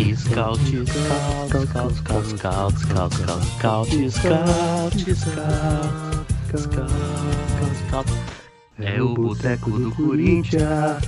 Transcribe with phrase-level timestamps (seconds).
[0.00, 0.88] Scout, scout,
[1.50, 5.50] scout, scout, scout, scout, scout, scout, scout, scout,
[6.56, 6.90] scout,
[7.76, 8.08] scout.
[8.78, 11.02] É o boteco do Corinthians.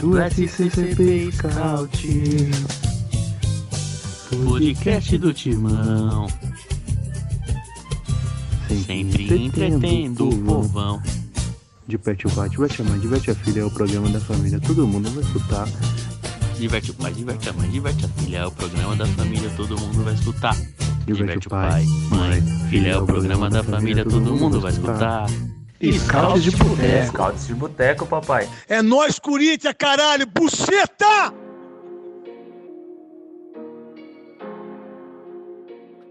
[0.00, 2.50] Do SCCP Scout.
[4.48, 6.26] Podcast do Timão.
[8.86, 11.02] Sempre entretendo o povão.
[11.86, 14.86] Diverte o pai, diverte a mãe, diverte a filha, é o programa da família, todo
[14.86, 15.66] mundo vai escutar.
[16.58, 18.38] Diverte o pai, diverte a mãe, diverte a filha.
[18.38, 20.56] É o programa da família, todo mundo vai escutar.
[21.06, 22.90] Diverte o pai, mãe, filha.
[22.90, 25.26] É o programa da família, todo mundo vai escutar.
[25.80, 27.06] Scouts de boteco.
[27.06, 28.48] Scouts de boteco, papai.
[28.68, 30.26] É nós, Corinthians, caralho!
[30.26, 31.32] Buceta!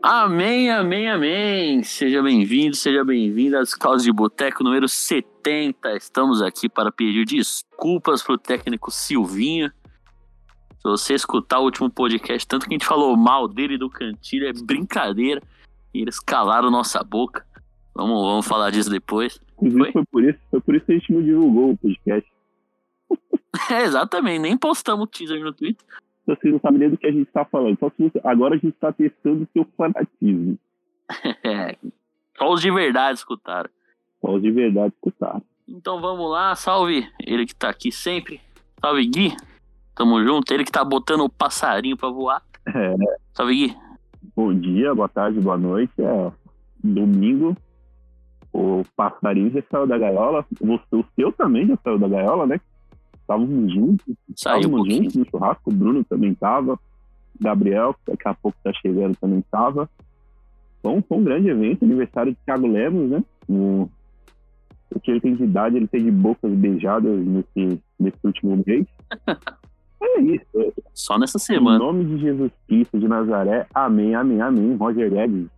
[0.02, 1.84] Amém, amém, amém.
[1.84, 5.98] Seja bem-vindo, seja bem-vinda às Causas de Boteco número 70.
[5.98, 9.70] Estamos aqui para pedir desculpas pro técnico Silvinho.
[10.88, 13.90] Se você escutar o último podcast, tanto que a gente falou mal dele e do
[13.90, 15.42] Cantilho, é brincadeira.
[15.94, 17.46] E eles calaram nossa boca.
[17.94, 19.42] Vamos, vamos falar disso depois.
[19.54, 19.92] Inclusive, Foi?
[19.92, 22.32] foi por, isso, foi por isso que a gente não divulgou o podcast.
[23.72, 25.84] É, exatamente, nem postamos o teaser no Twitter.
[26.28, 27.78] Você não sabe nem do que a gente tá falando.
[27.80, 28.12] Só se.
[28.24, 30.60] Agora a gente tá testando o seu fanatismo.
[31.44, 31.76] É,
[32.38, 33.70] só os de verdade escutaram.
[34.22, 35.42] Só os de verdade escutar.
[35.68, 38.40] Então vamos lá, salve ele que tá aqui sempre.
[38.80, 39.36] Salve Gui,
[39.98, 40.54] tamo junto.
[40.54, 42.42] Ele que tá botando o passarinho pra voar.
[42.68, 42.96] É,
[43.34, 43.78] Salve Gui.
[44.36, 45.94] bom dia, boa tarde, boa noite.
[46.00, 46.32] É
[46.84, 47.58] domingo.
[48.54, 50.46] O passarinho já saiu da gaiola.
[50.62, 52.62] Você, o seu também já saiu da gaiola, né?
[53.20, 54.08] Estávamos juntos.
[54.08, 55.04] Um Estávamos pouquinho.
[55.04, 55.70] juntos no churrasco.
[55.70, 56.80] O Bruno também tava.
[57.40, 59.90] Gabriel, que daqui a pouco tá chegando, também tava.
[60.82, 63.24] Foi um, foi um grande evento, aniversário de Thiago Lemos, né?
[63.48, 63.90] O,
[64.90, 68.88] o que ele tem de idade, ele tem de bocas beijadas nesse, nesse último mês.
[70.02, 70.74] É isso.
[70.94, 71.80] Só nessa Em semana.
[71.80, 74.76] nome de Jesus Cristo de Nazaré, amém, amém, amém.
[74.76, 75.50] Roger Guedes,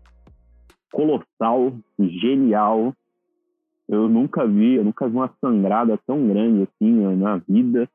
[0.92, 2.94] colossal, genial.
[3.88, 7.90] Eu nunca vi, eu nunca vi uma sangrada tão grande assim na vida.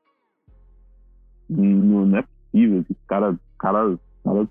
[1.49, 2.85] Não, não é possível.
[2.89, 4.47] Os caras cara, cara,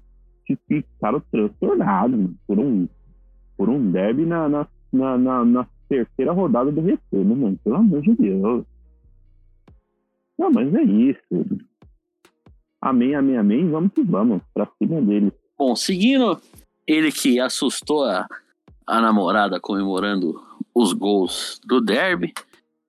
[0.68, 2.88] ficaram transtornados por um,
[3.56, 7.58] por um derby na, na, na, na, na terceira rodada do retorno, mano.
[7.62, 8.64] Pelo amor de Deus.
[10.38, 11.20] Não, mas é isso.
[12.84, 13.70] Amém, amém, amém.
[13.70, 14.42] Vamos que vamos.
[14.52, 15.32] Pra cima dele.
[15.58, 16.38] Bom, seguindo
[16.86, 18.28] ele que assustou a,
[18.86, 20.34] a namorada comemorando
[20.74, 22.34] os gols do derby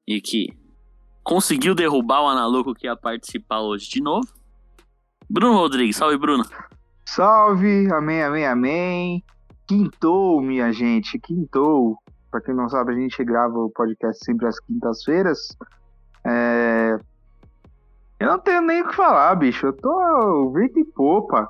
[0.06, 0.50] e que
[1.24, 4.28] conseguiu derrubar o Analuco que ia participar hoje de novo.
[5.30, 6.44] Bruno Rodrigues, salve Bruno.
[7.06, 9.24] Salve, amém, amém, amém.
[9.66, 11.98] Quintou, minha gente, quintou.
[12.30, 15.56] Pra quem não sabe, a gente grava o podcast sempre às quintas-feiras.
[16.26, 17.00] É...
[18.20, 19.68] Eu não tenho nem o que falar, bicho.
[19.68, 21.50] Eu tô vento e popa.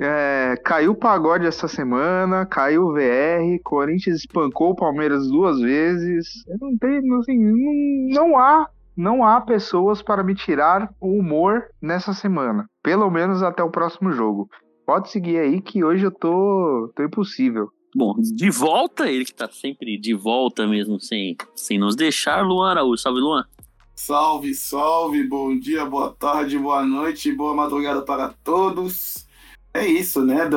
[0.00, 6.46] É, Caiu o pagode essa semana, caiu o VR, Corinthians espancou o Palmeiras duas vezes.
[6.46, 11.66] Eu não tenho, assim, não, não há não há pessoas para me tirar o humor
[11.80, 12.68] nessa semana.
[12.82, 14.50] Pelo menos até o próximo jogo.
[14.84, 17.68] Pode seguir aí que hoje eu tô, tô impossível.
[17.94, 22.70] Bom, de volta, ele que tá sempre de volta mesmo, sem, sem nos deixar, Luan
[22.70, 23.00] Araújo.
[23.00, 23.44] Salve, Luan.
[24.00, 29.26] Salve, salve, bom dia, boa tarde, boa noite, boa madrugada para todos.
[29.74, 30.48] É isso, né?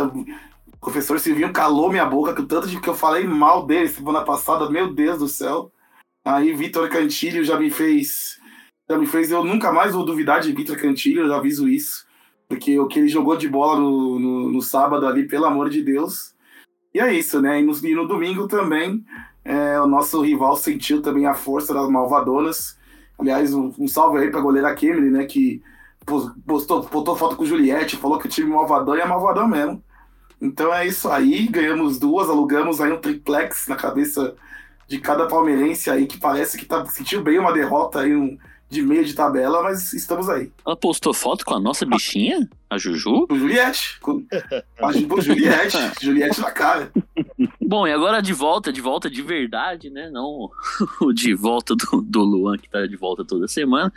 [0.72, 4.22] O professor Silvinho calou minha boca com tanto de que eu falei mal dele semana
[4.22, 5.72] passada, meu Deus do céu.
[6.24, 8.40] Aí Vitor Cantilho já me fez.
[8.88, 9.32] Já me fez.
[9.32, 12.06] Eu nunca mais vou duvidar de Vitor Cantilho, eu já aviso isso.
[12.48, 15.82] Porque o que ele jogou de bola no, no, no sábado ali, pelo amor de
[15.82, 16.36] Deus.
[16.94, 17.60] E é isso, né?
[17.60, 19.04] E no, e no domingo também,
[19.44, 22.80] é, o nosso rival sentiu também a força das Malvadonas.
[23.22, 25.26] Aliás, um, um salve aí pra goleira Kemily, né?
[25.26, 25.64] Que
[26.06, 29.84] pos- postou, postou foto com o Juliette, falou que o time malvadão é malvadão mesmo.
[30.42, 34.36] Então é isso aí, ganhamos duas, alugamos aí um triplex na cabeça
[34.88, 38.38] de cada palmeirense aí, que parece que tá, sentiu bem uma derrota aí um,
[38.72, 40.50] de meio de tabela, mas estamos aí.
[40.66, 43.28] Ela postou foto com a nossa bichinha, a Juju?
[43.28, 44.26] Com o Juliette, com
[44.82, 46.90] a Ju- Juliette, Juliette na cara.
[47.62, 50.10] Bom, e agora de volta, de volta de verdade, né?
[50.10, 50.50] Não
[51.02, 53.92] o de volta do, do Luan, que tá de volta toda semana.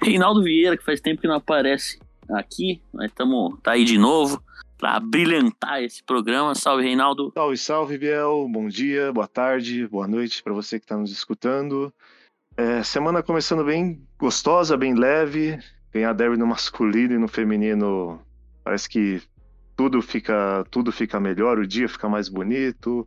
[0.00, 1.98] Reinaldo Vieira, que faz tempo que não aparece
[2.30, 4.40] aqui, mas tamo, tá aí de novo
[4.78, 6.54] pra brilhantar esse programa.
[6.54, 7.32] Salve, Reinaldo.
[7.34, 8.46] Salve, salve, Biel.
[8.48, 11.92] Bom dia, boa tarde, boa noite para você que está nos escutando.
[12.58, 15.58] É, semana começando bem gostosa, bem leve.
[15.92, 18.18] Ganhar derby no masculino e no feminino
[18.64, 19.22] parece que
[19.76, 23.06] tudo fica, tudo fica melhor, o dia fica mais bonito,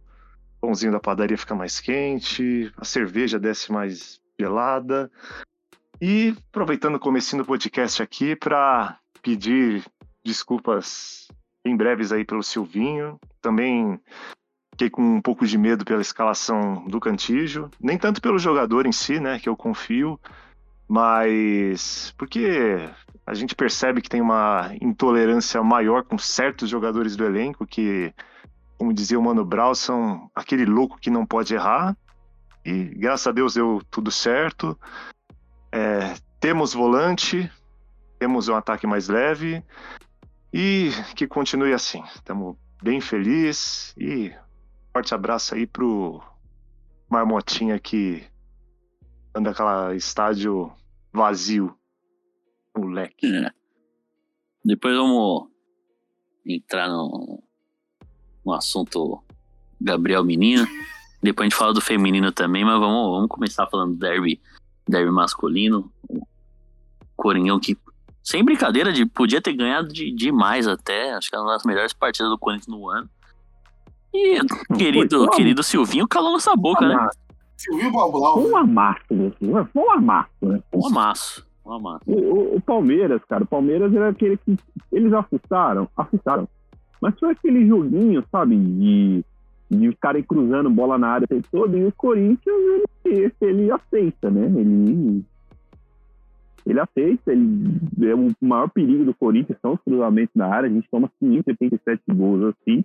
[0.58, 5.12] o pãozinho da padaria fica mais quente, a cerveja desce mais gelada.
[6.00, 9.84] E aproveitando o comecinho do podcast aqui para pedir
[10.24, 11.28] desculpas
[11.66, 13.20] em breves aí pelo Silvinho.
[13.42, 14.00] Também
[14.80, 18.94] fiquei com um pouco de medo pela escalação do Cantígio, nem tanto pelo jogador em
[18.94, 20.18] si, né, que eu confio,
[20.88, 22.90] mas porque
[23.28, 28.14] a gente percebe que tem uma intolerância maior com certos jogadores do elenco que,
[28.78, 31.96] como dizia o Mano Brown, são aquele louco que não pode errar.
[32.64, 34.80] E graças a Deus deu tudo certo.
[35.74, 37.52] É, temos volante,
[38.18, 39.62] temos um ataque mais leve
[40.54, 42.02] e que continue assim.
[42.16, 44.34] Estamos bem felizes e
[45.00, 46.22] forte abraço aí pro
[47.10, 48.22] Marmotinha que
[49.34, 50.72] anda aquela estádio
[51.14, 51.74] vazio.
[52.78, 53.26] Moleque.
[53.26, 53.52] É.
[54.64, 55.48] Depois vamos
[56.46, 57.42] entrar no,
[58.46, 59.24] no assunto
[59.80, 60.68] Gabriel Menino.
[61.24, 64.42] Depois a gente fala do feminino também, mas vamos, vamos começar falando do derby,
[64.88, 65.92] derby masculino.
[66.10, 66.22] O
[67.16, 67.78] Coringão que,
[68.22, 71.14] sem brincadeira, de, podia ter ganhado de, demais até.
[71.14, 73.10] Acho que é uma das melhores partidas do Corinthians no ano.
[74.14, 74.40] E
[74.78, 77.08] querido, foi, querido Silvinho calou nossa boca, né?
[77.58, 78.42] Silvio Balblau.
[78.42, 79.32] Foi um amasso, né?
[79.74, 80.64] Foi um amasso, né?
[80.74, 81.46] Um amasso.
[81.66, 82.04] Um amasso.
[82.08, 84.58] O, o- o Palmeiras, cara, o Palmeiras era aquele que.
[84.92, 86.48] Eles assustaram, assustaram.
[87.02, 89.24] Mas foi aquele joguinho, sabe, de,
[89.70, 92.56] de ficarem cruzando bola na área o tempo todo, e o Corinthians,
[93.06, 94.46] ele, ele aceita, né?
[94.46, 95.24] Ele.
[96.66, 100.72] Ele aceita, ele, é o maior perigo do Corinthians são os cruzamentos na área, a
[100.74, 102.84] gente toma 587 gols assim.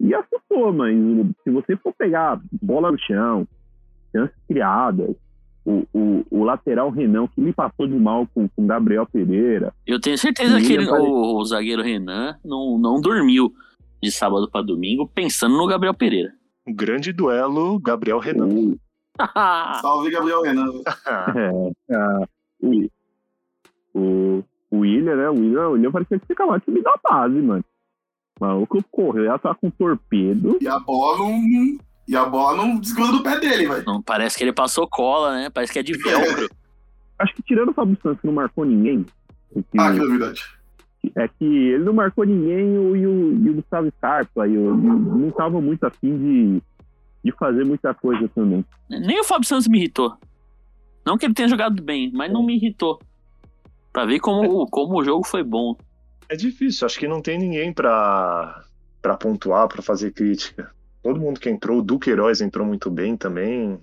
[0.00, 0.96] E assustou, mas
[1.44, 3.46] se você for pegar bola no chão,
[4.14, 5.14] chances criadas,
[5.64, 9.74] o, o, o lateral Renan, que me passou de mal com o Gabriel Pereira.
[9.86, 13.52] Eu tenho certeza que ele- o, o zagueiro Renan não, não dormiu
[14.02, 16.32] de sábado pra domingo pensando no Gabriel Pereira.
[16.66, 18.46] Um grande duelo, Gabriel Renan.
[18.48, 18.78] O,
[19.82, 20.66] Salve, Gabriel Renan.
[21.90, 22.28] é, a-
[22.62, 22.88] o,
[23.94, 25.28] o, o William, né?
[25.28, 27.64] O William, o William parecia que ficava no time da base, mano.
[28.40, 30.56] O maluco correu, ela tá com torpedo.
[30.60, 31.78] E a bola não.
[32.08, 34.02] E a bola não desgruda do pé dele, velho.
[34.04, 35.50] Parece que ele passou cola, né?
[35.50, 36.48] Parece que é de velcro.
[37.18, 39.04] Acho que tirando o Fábio Santos, que não marcou ninguém.
[39.52, 40.42] porque Ah, que novidade.
[41.16, 44.48] É que ele não marcou ninguém o- e o, e o Gustavo Scarpa.
[44.48, 46.62] E eu não tava muito afim de,
[47.24, 48.64] de fazer muita coisa também.
[48.88, 50.14] Nem o Fábio Santos me irritou.
[51.06, 52.98] Não que ele tenha jogado bem, mas não me irritou.
[53.92, 55.76] Pra ver como, como o jogo foi bom.
[56.30, 58.62] É difícil, acho que não tem ninguém pra,
[59.02, 60.70] pra pontuar, pra fazer crítica.
[61.02, 63.80] Todo mundo que entrou, o Duque Heróis entrou muito bem também.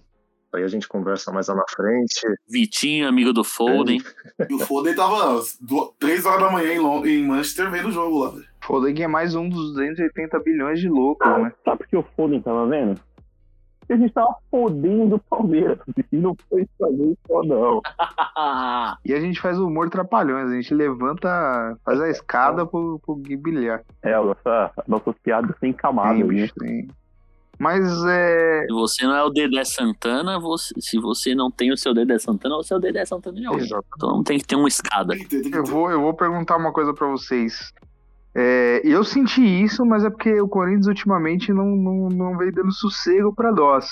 [0.55, 2.21] Aí a gente conversa mais lá na frente.
[2.49, 4.01] Vitinho, amigo do Foden.
[4.49, 7.89] E o Foden tava às du- três horas da manhã em, Lon- em Manchester vendo
[7.89, 8.33] o jogo lá,
[8.93, 11.51] que é mais um dos 280 bilhões de loucos, né?
[11.65, 13.00] Sabe por que o Foden tava vendo?
[13.88, 15.80] Porque a gente tava fodendo o Palmeiras.
[16.12, 17.81] E não foi fazer só, não.
[19.06, 23.16] E a gente faz o humor trapalhões, a gente levanta, faz a escada pro, pro
[23.16, 23.81] Gui bilhar.
[24.04, 26.28] É, a nossa, nossas piadas sem camada, Tem, né?
[26.28, 26.88] bicho, tem.
[27.60, 28.66] Mas é.
[28.68, 32.19] Se você não é o Dedé Santana, você- se você não tem o seu Dedé
[32.19, 33.68] Santana, você é o Dedé Santana de alguém.
[33.95, 35.16] Então tem que ter uma escada.
[35.16, 37.74] Que que Eu vou, eu vou perguntar uma coisa pra vocês.
[38.39, 42.72] É, eu senti isso, mas é porque o Corinthians ultimamente não, não, não veio dando
[42.72, 43.88] sossego pra nós.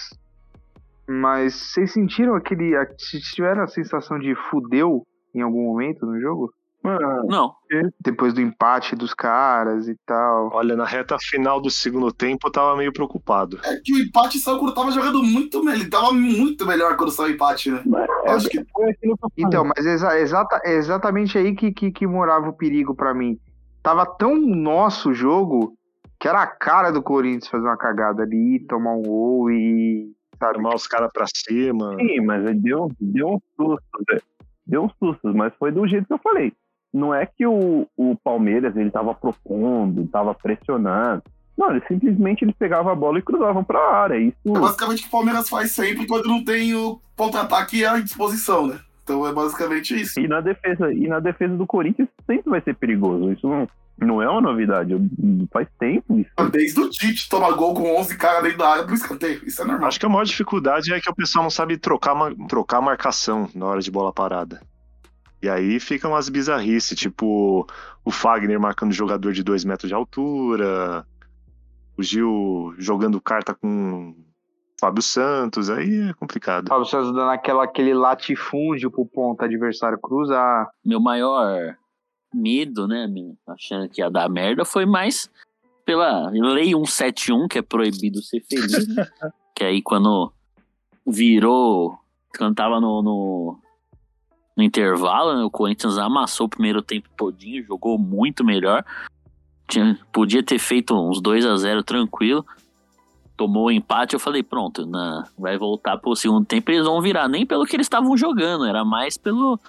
[1.07, 2.75] Mas vocês sentiram aquele.
[2.75, 2.85] a-
[3.33, 5.03] Tiveram a sensação de fudeu
[5.33, 6.51] em algum momento no jogo?
[6.83, 7.25] Não,
[7.99, 10.51] Depois do empate dos caras e tal.
[10.53, 13.59] Olha, na reta final do segundo tempo eu tava meio preocupado.
[13.63, 15.79] É que o empate saiu quando tava jogando muito melhor.
[15.81, 17.81] Ele tava muito melhor quando saiu o empate, né?
[17.87, 18.63] mas Eu acho que.
[19.35, 23.35] Então, mas exa- exata, é exatamente aí que, que, que morava o perigo pra mim.
[23.85, 25.77] Tava tão nosso o jogo
[26.19, 30.11] que era a cara do Corinthians fazer uma cagada ali, tomar um gol e.
[30.39, 30.55] Sabe?
[30.55, 31.95] Chamar os caras pra cima.
[31.95, 34.19] Sim, mas deu, deu um susto, Zé.
[34.65, 36.51] Deu um susto, mas foi do jeito que eu falei.
[36.91, 41.21] Não é que o, o Palmeiras ele tava propondo, tava pressionando.
[41.55, 44.17] Não, ele simplesmente eles pegavam a bola e cruzavam pra área.
[44.17, 47.99] Isso, é basicamente o que o Palmeiras faz sempre quando não tem o contra-ataque à
[47.99, 48.79] disposição, né?
[49.05, 50.19] Então é basicamente isso.
[50.19, 53.31] e na defesa, e na defesa do Corinthians sempre vai ser perigoso.
[53.31, 53.69] Isso não,
[53.99, 54.95] não é uma novidade.
[55.53, 56.31] Faz tempo isso.
[56.51, 59.45] Desde o Tite toma gol com 11 caras dentro da área pro escanteio.
[59.45, 59.87] Isso é normal.
[59.87, 62.15] Acho que a maior dificuldade é que o pessoal não sabe trocar,
[62.49, 64.59] trocar marcação na hora de bola parada.
[65.39, 67.67] E aí ficam umas bizarrices, tipo
[68.03, 71.05] o Fagner marcando jogador de 2 metros de altura,
[71.95, 74.15] o Gil jogando carta com
[74.79, 76.67] Fábio Santos, aí é complicado.
[76.67, 80.69] Fábio Santos dando aquela, aquele latifúndio pro ponto adversário cruzar.
[80.83, 81.75] meu maior
[82.33, 83.07] medo, né,
[83.47, 85.29] achando que ia dar merda, foi mais
[85.85, 89.05] pela lei 171, que é proibido ser feliz, né?
[89.55, 90.33] que aí quando
[91.05, 91.97] virou,
[92.37, 93.59] quando tava no, no,
[94.57, 95.43] no intervalo, né?
[95.43, 98.83] O Corinthians amassou o primeiro tempo todinho, jogou muito melhor.
[99.67, 102.45] Tinha, podia ter feito uns 2 a 0 tranquilo.
[103.37, 107.27] Tomou o empate, eu falei, pronto, na, vai voltar pro segundo tempo, eles vão virar.
[107.27, 109.59] Nem pelo que eles estavam jogando, era mais pelo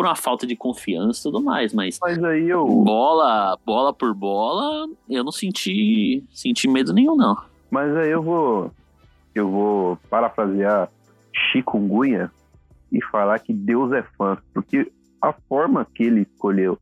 [0.00, 2.66] por uma falta de confiança e tudo mais, mas Mas aí eu.
[2.66, 7.36] bola, bola por bola, eu não senti, senti medo nenhum, não.
[7.70, 8.72] Mas aí eu vou.
[9.34, 10.88] Eu vou parafrasear
[11.32, 12.30] Chikungunya
[12.90, 14.38] e falar que Deus é fã.
[14.54, 16.78] Porque a forma que ele escolheu.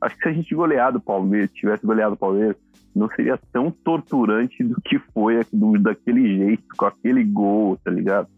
[0.00, 2.56] Acho que se a gente goleado o Palmeiras, tivesse goleado o Palmeiras,
[2.94, 8.28] não seria tão torturante do que foi do- daquele jeito, com aquele gol, tá ligado?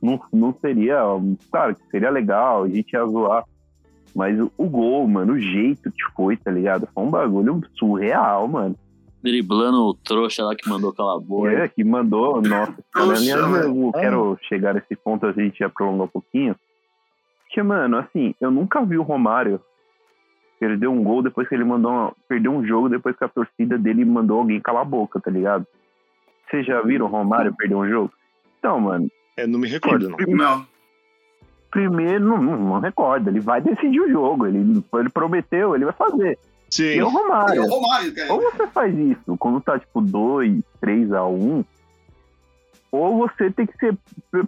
[0.00, 1.00] Não, não seria.
[1.50, 3.44] Claro que seria legal, a gente ia zoar.
[4.14, 6.88] Mas o, o gol, mano, o jeito que foi, tá ligado?
[6.94, 8.74] Foi um bagulho surreal, mano.
[9.22, 11.52] Driblando o trouxa lá que mandou aquela boa.
[11.52, 12.74] É, que mandou, nossa.
[12.92, 16.54] Trouxa, eu quero chegar nesse ponto, a gente já prolongou um pouquinho.
[17.44, 19.60] Porque, mano, assim, eu nunca vi o Romário
[20.58, 21.90] perder um gol depois que ele mandou.
[21.90, 25.30] Uma, perder um jogo depois que a torcida dele mandou alguém calar a boca, tá
[25.30, 25.66] ligado?
[26.50, 28.12] Vocês já viram o Romário perder um jogo?
[28.58, 30.16] Então, mano, É, não me recordo, não.
[30.36, 30.66] Não.
[31.70, 34.58] primeiro, não, não, não recorda, ele vai decidir o jogo, ele,
[34.94, 36.38] ele prometeu, ele vai fazer.
[36.70, 37.62] E Sim, é o É Romário.
[37.62, 38.32] o Romário, cara.
[38.32, 41.64] Ou você faz isso quando tá tipo 2, 3 a 1,
[42.90, 43.96] ou você tem que ser.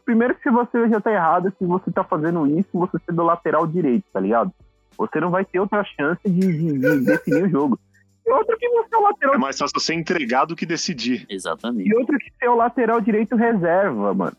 [0.05, 3.23] Primeiro que se você já tá errado, se você tá fazendo isso, você ser do
[3.23, 4.51] lateral direito, tá ligado?
[4.99, 7.79] Você não vai ter outra chance de, de- de definir o jogo.
[8.27, 11.27] E outro que você é o lateral é mais fácil você entregar do que decidir.
[11.29, 11.89] Exatamente.
[11.89, 14.37] E outro que você é o lateral direito reserva, mano.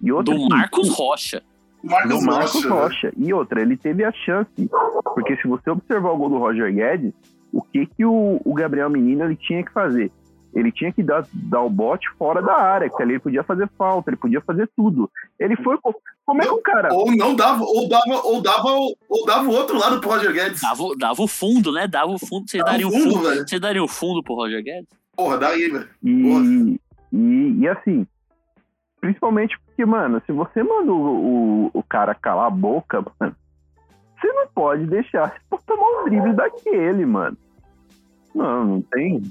[0.00, 1.42] E outro Do que- Marcos Rocha.
[1.82, 2.68] Marcos, do Marcos Rocha.
[2.68, 3.12] Rocha.
[3.16, 4.50] E outra, ele teve a chance.
[5.14, 7.12] Porque se você observar o gol do Roger Guedes,
[7.52, 10.10] o que, que o, o Gabriel Menino ele tinha que fazer?
[10.58, 13.68] Ele tinha que dar, dar o bote fora da área, que ali ele podia fazer
[13.78, 15.08] falta, ele podia fazer tudo.
[15.38, 15.78] Ele foi.
[15.78, 15.94] co-
[16.26, 16.92] Como é que o cara.
[16.92, 18.68] Ou não dava, ou dava, ou dava,
[19.08, 20.60] ou dava o outro lado pro Roger Guedes.
[20.60, 21.86] Dava, o- dava o fundo, né?
[21.86, 22.48] Dava o fundo.
[22.50, 23.28] Vocês Dava dariam o fundo, fundo.
[23.28, 23.48] velho.
[23.48, 24.88] Vocês dariam o fundo pro Roger Guedes?
[25.16, 25.88] Porra, daí, velho.
[26.02, 26.80] E,
[27.12, 28.06] e, e assim,
[29.00, 33.36] principalmente porque, mano, se você manda o, o, o cara calar a boca, mano,
[34.20, 37.36] você não pode deixar você tomar um drible daquele, mano.
[38.34, 39.22] Não, não tem.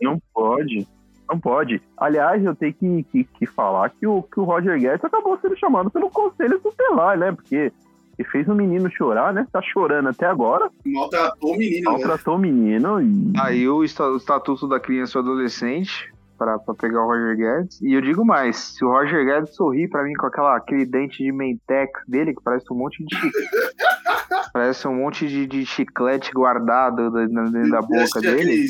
[0.00, 0.86] Não pode.
[1.28, 1.80] Não pode.
[1.96, 5.56] Aliás, eu tenho que, que, que falar que o, que o Roger Guedes acabou sendo
[5.58, 7.30] chamado pelo conselho tutelar, né?
[7.32, 7.72] Porque
[8.18, 9.46] ele fez o menino chorar, né?
[9.52, 10.68] Tá chorando até agora.
[10.84, 11.92] Maltratou o menino, velho.
[11.92, 13.32] Maltratou o menino e.
[13.38, 17.36] Aí o esta- o estatuto da criança e do adolescente pra, pra pegar o Roger
[17.36, 17.80] Guedes.
[17.80, 21.22] E eu digo mais, se o Roger Guedes sorrir pra mim com aquela, aquele dente
[21.22, 23.48] de mentex dele, que parece um monte de chiclete.
[24.52, 28.66] parece um monte de, de chiclete guardado dentro da boca dele.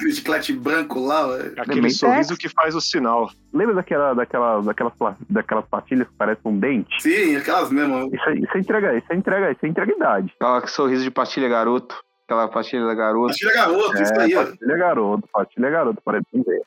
[0.00, 1.26] Aquele chiclete branco lá.
[1.58, 3.30] Aquele sorriso que faz o sinal.
[3.52, 4.92] Lembra daquela, daquela, daquelas,
[5.28, 7.02] daquelas pastilhas que parecem um dente?
[7.02, 8.08] Sim, aquelas mesmo.
[8.14, 10.32] Isso, aí- isso é entrega, isso é entrega, isso é entrega idade.
[10.36, 11.94] Aquela sorriso de pastilha garoto.
[12.24, 13.34] Aquela pastilha da garota.
[13.34, 14.44] Tira garoto, isso aí, É, ó.
[14.46, 16.64] pastilha garoto, pastilha garoto, parece um dente.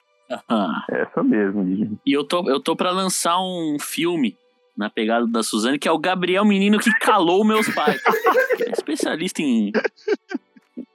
[0.47, 0.83] Ah.
[0.89, 1.97] Essa mesmo, Didi.
[2.05, 4.35] E eu tô, eu tô pra lançar um filme
[4.77, 7.99] na pegada da Suzane, que é o Gabriel Menino que calou meus pais.
[8.67, 9.71] É especialista em,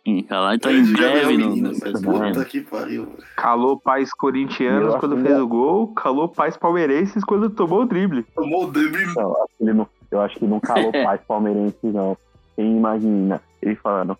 [0.04, 0.54] em calar.
[0.56, 2.00] Então, em breve, Menino, velho.
[2.02, 3.08] Puta que pariu.
[3.36, 5.88] Calou pais corintianos quando fez que- o gol.
[5.94, 8.24] Calou pais palmeirenses quando tomou o drible.
[8.34, 9.06] Tomou o drible.
[9.14, 12.16] Não, acho que ele não, eu acho que não calou pais palmeirenses, não.
[12.56, 14.16] Quem imagina ele falando,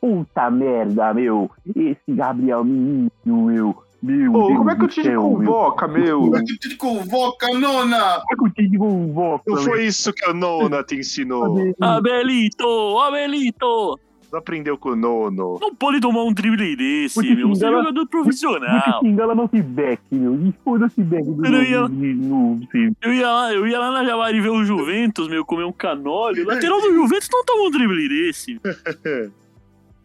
[0.00, 5.22] puta merda, meu, esse Gabriel Menino, meu, meu Deus como é que o meu.
[5.22, 6.20] convoca, meu?
[6.20, 8.20] Como é que te convoca, nona?
[8.20, 9.64] Como é que o time convoca, Não meu?
[9.64, 11.54] foi isso que o Nona te ensinou.
[11.80, 12.98] Abelito!
[12.98, 13.98] Abelito!
[14.32, 15.58] Não aprendeu com o Nono.
[15.60, 17.48] Não pode tomar um drible desse, Porque meu.
[17.48, 19.00] Você é jogador profissional.
[19.00, 20.34] xingala não se back, meu.
[20.34, 22.60] E foda-se back do Eu ia- no,
[23.02, 26.42] Eu ia lá, eu ia lá na Javari ver o Juventus, meu, comer um canole.
[26.42, 28.60] O lateral do Juventus não toma um drible desse.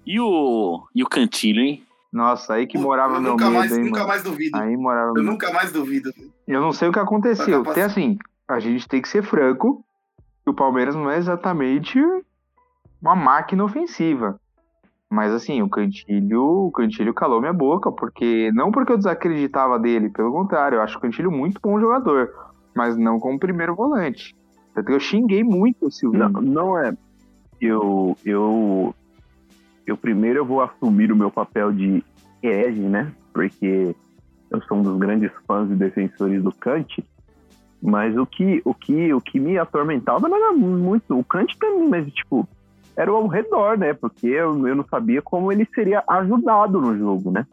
[0.08, 0.84] E o.
[0.94, 1.84] E o Cantilho, hein?
[2.14, 4.08] Nossa, aí que morava eu meu nunca medo, mais, hein, nunca mano.
[4.08, 4.58] mais duvido.
[4.58, 6.14] Aí morava Eu meu nunca mais duvido.
[6.48, 7.64] Eu não sei o que aconteceu.
[7.64, 8.18] Capaz- assim,
[8.48, 9.84] a gente tem que ser franco,
[10.46, 12.00] o Palmeiras não é exatamente
[13.02, 14.40] uma máquina ofensiva.
[15.10, 20.10] Mas assim, o Cantilho, o Cantilho calou minha boca, porque não porque eu desacreditava dele,
[20.10, 22.32] pelo contrário, eu acho o Cantilho muito bom jogador,
[22.76, 24.36] mas não como primeiro volante.
[24.76, 26.30] Eu xinguei muito o Silvinho.
[26.30, 26.94] Não, não é.
[27.62, 28.94] Eu, eu,
[29.88, 32.04] eu primeiro eu vou assumir o meu papel de
[32.44, 33.12] herege, né?
[33.32, 33.96] Porque
[34.52, 37.04] eu sou um dos grandes fãs e defensores do Kant.
[37.82, 41.88] Mas o que, o que, o que me atormentava não era muito o Kant também,
[41.88, 42.48] mas tipo
[42.98, 43.94] era ao redor, né?
[43.94, 47.46] Porque eu, eu não sabia como ele seria ajudado no jogo, né?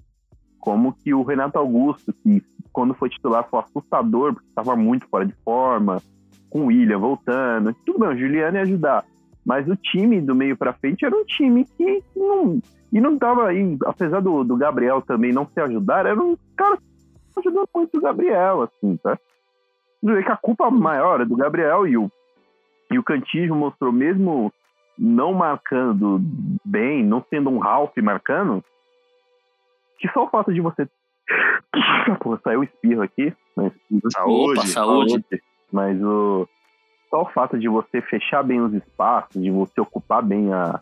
[0.58, 5.26] Como que o Renato Augusto, que quando foi titular foi assustador, porque estava muito fora
[5.26, 6.00] de forma,
[6.48, 7.74] com o William voltando.
[7.84, 9.04] Tudo bem, o Juliano ia ajudar.
[9.44, 12.60] Mas o time do meio para frente era um time que não.
[12.92, 16.78] E não tava aí, apesar do, do Gabriel também não se ajudar, era um cara
[17.38, 19.18] ajudou muito o Gabriel, assim, tá?
[20.02, 22.10] Não que a culpa maior é do Gabriel e o,
[22.90, 24.52] e o Cantijo mostrou mesmo
[24.98, 26.20] não marcando
[26.64, 28.62] bem, não sendo um Ralph marcando,
[29.98, 30.88] que só o fato de você.
[32.20, 33.34] Pô, saiu o espirro aqui.
[33.56, 33.72] Mas...
[34.12, 34.60] Saúde.
[34.60, 35.24] Opa, saúde.
[35.70, 36.48] Mas o.
[37.10, 40.80] Só o fato de você fechar bem os espaços, de você ocupar bem a,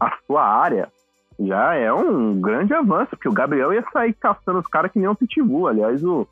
[0.00, 0.90] a sua área,
[1.38, 5.08] já é um grande avanço, porque o Gabriel ia sair caçando os caras que nem
[5.08, 5.68] um pitbull.
[5.68, 6.26] Aliás, o,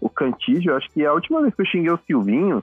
[0.00, 2.62] o Cantígio, acho que é a última vez que eu xinguei o Silvinho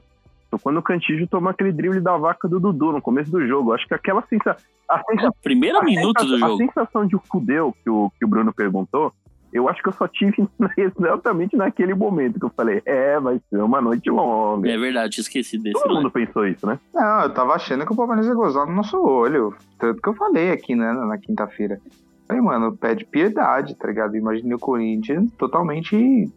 [0.50, 3.74] foi quando o Cantígio tomou aquele drible da vaca do Dudu no começo do jogo.
[3.74, 4.64] Acho que aquela sensação.
[4.90, 6.54] A sensação, Primeiro minuto do jogo.
[6.56, 9.14] A sensação de fudeu que o, que o Bruno perguntou,
[9.54, 13.62] eu acho que eu só tive exatamente naquele momento que eu falei, é, vai ser
[13.62, 14.70] uma noite longa.
[14.70, 16.80] É verdade, tinha esquecido desse Todo mundo pensou isso, né?
[16.94, 19.56] Não, eu tava achando que o Palmeiras ia gozar no nosso olho.
[19.78, 21.80] Tanto que eu falei aqui, né, na quinta-feira.
[22.28, 24.16] Falei, mano, pede piedade, tá ligado?
[24.16, 26.32] Imaginei o Corinthians totalmente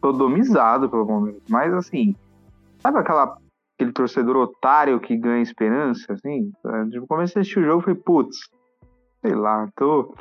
[0.00, 1.42] sodomizado pelo Palmeiras.
[1.48, 2.14] Mas, assim,
[2.80, 3.36] sabe aquela,
[3.76, 6.52] aquele torcedor otário que ganha esperança, assim?
[6.92, 8.36] Eu comecei a assistir o jogo e falei, putz,
[9.22, 10.14] sei lá, tô...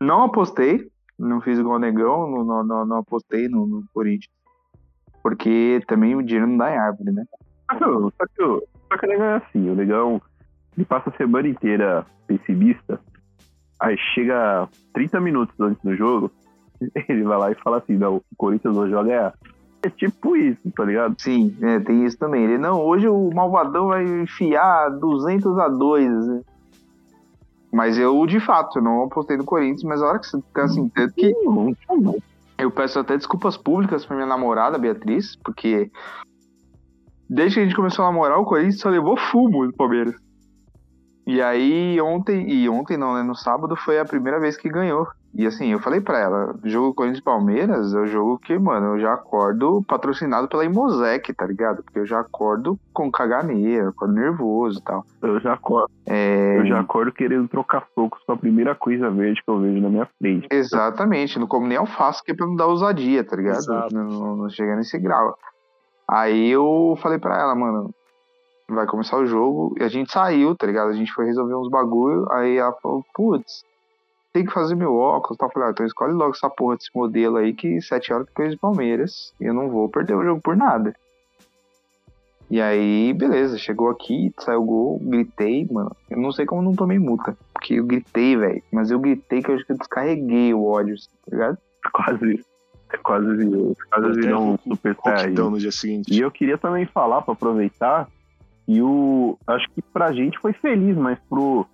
[0.00, 4.32] Não apostei, não fiz igual o Negão, não, não, não, apostei no, no Corinthians.
[5.22, 7.24] Porque também o dinheiro não dá em árvore, né?
[7.70, 10.20] Só que, o- só que, só que o Negão é assim, o Negão
[10.76, 13.00] ele passa a semana inteira pessimista,
[13.80, 16.30] aí chega 30 minutos antes do jogo,
[17.08, 19.34] ele vai lá e fala assim, não, o Corinthians hoje vai ganhar.
[19.84, 21.14] É tipo isso, tá ligado?
[21.18, 22.42] Sim, é, tem isso também.
[22.44, 26.26] Ele, não, hoje o Malvadão vai enfiar 200 a 2.
[26.26, 26.40] né?
[27.70, 30.88] Mas eu, de fato, não apostei no Corinthians, mas a hora que você fica assim,
[30.88, 31.34] tanto que
[32.56, 35.90] eu peço até desculpas públicas pra minha namorada, Beatriz, porque
[37.28, 40.14] desde que a gente começou a namorar, o Corinthians só levou fumo do Palmeiras.
[41.26, 43.22] E aí, ontem, e ontem não, né?
[43.22, 45.06] No sábado foi a primeira vez que ganhou.
[45.36, 48.94] E assim, eu falei pra ela, jogo Corinthians e Palmeiras é o jogo que, mano,
[48.94, 51.82] eu já acordo patrocinado pela Imosec, tá ligado?
[51.82, 55.04] Porque eu já acordo com caganeira, acordo nervoso e tal.
[55.20, 59.42] Eu já acordo, É, eu já acordo querendo trocar socos com a primeira coisa verde
[59.42, 60.46] que eu vejo na minha frente.
[60.50, 63.58] Exatamente, não como nem alface, que é pra não dar ousadia, tá ligado?
[63.58, 63.92] Exato.
[63.92, 65.36] Não, não chega nesse grau.
[66.06, 67.90] Aí eu falei pra ela, mano,
[68.68, 70.90] vai começar o jogo, e a gente saiu, tá ligado?
[70.90, 73.64] A gente foi resolver uns bagulho, aí ela falou, putz,
[74.34, 75.48] tem que fazer meu óculos, tal.
[75.48, 78.50] Eu falei, ah, então escolhe logo essa porra desse modelo aí, que sete horas depois
[78.50, 80.92] de Palmeiras, e eu não vou perder o jogo por nada.
[82.50, 85.96] E aí, beleza, chegou aqui, saiu o gol, gritei, mano.
[86.10, 87.36] Eu não sei como não tomei multa.
[87.54, 88.62] Porque eu gritei, velho.
[88.70, 91.58] Mas eu gritei que eu acho que eu descarreguei o ódio, assim, tá ligado?
[91.92, 92.44] Quase,
[93.02, 95.34] quase, virou- quase Até virou um super saiyajin.
[95.34, 96.20] no dia E seguinte.
[96.20, 98.08] eu queria também falar, pra aproveitar,
[98.66, 99.38] que o.
[99.46, 101.66] Acho que pra gente foi feliz, mas pro,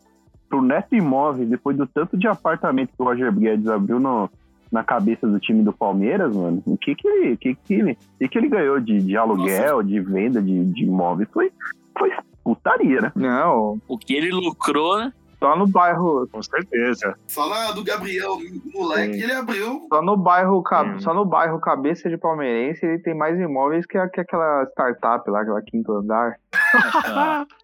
[0.50, 4.28] pro Neto Imóveis, depois do tanto de apartamento que o Roger Guedes abriu no,
[4.70, 7.92] na cabeça do time do Palmeiras, mano, o que que ele, o que que ele,
[7.92, 11.28] o que que ele ganhou de, de aluguel, de venda de, de imóveis?
[11.32, 11.50] Foi,
[11.98, 12.10] foi
[12.44, 13.12] putaria, né?
[13.14, 15.12] Não, O que ele lucrou, né?
[15.38, 16.28] só no bairro.
[16.30, 17.14] Com certeza.
[17.26, 18.36] Só na do Gabriel,
[18.74, 19.22] moleque, Sim.
[19.22, 19.86] ele abriu.
[19.88, 21.00] Só no bairro, ca- Hum.
[21.00, 25.30] só no bairro Cabeça de Palmeirense ele tem mais imóveis que, a- que aquela startup
[25.30, 26.34] lá, aquela quinto andar.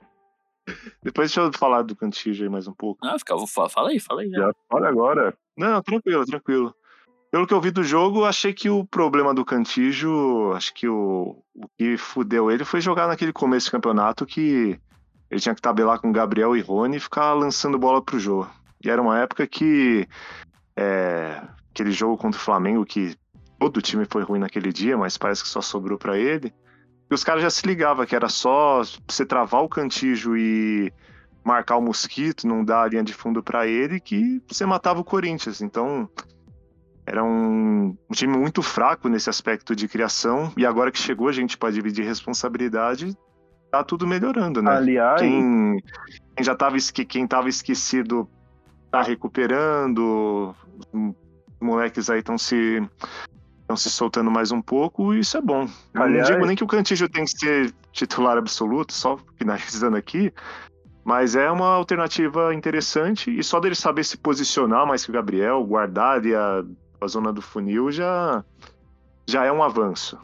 [0.69, 3.05] Ah, Depois deixa eu falar do Cantígio aí mais um pouco.
[3.05, 4.29] não, fica, fa- fala aí, fala aí.
[4.29, 4.39] né?
[4.39, 6.75] Já, olha agora, Não, tranquilo, tranquilo.
[7.31, 11.43] Pelo que eu vi do jogo, achei que o problema do Cantígio, acho que o,
[11.55, 14.79] o que fudeu ele foi jogar naquele começo do campeonato que
[15.31, 18.49] ele tinha que tabelar com Gabriel e Rony e ficar lançando bola pro jogo.
[18.83, 20.07] E era uma época que
[20.77, 23.17] é, aquele jogo contra o Flamengo, que
[23.59, 26.53] todo o time foi ruim naquele dia, mas parece que só sobrou pra ele.
[27.11, 30.93] E os caras já se ligavam que era só você travar o Cantígio e
[31.45, 35.05] marcar o Mosquito, não dar a linha de fundo pra ele, que você matava o
[35.05, 35.61] Corinthians.
[35.61, 36.09] Então,
[37.07, 40.53] era um, um time muito fraco nesse aspecto de criação.
[40.57, 43.17] E agora que chegou a gente para dividir responsabilidade,
[43.71, 44.73] tá tudo melhorando, né?
[44.73, 45.81] aliás, Quem,
[46.35, 48.29] quem já tava, esque, quem tava esquecido
[48.91, 50.53] tá recuperando,
[50.93, 51.15] os
[51.61, 52.83] moleques aí estão se
[53.67, 55.69] estão se soltando mais um pouco, e isso é bom.
[55.93, 60.33] Aliás- Não digo nem que o Cantígio tem que ser titular absoluto, só finalizando aqui,
[61.05, 65.65] mas é uma alternativa interessante, e só dele saber se posicionar mais que o Gabriel,
[65.65, 66.63] guardar ali a,
[67.01, 68.45] a zona do funil, já,
[69.27, 70.17] já é um avanço.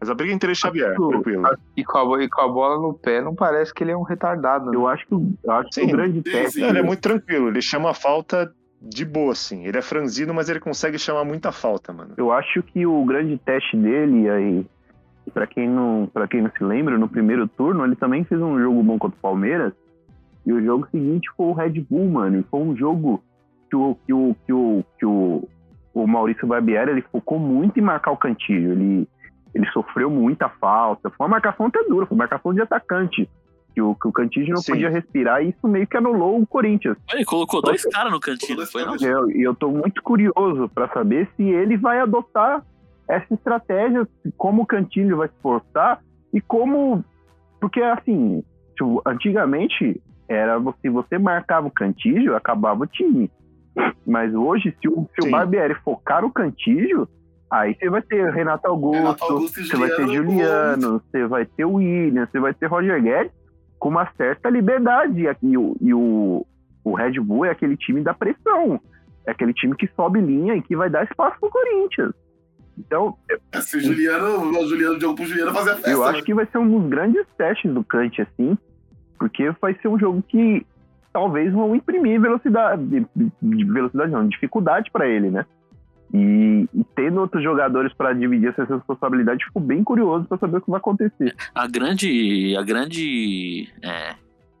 [0.00, 1.44] Mas a briga entre Xavier, Acho- tranquilo.
[1.76, 4.02] E com, a, e com a bola no pé, não parece que ele é um
[4.02, 4.70] retardado.
[4.70, 4.76] né?
[4.76, 6.52] eu acho que, eu acho que Sim, o grande sim, teste.
[6.58, 6.64] sim.
[6.64, 9.66] Ele é muito tranquilo, ele chama a falta de boa, assim.
[9.66, 12.14] Ele é franzino, mas ele consegue chamar muita falta, mano.
[12.16, 14.66] Eu acho que o grande teste dele aí
[15.32, 18.58] Pra quem, não, pra quem não se lembra, no primeiro turno ele também fez um
[18.58, 19.72] jogo bom contra o Palmeiras.
[20.44, 22.40] E o jogo seguinte foi o Red Bull, mano.
[22.40, 23.22] E foi um jogo
[23.68, 25.48] que o, que o, que o, que o,
[25.94, 28.72] o Maurício Barbieri ele focou muito em marcar o Cantilho.
[28.72, 29.08] Ele,
[29.54, 31.10] ele sofreu muita falta.
[31.10, 33.28] Foi uma marcação até dura, foi uma marcação de atacante.
[33.74, 34.72] Que o, que o Cantillo não Sim.
[34.72, 36.96] podia respirar e isso meio que anulou o Corinthians.
[37.12, 38.96] Ele colocou dois caras no cantinho, não foi não?
[38.96, 42.64] E eu, e eu tô muito curioso para saber se ele vai adotar
[43.10, 44.06] essa estratégia,
[44.36, 46.00] como o Cantilho vai se portar
[46.32, 47.04] e como.
[47.60, 48.42] Porque, assim,
[48.76, 53.30] tipo, antigamente, era se você marcava o Cantilho, acabava o time.
[54.06, 55.30] Mas hoje, se o, se o.
[55.30, 57.08] Barbieri focar o Cantilho,
[57.50, 61.64] aí você vai ter Renato Augusto, Renato Augusto você vai ter Juliano, você vai ter
[61.64, 63.32] o William, você vai ter Roger Guedes
[63.80, 65.22] com uma certa liberdade.
[65.22, 66.46] E, aqui, e o, e o,
[66.84, 68.80] o Red Bull é aquele time da pressão.
[69.26, 72.12] É aquele time que sobe linha e que vai dar espaço pro Corinthians.
[72.78, 73.16] Então,
[73.60, 75.90] Se o Juliano, o Juliano, o jogo pro Juliano fazer a festa.
[75.90, 76.10] eu né?
[76.10, 78.56] acho que vai ser um dos grandes testes do Kant, assim,
[79.18, 80.64] porque vai ser um jogo que
[81.12, 85.44] talvez vão imprimir velocidade, de- velocidade não, dificuldade para ele, né?
[86.12, 90.60] E, e tendo outros jogadores para dividir essa responsabilidade, fico bem curioso para saber o
[90.60, 91.34] que vai acontecer.
[91.54, 92.56] A grande.
[92.56, 93.68] A grande.
[93.82, 94.14] É,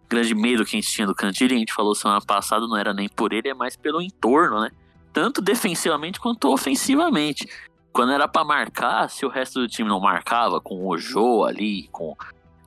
[0.08, 2.92] grande medo que a gente tinha do Cantilho, a gente falou semana passada, não era
[2.92, 4.70] nem por ele, é mais pelo entorno, né?
[5.12, 7.48] Tanto defensivamente quanto ofensivamente.
[7.92, 11.88] Quando era pra marcar, se o resto do time não marcava, com o Jô ali,
[11.90, 12.16] com.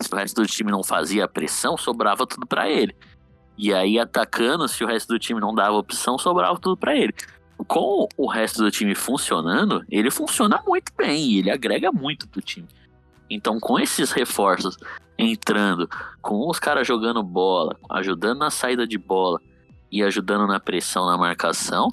[0.01, 2.93] Se o resto do time não fazia pressão, sobrava tudo pra ele.
[3.57, 7.13] E aí, atacando, se o resto do time não dava opção, sobrava tudo pra ele.
[7.67, 12.41] Com o resto do time funcionando, ele funciona muito bem e ele agrega muito pro
[12.41, 12.67] time.
[13.29, 14.77] Então, com esses reforços
[15.17, 15.87] entrando,
[16.21, 19.39] com os caras jogando bola, ajudando na saída de bola
[19.91, 21.89] e ajudando na pressão, na marcação,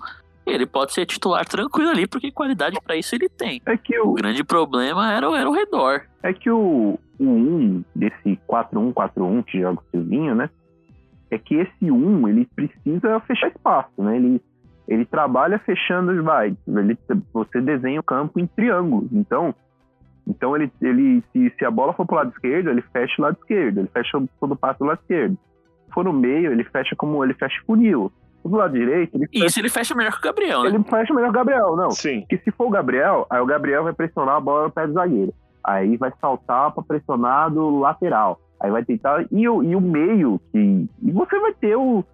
[0.46, 3.61] ele pode ser titular tranquilo ali, porque qualidade pra isso ele tem.
[3.66, 6.02] É que O o, grande problema era, o- era o redor.
[6.22, 10.50] é que o, o 1 desse 4-1-4-1 que joga o Silvinho, né?
[11.30, 14.16] É que esse 1, ele precisa fechar espaço, né?
[14.16, 14.42] Ele,
[14.90, 16.98] ele trabalha fechando, vai, ele,
[17.33, 19.09] você desenha o campo em triângulos.
[19.12, 19.55] Então,
[20.26, 23.37] então ele, ele se, se a bola for pro lado esquerdo, ele fecha o lado
[23.40, 25.38] esquerdo, ele fecha todo o passo do lado esquerdo.
[25.87, 28.12] Se for no meio, ele fecha como ele fecha funil.
[28.44, 30.70] Do lado direito, ele E fecha, isso ele fecha melhor que o Gabriel, né?
[30.70, 31.90] ele fecha melhor o Gabriel, não.
[31.90, 32.20] Sim.
[32.22, 34.92] Porque se for o Gabriel, aí o Gabriel vai pressionar a bola no pé do
[34.94, 35.33] zagueiro.
[35.62, 38.40] Aí vai saltar para pressionar do lateral.
[38.59, 39.24] Aí vai tentar.
[39.31, 40.88] E o, e o meio, que.
[41.03, 42.05] E você vai ter o,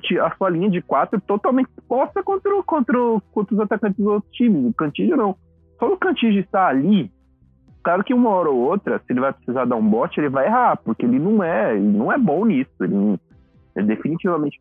[0.00, 2.98] ti- a sua linha de quatro totalmente exposta contra, contra,
[3.32, 4.70] contra os atacantes dos outros times.
[4.70, 5.36] O Cantígio não.
[5.78, 7.10] Só o Cantígio estar ali.
[7.82, 10.46] Claro que uma hora ou outra, se ele vai precisar dar um bote, ele vai
[10.46, 12.70] errar, porque ele não é, ele não é bom nisso.
[12.80, 13.18] Ele, não-
[13.74, 14.60] definitivamente.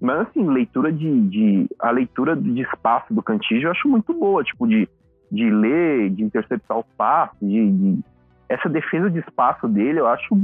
[0.00, 4.42] Mas assim, leitura de, de- A leitura de espaço do Cantígio eu acho muito boa,
[4.42, 4.88] tipo, de,
[5.30, 8.04] de ler, de interceptar o passe, de, de-
[8.48, 10.34] Essa defesa de espaço dele, eu acho.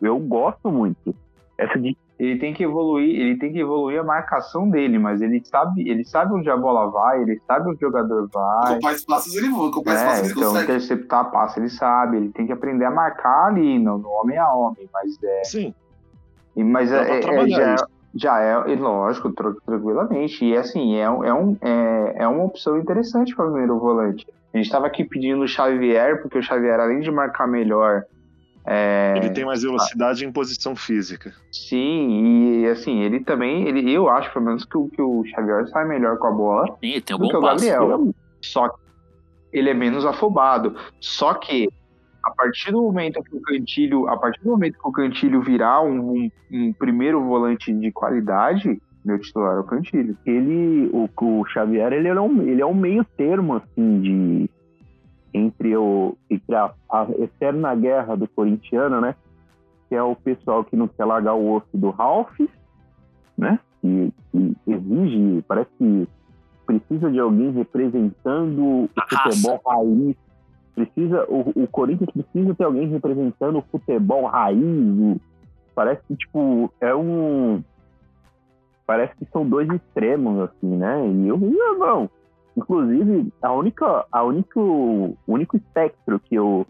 [0.00, 1.14] Eu gosto muito.
[1.62, 1.96] Essa de.
[2.18, 6.04] Ele tem que evoluir, ele tem que evoluir a marcação dele, mas ele sabe, ele
[6.04, 8.72] sabe onde a bola vai, ele sabe onde o jogador vai.
[8.74, 10.64] Ocupar espaços ele voa, ocupar É, espaços ele então consegue.
[10.64, 14.52] interceptar passe ele sabe, ele tem que aprender a marcar ali no, no homem a
[14.54, 15.74] homem, mas é, Sim.
[16.56, 17.76] e- mas Dá é, pra é- já,
[18.14, 22.44] já é, é lógico, tra- tranquilamente, e assim, é, um- é, um, é, é uma
[22.44, 24.24] opção interessante para o primeiro volante.
[24.54, 28.04] A gente estava aqui pedindo o Xavier, porque o Xavier, além de marcar melhor,
[28.64, 31.32] é, Ele tem mais velocidade em posição física.
[31.50, 35.66] sim, e assim, ele também, ele, eu acho pelo menos que, o- que o Xavier
[35.68, 37.68] sai melhor com a bola, Sim, tem um do que bom o passe.
[37.70, 38.14] Gabriel.
[38.40, 38.76] Só que
[39.52, 40.76] ele é menos afobado.
[41.00, 41.68] Só que
[42.24, 45.82] a partir do momento que o Cantilho, a partir do momento que o Cantilho virar
[45.82, 50.16] um, um- um primeiro volante de qualidade, meu titular é o Cantilho.
[50.24, 50.88] Ele.
[50.92, 54.50] O, o Xavier, ele é, um, ele é um meio termo, assim, de.
[55.34, 59.14] Entre, o, entre a, a eterna guerra do corintiano, né?
[59.88, 62.38] Que é o pessoal que não quer largar o osso do Ralph,
[63.36, 63.58] né?
[63.80, 66.06] Que, que exige, parece que
[66.66, 70.16] precisa de alguém representando o futebol raiz.
[70.74, 74.58] Precisa, o, o Corinthians precisa ter alguém representando o futebol raiz.
[74.62, 75.20] o-
[75.74, 77.62] parece que, tipo, é um.
[78.86, 81.06] Parece que são dois extremos, assim, né?
[81.08, 82.10] E eu eu não.
[82.56, 86.66] Inclusive, a única, a único, único espectro que eu,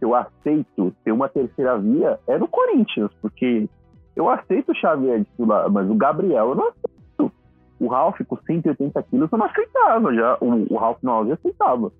[0.00, 3.68] eu aceito ter uma terceira via é no Corinthians, porque
[4.14, 7.32] eu aceito o Xavier titular, mas o Gabriel eu não aceito.
[7.80, 10.36] O Ralf com 180 quilos eu não aceitava já.
[10.40, 11.90] O, o Ralf 9 eu aceitava.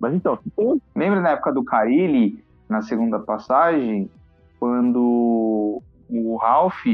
[0.00, 4.10] Mas então, tem Lembra na época do Carilli, na segunda passagem,
[4.58, 6.84] quando o Ralph,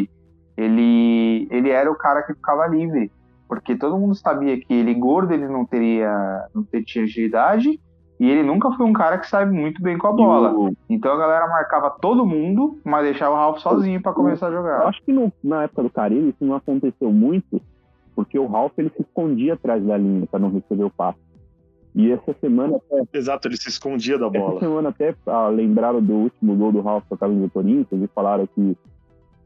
[0.56, 3.10] ele, ele era o cara que ficava livre.
[3.48, 7.78] Porque todo mundo sabia que ele gordo, ele não teria, não ter- tinha agilidade,
[8.20, 10.54] E ele nunca foi um cara que sai muito bem com a bola.
[10.54, 14.50] o- Então a galera marcava todo mundo, mas deixava o Ralph sozinho pra começar a
[14.50, 14.86] Eu jogar.
[14.86, 17.60] acho que no- na época do Carilli isso não aconteceu muito,
[18.14, 21.18] porque o Ralph ele se escondia atrás da linha para não receber o passe.
[21.92, 24.60] E essa semana, até, Exato, ele se escondia da essa bola.
[24.60, 28.06] semana até ah, lembraram do último gol do Ralph com a camisa do Corinthians e
[28.14, 28.78] falaram que.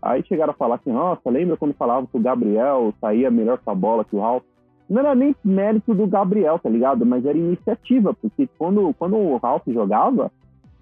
[0.00, 3.70] Aí chegaram a falar assim: nossa, lembra quando falavam que o Gabriel saía melhor com
[3.70, 4.44] a bola que o Ralph?
[4.88, 7.04] Não era nem mérito do Gabriel, tá ligado?
[7.04, 10.32] Mas era iniciativa, porque quando, quando o Ralph jogava,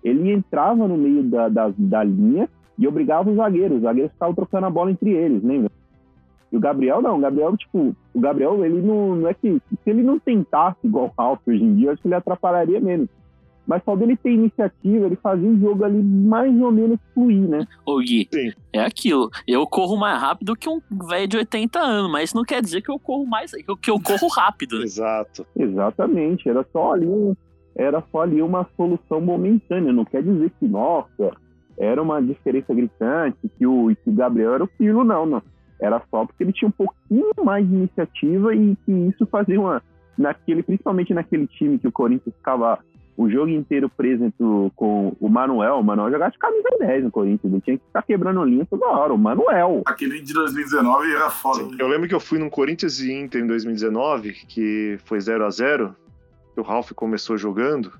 [0.04, 2.48] ele entrava no meio da, da, da linha
[2.78, 3.78] e obrigava os zagueiros.
[3.78, 5.70] Os zagueiros ficavam trocando a bola entre eles, lembra?
[6.52, 9.60] E o Gabriel não, o Gabriel, tipo, o Gabriel, ele não, não é que.
[9.82, 13.08] Se ele não tentasse igual o Ralph hoje em dia, acho que ele atrapalharia menos.
[13.66, 17.66] Mas só dele ter iniciativa, ele fazia o jogo ali mais ou menos fluir, né?
[17.84, 18.52] Ô Gui, Sim.
[18.72, 19.28] é aquilo.
[19.46, 22.80] Eu corro mais rápido que um velho de 80 anos, mas isso não quer dizer
[22.80, 24.78] que eu corro mais, que eu, corro rápido.
[24.78, 24.84] né?
[24.86, 25.44] Exato.
[25.56, 27.36] Exatamente, era só ali,
[27.74, 29.92] era só ali uma solução momentânea.
[29.92, 31.32] Não quer dizer que, nossa,
[31.76, 35.42] era uma diferença gritante, que o, que o Gabriel era o Pirlo, não, não.
[35.80, 39.82] Era só porque ele tinha um pouquinho mais de iniciativa e que isso fazia uma.
[40.16, 42.78] Naquele, principalmente naquele time que o Corinthians ficava
[43.16, 45.76] o jogo inteiro preso entre o- com o Manuel.
[45.80, 47.52] O Manuel jogava de camisa 10 no Corinthians.
[47.52, 49.12] Ele tinha que ficar quebrando linha toda hora.
[49.14, 49.82] O Manuel.
[49.86, 51.64] Aquele de 2019 era foda.
[51.64, 51.76] Sim.
[51.78, 55.50] Eu lembro que eu fui num Corinthians e Inter em 2019, que foi 0 a
[55.50, 55.94] 0
[56.54, 57.92] que o Ralf começou jogando.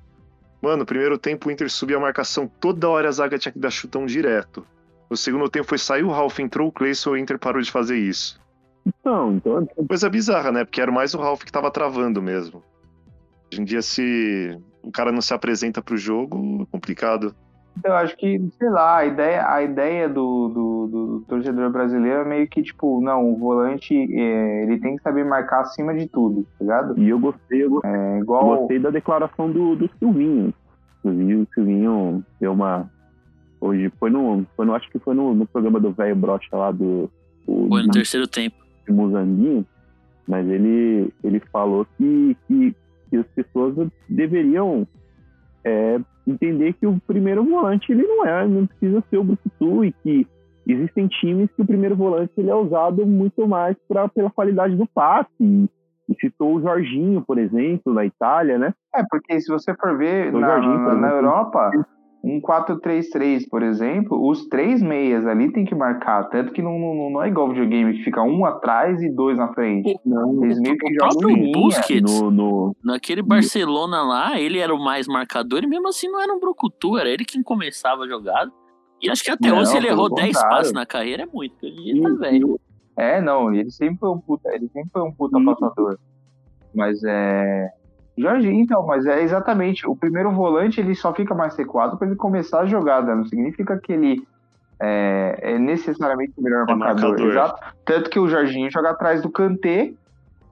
[0.62, 3.58] Mano, no primeiro tempo o Inter subia a marcação, toda hora a zaga tinha que
[3.58, 4.66] dar chutão direto.
[5.10, 7.96] No segundo tempo foi sair o Ralf, entrou o Cleison, o Inter parou de fazer
[7.98, 8.40] isso.
[8.84, 10.64] Então, então Coisa bizarra, né?
[10.64, 12.62] Porque era mais o Ralf que tava travando mesmo.
[13.52, 17.34] Hoje em dia, se o cara não se apresenta pro jogo, é complicado.
[17.84, 22.24] Eu acho que, sei lá, a ideia, a ideia do, do, do torcedor brasileiro é
[22.24, 26.44] meio que, tipo, não, o volante, é, ele tem que saber marcar acima de tudo,
[26.44, 26.98] tá ligado?
[26.98, 27.90] e eu gostei, eu gostei.
[27.90, 28.56] É Eu igual...
[28.56, 30.54] gostei da declaração do, do Silvinho.
[31.04, 32.90] Inclusive, o Silvinho deu uma.
[33.60, 34.46] Hoje foi no.
[34.56, 37.10] Foi no acho que foi no, no programa do velho Brocha lá do.
[37.46, 38.56] o- Foi no do terceiro tempo.
[38.88, 39.66] Muzanguinho,
[40.26, 42.74] mas ele, ele falou que, que,
[43.08, 43.74] que as pessoas
[44.08, 44.86] deveriam
[45.64, 49.92] é, entender que o primeiro volante ele não é, não precisa ser o Brucutu e
[49.92, 50.26] que
[50.66, 54.86] existem times que o primeiro volante ele é usado muito mais pra, pela qualidade do
[54.86, 55.30] passe.
[55.40, 55.68] E,
[56.08, 58.72] e citou o Jorginho, por exemplo, na Itália, né?
[58.94, 61.08] É, porque se você for ver na, Jorginho, na- na.
[61.10, 61.70] Europa,
[62.26, 66.24] um 4-3-3, por exemplo, os três meias ali tem que marcar.
[66.28, 69.54] Tanto que não, não, não é igual videogame que fica um atrás e dois na
[69.54, 69.96] frente.
[70.04, 71.52] Não, Eles meio que O jogam próprio.
[71.52, 76.20] Busquets, no, no, naquele Barcelona lá, ele era o mais marcador e mesmo assim não
[76.20, 78.50] era um brucutu, era ele quem começava a jogada.
[79.00, 80.56] E acho que até Não, hoje ele errou 10 contrário.
[80.56, 82.58] passes na carreira é muito, porque e, dia tá velho.
[82.98, 85.44] É, não, ele sempre foi um puta, ele sempre foi um puta Sim.
[85.44, 85.98] passador.
[86.74, 87.68] Mas é.
[88.16, 89.86] Jorginho, então, mas é exatamente.
[89.86, 93.14] O primeiro volante ele só fica mais recuado para ele começar a jogada.
[93.14, 94.26] Não significa que ele
[94.80, 97.10] é, é necessariamente o melhor É marcador.
[97.10, 97.30] marcador.
[97.30, 97.74] Exato.
[97.84, 99.92] Tanto que o Jorginho joga atrás do Kanté.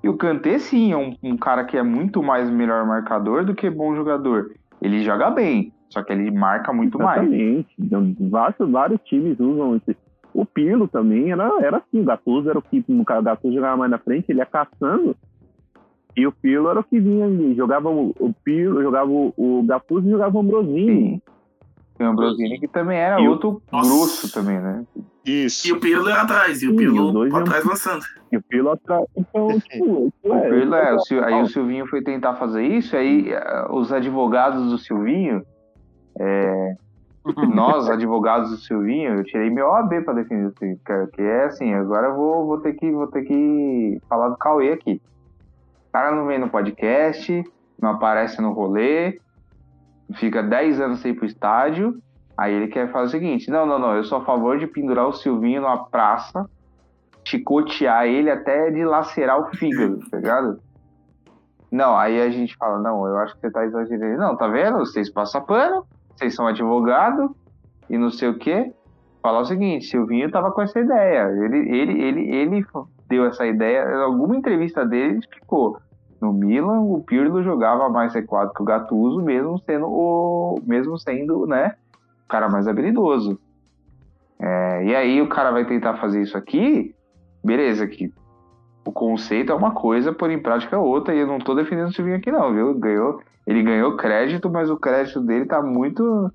[0.02, 3.54] E o Kanté, sim, é um, um cara que é muito mais melhor marcador do
[3.54, 4.50] que bom jogador.
[4.82, 7.22] Ele joga bem, só que ele marca muito mais.
[7.22, 7.74] Exatamente.
[7.78, 9.96] Então, vários, vários times usam esse.
[10.34, 13.90] O Pirlo também era, era assim, o Gattuso era o que o Gattuso jogava mais
[13.90, 15.16] na frente, ele ia caçando.
[16.16, 17.54] E o Pirlo era o que vinha ali.
[17.54, 21.10] Jogava o, o Pirlo, jogava o, o Gattuso e jogava o Ambrosini.
[21.10, 21.22] Sim.
[21.96, 23.88] Tem o Ambrosini que também era E o- outro Nossa.
[23.88, 24.84] grosso também, né?
[25.24, 25.66] Isso.
[25.68, 28.02] E o Pirlo era atrás, e o Sim, Pirlo dois pra iam- trás lançando.
[28.32, 29.04] E o Pirlo atrás.
[29.16, 32.96] Então, tipo, O é, Pirlo é, o Sil- aí o Silvinho foi tentar fazer isso,
[32.96, 35.42] aí eh, os advogados do Silvinho,
[36.18, 36.74] é,
[37.54, 40.80] nós, advogados do Silvinho, eu tirei meu OAB pra defender o Silvinho,
[41.12, 44.72] que é assim, agora eu vou, vou, ter que, vou ter que falar do Cauê
[44.72, 45.00] aqui.
[45.94, 47.44] Cara não vem no podcast,
[47.80, 49.20] não aparece no rolê,
[50.14, 52.02] fica 10 anos sem ir pro estádio,
[52.36, 55.06] aí ele quer fazer o seguinte, não, não, não, eu sou a favor de pendurar
[55.06, 56.50] o Silvinho numa praça,
[57.24, 60.60] chicotear ele até dilacerar o fígado, tá ligado?
[61.70, 64.18] Não, aí a gente fala, não, eu acho que você tá exagerando.
[64.18, 64.78] Não, tá vendo?
[64.78, 67.36] Vocês passam pano, vocês são advogado
[67.88, 68.74] e não sei o quê.
[69.22, 71.30] Falar o seguinte, Silvinho tava com essa ideia.
[71.38, 72.66] Ele, ele, ele, ele
[73.08, 75.78] deu essa ideia, em alguma entrevista dele ele explicou.
[76.24, 81.46] No Milan, o Pirlo jogava mais recuado que o Gattuso, mesmo sendo o, mesmo sendo,
[81.46, 81.74] né,
[82.24, 83.38] o cara mais habilidoso.
[84.40, 86.94] É, e aí o cara vai tentar fazer isso aqui,
[87.44, 88.10] beleza, que
[88.86, 91.88] o conceito é uma coisa, por em prática é outra, e eu não tô defendendo
[91.88, 92.72] o Silvinho aqui não, viu?
[92.72, 96.32] Ganhou, ele ganhou crédito, mas o crédito dele tá muito.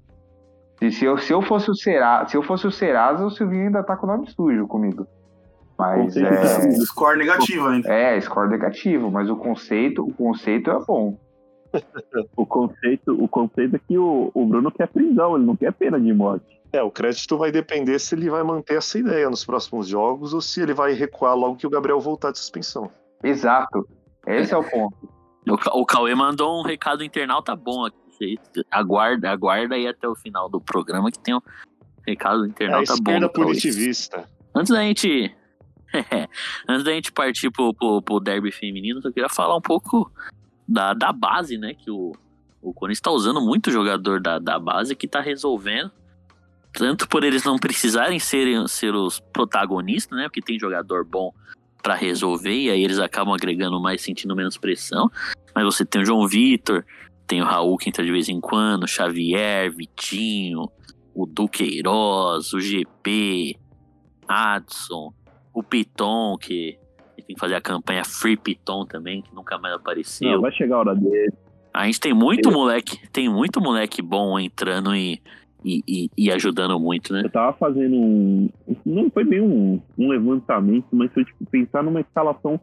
[0.80, 3.66] E se eu, se eu fosse o Serasa, se eu fosse o Serasa, o Silvinho
[3.66, 5.08] ainda tá com o nome sujo comigo.
[5.80, 7.90] Mas é, Score negativo ainda.
[7.90, 11.18] é, score negativo, mas o conceito, o conceito é bom.
[12.36, 16.00] O conceito, o conceito é que o, o Bruno quer prisão, ele não quer pena
[16.00, 16.46] de morte.
[16.74, 20.42] É, o crédito vai depender se ele vai manter essa ideia nos próximos jogos ou
[20.42, 22.90] se ele vai recuar logo que o Gabriel voltar de suspensão.
[23.24, 23.88] Exato.
[24.28, 24.96] Esse é o ponto.
[25.48, 28.38] O, o Cauê mandou um recado internauta bom aqui.
[28.72, 31.42] Aguarda, aguarda aí até o final do programa que tem um
[32.06, 33.12] recado É a internauta bom.
[33.12, 34.26] esquerda punitivista.
[34.56, 35.36] Antes da gente.
[36.68, 40.12] Antes da gente partir pro, pro, pro derby feminino, eu queria falar um pouco
[40.68, 41.74] da, da base, né?
[41.74, 42.14] Que o,
[42.62, 45.92] o Corinthians tá usando muito jogador da, da base que tá resolvendo.
[46.72, 50.26] Tanto por eles não precisarem ser os protagonistas, né?
[50.26, 51.34] Porque tem jogador bom
[51.82, 55.10] pra resolver, e aí eles acabam agregando mais, sentindo menos pressão.
[55.56, 56.86] Mas você tem o João Vitor,
[57.26, 60.70] tem o Raul que entra de vez em quando, Xavier, Vitinho,
[61.16, 63.56] o Duqueiroz, o GP,
[64.28, 65.14] Adson,
[65.60, 66.78] o Piton, que
[67.16, 70.32] tem que fazer a campanha Free Piton também, que nunca mais apareceu.
[70.32, 71.34] Não, vai chegar a hora dele.
[71.74, 75.22] A gente tem muito moleque, tem muito moleque bom entrando e,
[75.64, 77.22] e, e, e ajudando muito, né?
[77.26, 78.50] Eu tava fazendo um.
[78.86, 82.60] Não foi bem um, um levantamento, mas foi tipo, pensar numa escalação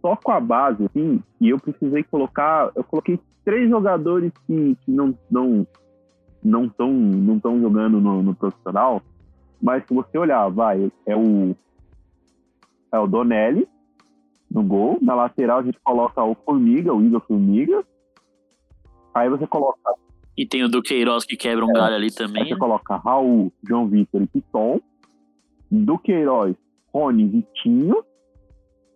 [0.00, 2.70] só com a base, assim, e eu precisei colocar.
[2.76, 5.66] Eu coloquei três jogadores que, que não não
[6.44, 9.02] não estão não tão jogando no, no profissional,
[9.60, 11.56] mas se você olhar, vai, é o.
[12.92, 13.68] É o Donelli
[14.50, 14.98] no gol.
[15.02, 17.84] Na lateral a gente coloca o Formiga, o Igor Formiga.
[19.14, 19.78] Aí você coloca
[20.36, 22.44] E tem o Duqueiroz que quebra um galho ali Aí também.
[22.44, 22.58] você né?
[22.58, 24.80] coloca Raul, João Vitor e Piton,
[25.70, 26.54] Duqueiroz,
[26.94, 28.02] Rony, Vitinho,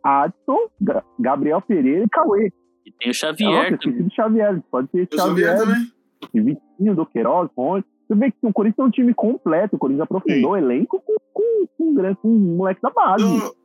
[0.03, 2.53] Adson, Ga- Gabriel Pereira e Cauê.
[2.87, 4.11] E tem o Nossa, Xavier também.
[4.11, 4.63] Xavier.
[4.71, 5.93] Pode ser Eu Xavier Xavier, também.
[6.35, 7.85] e Vitinho, Duqueiroz, Rony.
[8.09, 9.77] Você vê que o Corinthians é um time completo.
[9.77, 13.23] O Corinthians aprofundou o elenco com, com, com, um grande- com um moleque da base.
[13.25, 13.62] Eu-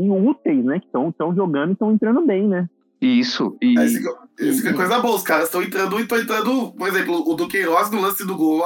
[0.00, 0.78] E úteis, né?
[0.80, 2.68] Que estão jogando e estão entrando bem, né?
[3.00, 3.56] Isso.
[3.62, 6.18] E É, Esse, que- esse que é coisa boa, os caras estão entrando e estão
[6.18, 8.62] entrando, por exemplo, o Duqueiroz no lance do gol,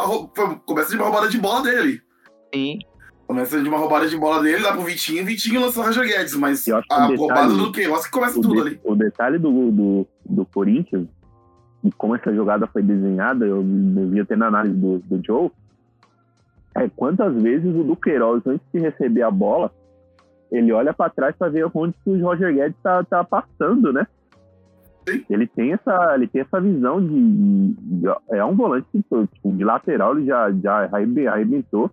[0.67, 2.01] começa de uma roubada de bola dele.
[2.55, 2.79] sim.
[3.25, 6.35] Começa de uma roubada de bola dele, dá pro Vitinho, Vitinho lança o Roger Guedes,
[6.35, 8.81] mas a o detalhe- roubada do Duqueiroz que começa tudo de- ali.
[8.85, 11.07] o detalhe do, do, do Corinthians,
[11.83, 15.51] e como essa jogada foi desenhada, eu, eu vi até na análise do, do Joe,
[16.75, 19.73] é quantas vezes o Duqueiroz, antes de receber a bola,
[20.53, 24.07] ele olha para trás para ver onde que o Roger Guedes tá, tá passando, né?
[25.09, 25.25] Sim.
[25.29, 29.65] Ele tem essa, ele tem essa visão de, de- é um volante que, tipo, de
[29.65, 31.91] lateral ele já já arrebe- arrebentou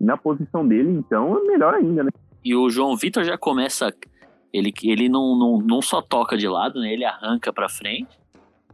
[0.00, 2.10] na posição dele, então é melhor ainda, né?
[2.44, 3.94] E o João Vitor já começa.
[4.52, 6.92] Ele, ele não, não, não só toca de lado, né?
[6.92, 8.18] Ele arranca pra frente.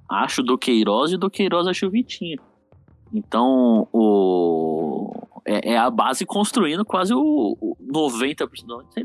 [0.09, 2.39] Acha o Duqueiroz e o Duqueiroz acha o Vitinho.
[3.13, 5.26] Então, o.
[5.47, 8.49] É, é a base construindo quase o, o 90%.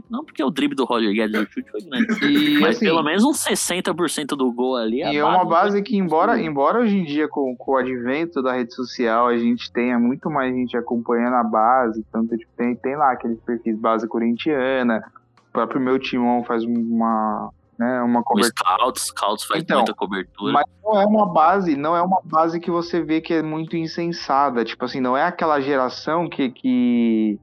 [0.09, 2.25] Não, porque o drible do Roger Guedes do chute foi grande.
[2.25, 4.97] E, Mas assim, pelo menos uns 60% do gol ali.
[4.97, 8.53] E é uma base que, embora, embora hoje em dia, com, com o advento da
[8.53, 12.95] rede social, a gente tenha muito mais gente acompanhando a base, tanto tipo, tem, tem
[12.95, 15.03] lá aqueles perfis base corintiana,
[15.49, 17.51] o próprio meu timão faz uma,
[17.81, 18.75] né, uma O cobertura.
[18.77, 20.53] Scouts, Scouts faz Então, muita cobertura.
[20.53, 23.75] Mas não é uma base, não é uma base que você vê que é muito
[23.75, 24.63] insensada.
[24.63, 27.39] Tipo assim, não é aquela geração que, que,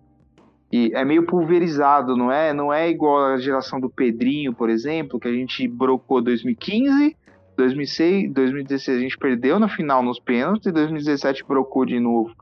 [0.94, 2.52] é meio pulverizado, não é?
[2.52, 7.16] Não é igual a geração do Pedrinho, por exemplo, que a gente brocou 2015,
[7.56, 12.32] 2006, 2016 a gente perdeu na final nos pênaltis e 2017 brocou de novo.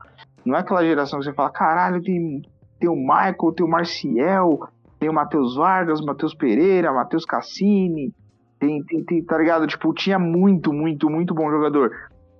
[0.45, 2.43] Não é aquela geração que você fala, caralho, tem,
[2.79, 8.13] tem o Michael, tem o Marcial, tem o Matheus Vargas, Matheus Pereira, Matheus Cassini,
[8.59, 9.67] tem, tem, tem, tá ligado?
[9.67, 11.91] Tipo, tinha muito, muito, muito bom jogador.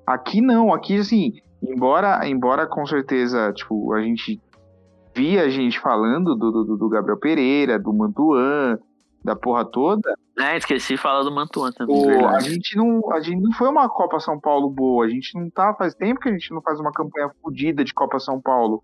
[0.06, 4.41] Aqui não, aqui assim, embora, embora com certeza, tipo, a gente
[5.15, 8.80] via a gente falando do, do, do Gabriel Pereira, do Mantuan,
[9.24, 11.95] da porra toda, É, esqueci de falar do Mantuan também.
[11.95, 15.34] o, a gente não, a gente não foi uma Copa São Paulo boa, a gente
[15.34, 18.39] não tá, faz tempo que a gente não faz uma campanha fodida de Copa São
[18.39, 18.84] Paulo.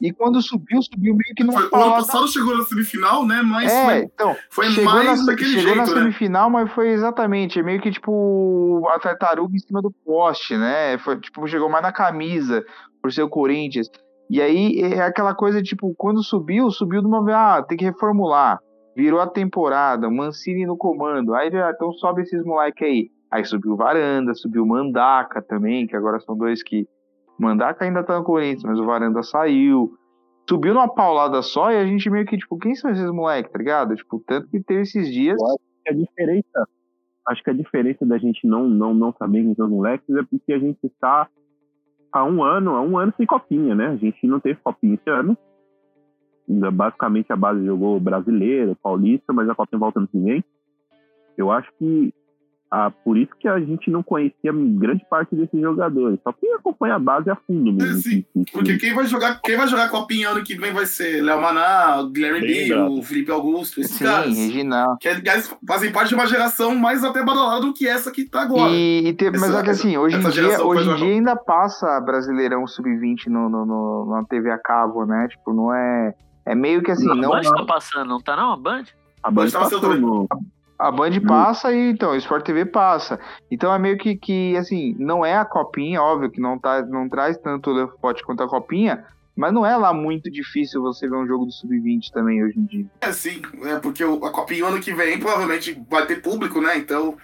[0.00, 3.42] E quando subiu, subiu meio que não Foi, o ano passado chegou na semifinal, né?
[3.42, 6.02] Mas É, foi, então, foi chegou mais na, daquele chegou na jeito, né?
[6.02, 10.96] semifinal, mas foi exatamente, é meio que tipo a tartaruga em cima do poste, né?
[10.98, 12.64] Foi, tipo, chegou mais na camisa
[13.02, 13.88] por ser o Corinthians.
[14.30, 17.84] E aí é aquela coisa, tipo, quando subiu, subiu de uma vez, ah, tem que
[17.84, 18.58] reformular.
[18.96, 21.34] Virou a temporada, Mancini no comando.
[21.34, 23.10] Aí, ah, então sobe esses moleque aí.
[23.30, 26.86] Aí subiu o Varanda, subiu o Mandaca também, que agora são dois que.
[27.36, 29.92] Mandaca ainda tá no Corinthians, mas o Varanda saiu.
[30.48, 33.58] Subiu numa paulada só e a gente meio que, tipo, quem são esses moleques, tá
[33.58, 33.96] ligado?
[33.96, 35.36] Tipo, tanto que teve esses dias.
[35.88, 36.68] a diferença,
[37.26, 40.22] acho que a diferença da gente não não não saber quem são os moleques é
[40.22, 41.28] porque a gente está
[42.12, 43.88] há um ano, há um ano sem copinha, né?
[43.88, 45.36] A gente não teve copinha esse ano.
[46.48, 50.44] Ainda Basicamente a base jogou brasileiro, paulista, mas a copinha volta no que vem.
[51.36, 52.12] Eu acho que
[52.76, 56.18] Ah, por isso que a gente não conhecia grande parte desses jogadores.
[56.24, 57.98] Só quem acompanha a base a fundo mesmo.
[58.00, 61.40] Sim, Porque quem vai jogar, quem vai jogar Copinha ano que vem vai ser Léo
[61.40, 64.36] Maná, Guilherme o Felipe Augusto, esses Sim, caras.
[64.36, 64.96] Reginaldo.
[64.98, 68.42] Que aliás fazem parte de uma geração mais até badalada do que essa que tá
[68.42, 68.72] agora.
[68.72, 71.06] E, e tem- mas Essa- é que assim, hoje em essa dia, hoje em dia
[71.12, 75.28] ainda passa Brasileirão Sub-20 no, no, no- na TV a cabo, né?
[75.28, 76.12] Tipo, não é.
[76.46, 77.30] É meio que assim, a não.
[77.30, 78.52] Band tá passando, não tá não?
[78.52, 78.84] A Band?
[79.22, 80.28] A Band Mas tava passou sendo no,
[80.78, 83.18] A Band passa e então, o Sport TV passa.
[83.50, 87.08] Então é meio que, que assim, não é a copinha, óbvio que não, tá, não
[87.08, 89.04] traz tanto o pote quanto a copinha,
[89.36, 92.64] mas não é lá muito difícil você ver um jogo do Sub-20 também hoje em
[92.64, 92.86] dia.
[93.00, 96.76] É sim, é porque o- a Copinha ano que vem provavelmente vai ter público, né?
[96.76, 97.16] Então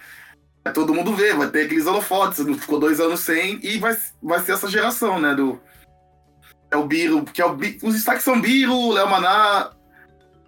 [0.63, 3.95] vai todo mundo ver, vai ter aqueles holofotes, não ficou dois anos sem, e vai,
[4.21, 5.33] vai ser essa geração, né?
[5.35, 5.59] Do.
[6.71, 9.71] É o Biro, que é o Bi- Os destaques são Biro, Léo Maná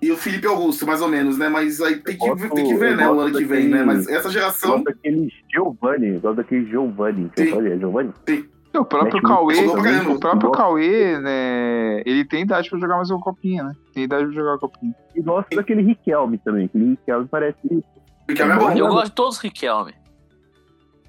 [0.02, 1.50] e o Felipe Augusto, mais ou menos, né?
[1.50, 3.10] Mas aí tem que, gosto- tem que ver, né?
[3.10, 3.84] O ano que vem, né?
[3.84, 4.72] Mas essa geração.
[4.72, 7.30] gosto daquele Giovanni, eu gosto daquele Giovanni.
[7.36, 7.52] que eu Sim.
[7.52, 8.14] falei, é Giovanni?
[8.76, 10.12] O próprio Mete Cauê, caramba.
[10.14, 10.52] o próprio.
[10.52, 12.02] Cauê, né?
[12.08, 13.74] Ele tem idade pra jogar mais uma copinha, né?
[13.94, 14.96] Tem idade pra jogar a copinha.
[15.14, 16.66] E gosto daquele Riquelme também.
[16.66, 17.58] Aquele Riquelme parece.
[18.26, 18.72] Porque é bom.
[18.72, 19.94] Eu gosto de todos os Riquelme.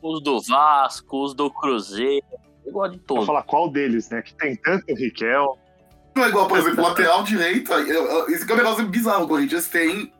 [0.02, 2.22] Os do Vasco, os do Cruzeiro.
[2.66, 3.26] Eu gosto de Vou todos.
[3.26, 4.22] falar qual deles, né?
[4.22, 5.58] Que tem tanto Riquel.
[6.16, 7.24] Não é igual, por exemplo, lateral
[8.04, 9.24] eu- Esse que é um negócio bizarro.
[9.24, 10.12] O Corinthians tem.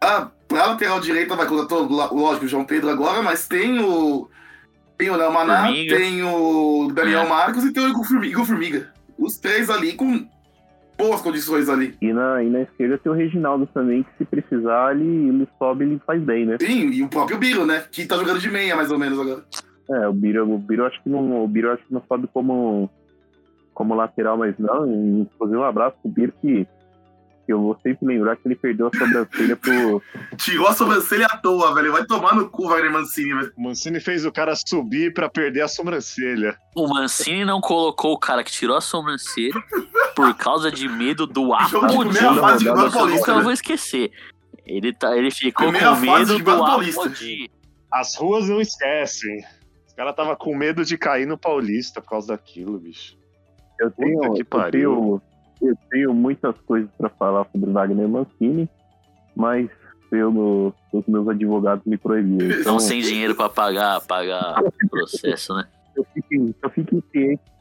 [0.00, 4.28] Ah, pra lateral direita vai contar todo, lógico, o João Pedro agora, mas tem o.
[4.98, 5.96] Tem o Léo Maná, Formiga.
[5.96, 7.28] tem o Daniel É.
[7.28, 8.92] Marcos e tem o Igor Formiga, Igor Formiga.
[9.18, 10.28] Os três ali com
[10.98, 11.96] boas condições ali.
[12.02, 15.84] E na, e na esquerda tem o Reginaldo também, que se precisar, ele, ele sobe
[15.84, 16.56] ele faz bem, né?
[16.60, 17.84] Sim, e o próprio Biro, né?
[17.90, 19.42] Que tá jogando de meia, mais ou menos, agora.
[19.90, 21.42] É, o Biro, o Biro acho que não.
[21.42, 22.88] O Biro acho que não sobe como,
[23.74, 24.86] como lateral, mas não.
[25.22, 26.64] Inclusive um abraço pro Biro que,
[27.44, 30.00] que eu vou sempre lembrar que ele perdeu a sobrancelha pro.
[30.38, 31.90] Tirou a sobrancelha à toa, velho.
[31.90, 33.52] Vai tomar no cu, Wagner Mancini, velho.
[33.56, 36.56] O Mancini fez o cara subir pra perder a sobrancelha.
[36.76, 39.54] O Mancini não colocou o cara que tirou a sobrancelha
[40.14, 42.10] por causa de medo do Jogo de Apodi.
[42.10, 43.42] primeira fase de rodada Campeonato só Paulista, Nunca eu né?
[43.42, 44.12] vou esquecer.
[44.64, 47.00] Ele, tá, ele ficou Primeira com medo de do Campeonato Paulista.
[47.00, 47.50] Apodi.
[47.92, 49.44] As ruas não esquecem.
[50.00, 53.18] Os caras tava com medo de cair no Paulista por causa daquilo, bicho.
[53.78, 55.20] Eu tenho, Puta que eu pariu.
[55.60, 58.66] tenho, eu tenho muitas coisas para falar sobre Wagner Mancini,
[59.36, 59.68] mas
[60.08, 62.46] pelo, os meus advogados me proibiram.
[62.46, 65.68] Então, Estão sem dinheiro pra pagar, pagar o processo, né?
[65.94, 67.04] eu fico, eu fico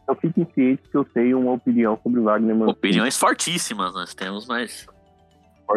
[0.08, 2.72] eu fico ciente que eu tenho uma opinião sobre Wagner Mancini.
[2.72, 4.88] Opiniões fortíssimas nós temos, mas.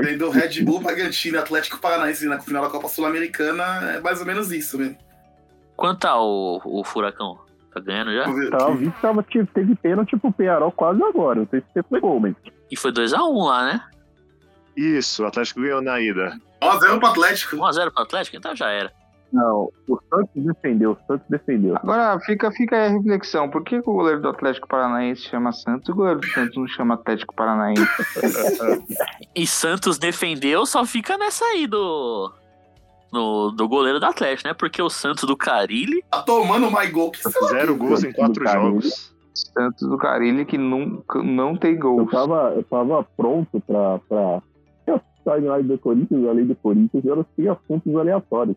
[0.01, 3.95] Tem do Red Bull, Bragantino e Atlético Paranaense na final da Copa Sul-Americana.
[3.97, 4.97] É mais ou menos isso, velho.
[5.77, 7.39] Quanto tá o, o Furacão?
[7.73, 8.25] Tá ganhando já?
[8.25, 8.77] Tá, eu aqui.
[8.79, 11.41] vi que tava, tive- teve pênalti pro Penharol quase agora.
[11.41, 12.35] Não sei se você pegou, mas.
[12.71, 13.81] E foi 2x1 lá, né?
[14.77, 16.39] Isso, o Atlético ganhou na ida.
[16.63, 17.57] 1x0 pro Atlético.
[17.57, 18.93] 1x0 pro Atlético, então já era.
[19.33, 21.75] Não, o Santos defendeu, o Santos defendeu.
[21.77, 25.53] Agora fica, fica aí a reflexão: por que, que o goleiro do Atlético Paranaense chama
[25.53, 27.83] Santos e o goleiro do Santos não chama Atlético Paranaense?
[29.35, 32.31] E Santos defendeu, só fica nessa aí do.
[33.13, 34.55] No, do goleiro do Atlético, né?
[34.55, 36.03] Porque o Santos do Carilli.
[36.11, 37.21] Tá tomando mais gol que.
[37.49, 39.13] Zero gols em quatro jogos.
[39.35, 42.11] Santos do Carilli que nunca não tem Eu gols.
[42.11, 43.99] tava, eu tava pronto pra.
[44.09, 44.43] pra...
[44.87, 48.57] Eu timeline do Corinthians, além do Corinthians, eu tinha assuntos aleatórios.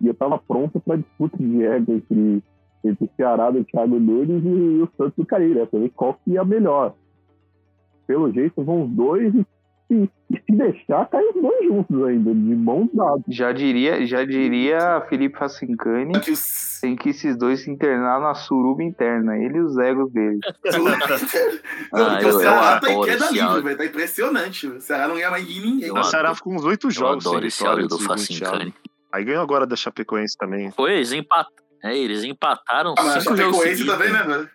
[0.00, 2.42] E eu tava pronto pra disputa de ego entre,
[2.84, 5.66] entre o Ceará do Thiago Nunes e o Santos do Carilho, né?
[5.66, 6.92] Pra ver qual que ia melhor.
[8.06, 9.46] Pelo jeito, vão os dois e,
[9.90, 13.22] e, e se deixar, caem os dois juntos ainda, de mãos dadas.
[13.28, 16.12] Já diria, já diria Felipe Facincani,
[16.80, 20.38] tem que esses dois se internar na suruba interna, ele e os egos dele.
[21.92, 23.76] Não, Ah, porque eu- o Ceará eu tá em queda livre, velho.
[23.78, 24.66] Tá impressionante.
[24.66, 25.88] O Ceará não ganha mais de ninguém.
[25.88, 27.98] Eu O Ceará ficou uns oito Eu jogos sem adoro esse áudio do.
[27.98, 28.74] Facincani.
[29.12, 30.70] Aí ganhou agora da Chapecoense também.
[30.72, 31.56] Foi, eles empataram.
[31.84, 33.98] É, eles empataram Ah, mas a cinco jogos Chapecoense seguidos.
[33.98, 34.50] também, né, velho?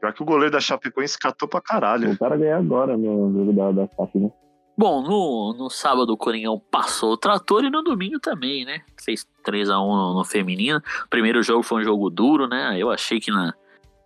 [0.00, 2.08] Pior que o goleiro da Chapecoense catou pra caralho.
[2.08, 3.82] Voltaram a ganhar agora no jogo da, da
[4.14, 4.30] né?
[4.76, 8.82] Bom, no, no sábado o Coringão passou o trator e no domingo também, né?
[9.02, 10.82] Fez 3x1 no, no feminino.
[11.04, 12.76] O primeiro jogo foi um jogo duro, né?
[12.76, 13.54] Eu achei que na,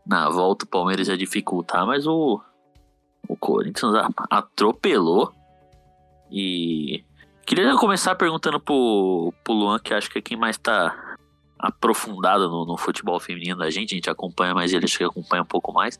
[0.06, 2.38] na volta o Palmeiras ia dificultar, mas o,
[3.26, 5.32] o Corinthians a- atropelou.
[6.30, 7.02] E
[7.46, 11.16] queria começar perguntando pro, pro Luan, que acho que é quem mais tá
[11.58, 13.94] aprofundado no, no futebol feminino da gente.
[13.94, 15.98] A gente acompanha mais ele, acho que acompanha um pouco mais.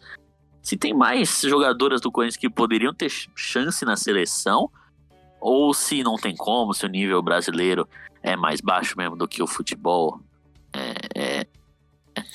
[0.62, 4.70] Se tem mais jogadoras do Corinthians que poderiam ter ch- chance na seleção,
[5.40, 7.88] ou se não tem como, se o nível brasileiro
[8.22, 10.20] é mais baixo mesmo do que o futebol
[10.74, 11.46] é, é,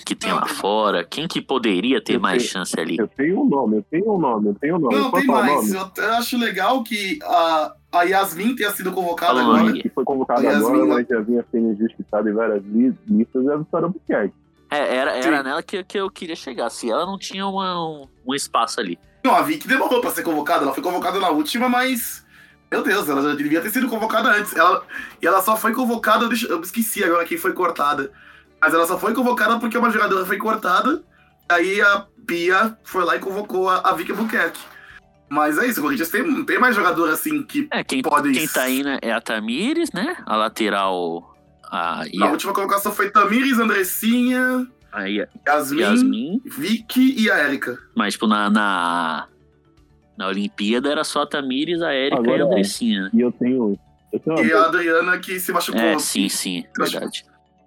[0.06, 2.52] que tem lá fora, quem que poderia ter Eu mais sei.
[2.52, 2.98] chance ali?
[2.98, 4.96] Eu tenho um nome, eu tenho um nome, eu tenho um nome.
[4.96, 5.70] Não, tem mais.
[5.72, 5.92] nome?
[5.98, 9.74] Eu, eu acho legal que a, a Yasmin tenha sido convocada Falou, agora.
[9.74, 13.46] Que foi convocado A Yasmin agora, mas já vinha sendo injustiçado em várias li- listas,
[13.46, 14.34] é a Vitória Buquerque.
[14.78, 15.44] É, era, era Sim.
[15.44, 16.70] nela que, que eu queria chegar.
[16.70, 18.98] Se ela não tinha uma- um, um espaço ali.
[19.24, 20.64] Não, a Vicky demorou pra ser convocada.
[20.64, 22.26] Ela foi convocada na última, mas.
[22.72, 24.56] Meu Deus, ela já devia ter sido convocada antes.
[24.56, 24.84] Ela...
[25.22, 26.26] E ela só foi convocada.
[26.50, 28.12] Eu esqueci agora quem foi cortada.
[28.62, 31.04] Mas ela só foi convocada porque uma jogadora foi cortada.
[31.48, 34.60] Aí a Pia foi lá e convocou a, a Vicky Buquerque.
[35.30, 37.68] Mas é isso, o Corinthians tem, tem mais jogador assim que.
[37.72, 40.16] É, quem, Podem- quem tá indo é a Tamires, né?
[40.26, 41.33] A lateral.
[41.76, 46.42] A, e Na a, última colocação foi Tamires, Andressinha, a Ia- Yasmin, Yasmin.
[46.46, 47.80] Vicky e a Erika.
[47.96, 49.28] Mas, tipo, na, na,
[50.16, 53.02] na Olimpíada era só a Tamires, a Érica e a Andressinha.
[53.06, 53.10] né?
[53.14, 53.76] E eu tenho.
[54.12, 55.82] Eu tenho E a Adriana que se machucou.
[55.82, 57.26] É, sim, sim, acho- verdade.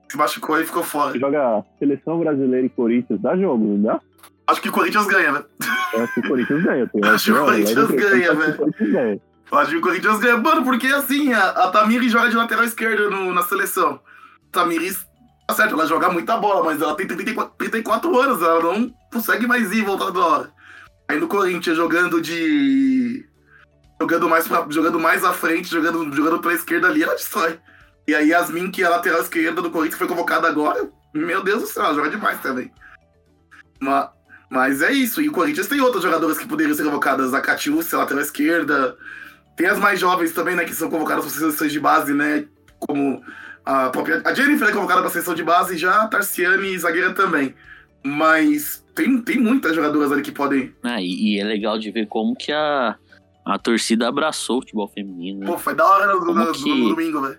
[0.09, 1.19] Se machucou e ficou fora.
[1.19, 4.01] joga seleção brasileira e Corinthians, dá jogo, não dá?
[4.47, 5.43] Acho que o Corinthians ganha, né?
[5.93, 6.85] Eu acho que o Corinthians ganha.
[7.03, 9.21] Acho que o Corinthians tenho- ganha, velho.
[9.53, 10.36] Acho que o Corinthians ganha.
[10.36, 14.01] Mano, porque assim, a, a Tamires joga de lateral esquerda no- na seleção.
[14.51, 15.07] Tamires,
[15.47, 19.47] tá certo, ela joga muita bola, mas ela tem 34, 34 anos, ela não consegue
[19.47, 20.53] mais ir voltar da hora.
[21.09, 23.24] Aí no Corinthians jogando de.
[24.01, 27.59] Jogando mais, pra, jogando mais à frente, jogando, jogando pela esquerda ali, ela destrói.
[28.07, 30.88] E aí Yasmin, que é a lateral esquerda do Corinthians, foi convocada agora.
[31.14, 32.70] Meu Deus do céu, ela joga demais também.
[33.80, 34.09] Mas,
[34.51, 35.22] mas é isso.
[35.22, 37.32] E o Corinthians tem outras jogadoras que poderiam ser convocadas.
[37.32, 38.97] A Catiúcia, lateral esquerda.
[39.57, 40.65] Tem as mais jovens também, né?
[40.65, 42.47] Que são convocadas para seleções de base, né?
[42.79, 43.23] Como
[43.65, 44.23] a própria.
[44.25, 47.55] A Jennifer é convocada para seleção de base já, a Tarciane zagueira também.
[48.05, 50.75] Mas tem, tem muitas jogadoras ali que podem.
[50.83, 52.97] Ah, e, e é legal de ver como que a,
[53.45, 55.41] a torcida abraçou o futebol feminino.
[55.41, 55.47] né?
[55.47, 57.39] Pô, foi da hora no, no- no que- domingo, velho.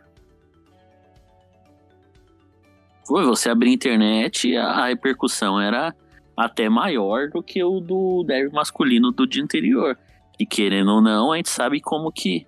[3.07, 5.95] Foi, você abrir a internet, a, a repercussão era
[6.35, 9.97] até maior do que o do derby masculino do dia anterior.
[10.39, 12.45] E querendo ou não, a gente sabe como que,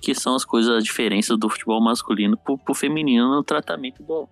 [0.00, 4.28] que são as coisas, as diferenças do futebol masculino pro, pro feminino no tratamento do,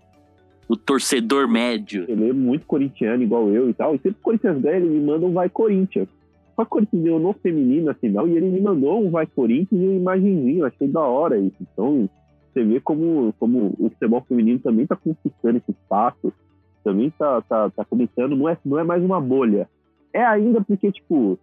[0.68, 2.04] do torcedor médio.
[2.08, 3.94] Ele é muito corintiano, igual eu e tal.
[3.94, 6.08] E sempre o Corinthians ganha, ele me manda um Vai Corinthians.
[6.56, 8.26] Só que o Corinthians ganhou no feminino, assim, não.
[8.26, 10.66] E ele me mandou um Vai Corinthians e uma imagenzinho.
[10.66, 11.56] Achei da hora isso.
[11.60, 12.10] Então,
[12.52, 16.32] você vê como, como o futebol feminino também tá conquistando esse espaço.
[16.82, 18.36] Também tá, tá, tá começando.
[18.36, 19.68] Não é, não é mais uma bolha.
[20.12, 21.38] É ainda porque, tipo,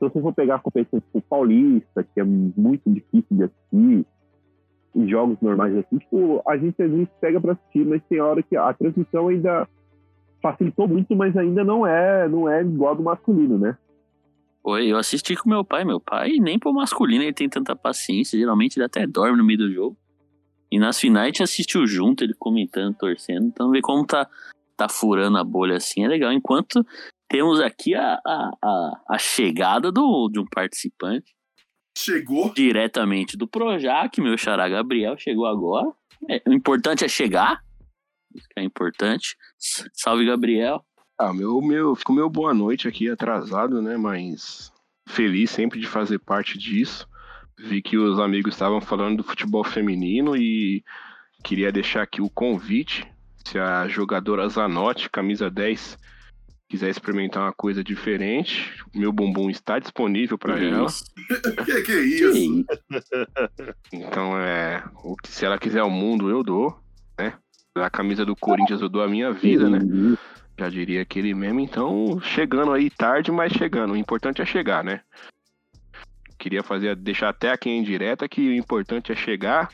[0.00, 4.06] se você for pegar a competição tipo paulista, que é muito difícil de assistir,
[4.94, 8.42] em jogos normais assim, tipo, a gente às vezes pega pra assistir, mas tem hora
[8.42, 9.68] que a transmissão ainda
[10.42, 13.76] facilitou muito, mas ainda não é, não é igual do masculino, né?
[14.62, 15.84] Foi, eu assisti com meu pai.
[15.84, 18.38] Meu pai, nem pro masculino ele tem tanta paciência.
[18.38, 19.96] Geralmente ele até dorme no meio do jogo.
[20.70, 23.46] E nas finais a gente assistiu junto, ele comentando, torcendo.
[23.46, 24.28] Então ver como tá,
[24.76, 26.32] tá furando a bolha assim é legal.
[26.32, 26.84] Enquanto
[27.30, 31.32] temos aqui a, a, a, a chegada do, de um participante
[31.96, 32.52] Chegou.
[32.52, 35.92] diretamente do Projac, meu xará Gabriel, chegou agora.
[36.28, 37.62] É, o importante é chegar.
[38.34, 39.36] Isso que é importante.
[39.92, 40.84] Salve, Gabriel.
[41.16, 43.96] Ah, meu, meu, ficou meu boa noite aqui atrasado, né?
[43.96, 44.72] Mas
[45.06, 47.08] feliz sempre de fazer parte disso.
[47.58, 50.82] Vi que os amigos estavam falando do futebol feminino e
[51.44, 53.06] queria deixar aqui o convite.
[53.44, 55.98] Se a jogadora Zanotti, camisa 10,
[56.70, 60.86] quiser experimentar uma coisa diferente, o meu bumbum está disponível para ela.
[61.66, 62.64] Que que Que isso?
[63.92, 64.82] Então é.
[65.02, 66.78] o que- Se ela quiser o mundo, eu dou,
[67.18, 67.34] né?
[67.76, 69.78] A camisa do Corinthians eu dou a minha vida, né?
[69.82, 70.16] E-
[70.58, 73.92] Já diria aquele mesmo, então chegando aí tarde, mas chegando.
[73.92, 75.00] O importante é chegar, né?
[76.38, 79.68] Queria fazer, deixar até aqui em direta que o importante é chegar.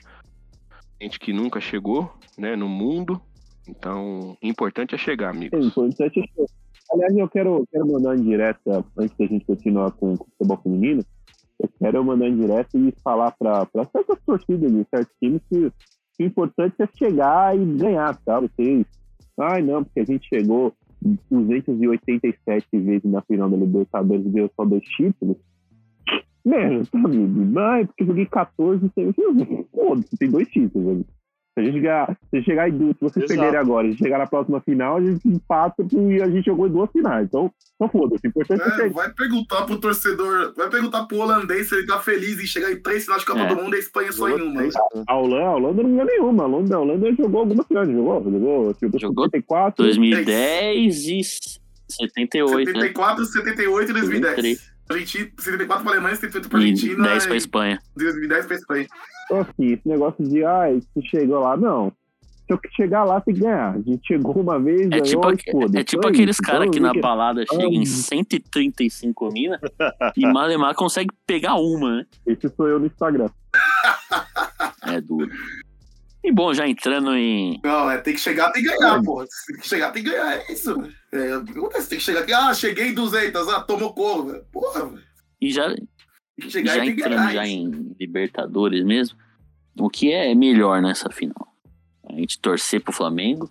[1.00, 3.20] Gente que nunca chegou, né, no mundo.
[3.68, 5.66] Então, o importante é chegar, É amigos.
[5.66, 6.22] importante.
[6.96, 10.56] Aliás, eu quero, quero mandar em direta, antes da gente continuar com, com o futebol
[10.62, 11.04] feminino,
[11.60, 15.70] eu quero mandar em direta e falar para certas torcidas de certos times que,
[16.18, 18.40] o importante é chegar e ganhar, tá?
[18.40, 18.86] Vocês,
[19.38, 20.72] ai não, porque a gente chegou
[21.30, 25.36] 287 vezes na final da Libertadores e deu só dois títulos.
[26.42, 27.18] Mano, sabe?
[27.58, 29.12] Ai, porque joguei 14 sem.
[29.74, 31.06] Foda-se, tem dois títulos, velho.
[31.56, 33.40] Se a gente ganhar, se chegar em duas, se vocês Exato.
[33.40, 36.66] perderem agora, a gente chegar na próxima final, a gente empata e a gente jogou
[36.66, 37.24] em duas finais.
[37.26, 38.26] Então, então foda-se.
[38.26, 38.90] O importante é, É, chegar.
[38.90, 42.76] vai perguntar pro torcedor, vai perguntar pro holandês se ele tá feliz em chegar em
[42.82, 43.46] três finais de Copa É.
[43.48, 44.62] do Mundo e a Espanha só em uma.
[45.08, 46.42] A Holanda, a Holanda não ganhou nenhuma.
[46.42, 48.14] A Holanda, a Holanda jogou alguma final, não jogou?
[48.24, 49.82] Jogou, jogou, Jogou 74.
[49.82, 51.20] 2010 e
[51.88, 52.64] 78, né?
[52.66, 54.34] 74, 78 e 2010.
[54.36, 54.75] 2003.
[54.88, 57.78] Argentina, 74 pra Alemanha, 78 pra E Argentina 10 pra e Espanha.
[57.96, 58.86] 2010 pra Espanha.
[59.24, 61.92] Então, assim, esse negócio de, ai, se chegou lá, não.
[62.46, 63.74] Se eu chegar lá, tem que ganhar.
[63.74, 65.78] A gente chegou uma vez, É ganhou, tipo, e aque- foda-se.
[65.78, 67.86] é tipo Então aqueles caras Então, que eu na balada chegam em Ah.
[67.86, 69.58] 135 mina
[70.16, 72.06] e Malemar consegue pegar uma, né?
[72.24, 73.28] Esse sou eu no Instagram.
[74.86, 75.28] É duro.
[76.26, 77.60] E bom, já entrando em.
[77.62, 79.26] Não, é, tem que chegar, tem que ganhar, porra.
[79.46, 80.74] Tem que chegar, tem que ganhar, é isso.
[81.12, 81.88] É, acontece?
[81.88, 84.44] Tem que chegar aqui, ah, cheguei em 200, ah, tomou couro, velho.
[84.52, 85.02] Porra, velho.
[85.40, 85.86] E já, Tem
[86.40, 87.32] que chegar já tem entrando ganhar.
[87.32, 87.54] já isso.
[87.54, 89.16] em Libertadores mesmo,
[89.78, 91.46] o que é melhor nessa final?
[92.08, 93.48] A gente torcer pro Flamengo,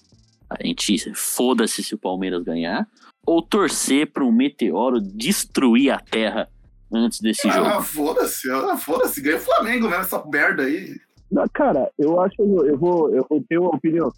[0.49, 2.85] a gente foda-se se o Palmeiras ganhar,
[3.25, 6.49] ou torcer para um meteoro destruir a Terra
[6.91, 7.81] antes desse Ah, jogo?
[7.83, 10.95] foda-se, ah, foda-se, ganha o Flamengo mesmo, essa merda aí.
[11.31, 14.11] Não, cara, eu acho que eu, vou, eu vou ter uma opinião.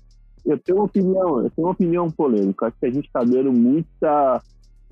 [0.45, 2.68] Eu tenho uma opinião, eu tenho uma opinião polêmica.
[2.68, 4.41] Acho que a gente tá dando muita,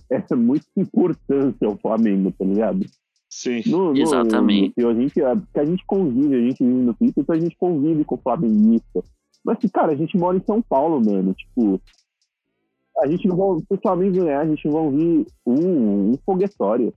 [0.09, 2.85] é, muita importância ao Flamengo, tá ligado?
[3.29, 3.61] Sim.
[3.67, 4.73] No, no- Exatamente.
[4.77, 7.39] no- a gente, é, porque a gente convive, a gente vive no Twitter, então a
[7.39, 9.03] gente convive com o flamenguista.
[9.43, 11.33] Mas, que, cara, a gente mora em São Paulo, mano.
[11.33, 11.79] Tipo,
[12.99, 16.93] a gente não vai, se o Flamengo ganhar, a gente vai ouvir um, um foguetório.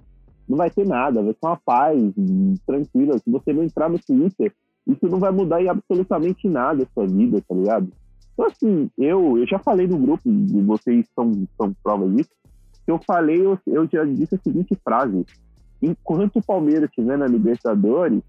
[0.48, 3.18] Não vai ter nada, vai ser uma paz hum, tranquila.
[3.18, 4.52] Se você não entrar no Twitter,
[4.88, 7.88] isso não vai mudar em absolutamente nada a sua vida, tá ligado?
[8.32, 12.30] Então, assim, eu, eu já falei no grupo, e vocês são, são prova disso,
[12.84, 15.24] que eu falei, eu, eu já disse a seguinte frase
[15.82, 18.22] enquanto o Palmeiras estiver na Libertadores,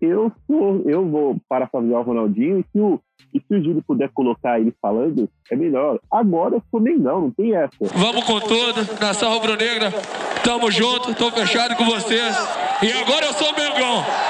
[0.00, 2.98] eu sou, eu vou parafrasear o Ronaldinho e se o,
[3.34, 6.00] e se o Júlio puder colocar ele falando, é melhor.
[6.10, 7.76] Agora eu sou Mengão, não tem essa.
[7.80, 9.92] Vamos com tudo, nação rubro-negra.
[10.42, 12.34] Tamo junto, tô fechado com vocês.
[12.82, 14.29] E agora eu sou Mengão.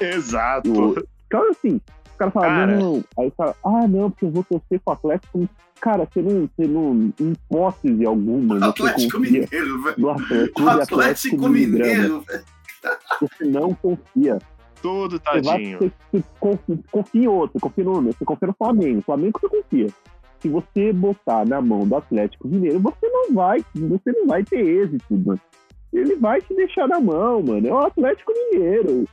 [0.00, 0.70] Exato.
[0.70, 0.94] O,
[1.28, 1.76] cara, assim,
[2.14, 2.76] o cara fala, Cara.
[2.78, 5.48] não, aí o cara, ah, não, porque eu vou torcer pro Atlético.
[5.80, 10.10] Cara, você não, você não, em hipótese alguma, você Atlético confia Mineiro, velho.
[10.10, 12.20] Atlético, Atlético Atlético Mineiro.
[12.20, 12.44] Velho.
[13.20, 14.38] Você não confia.
[14.82, 15.78] Tudo Você vai tadinho.
[15.78, 18.98] você, você confia, confia em outro, você confia no, você confia no Flamengo.
[18.98, 19.86] O Flamengo você confia.
[20.40, 24.60] Se você botar na mão do Atlético Mineiro, você não vai, você não vai ter
[24.60, 25.40] êxito, mano.
[25.92, 27.66] Ele vai te deixar na mão, mano.
[27.66, 29.04] É o Atlético Mineiro.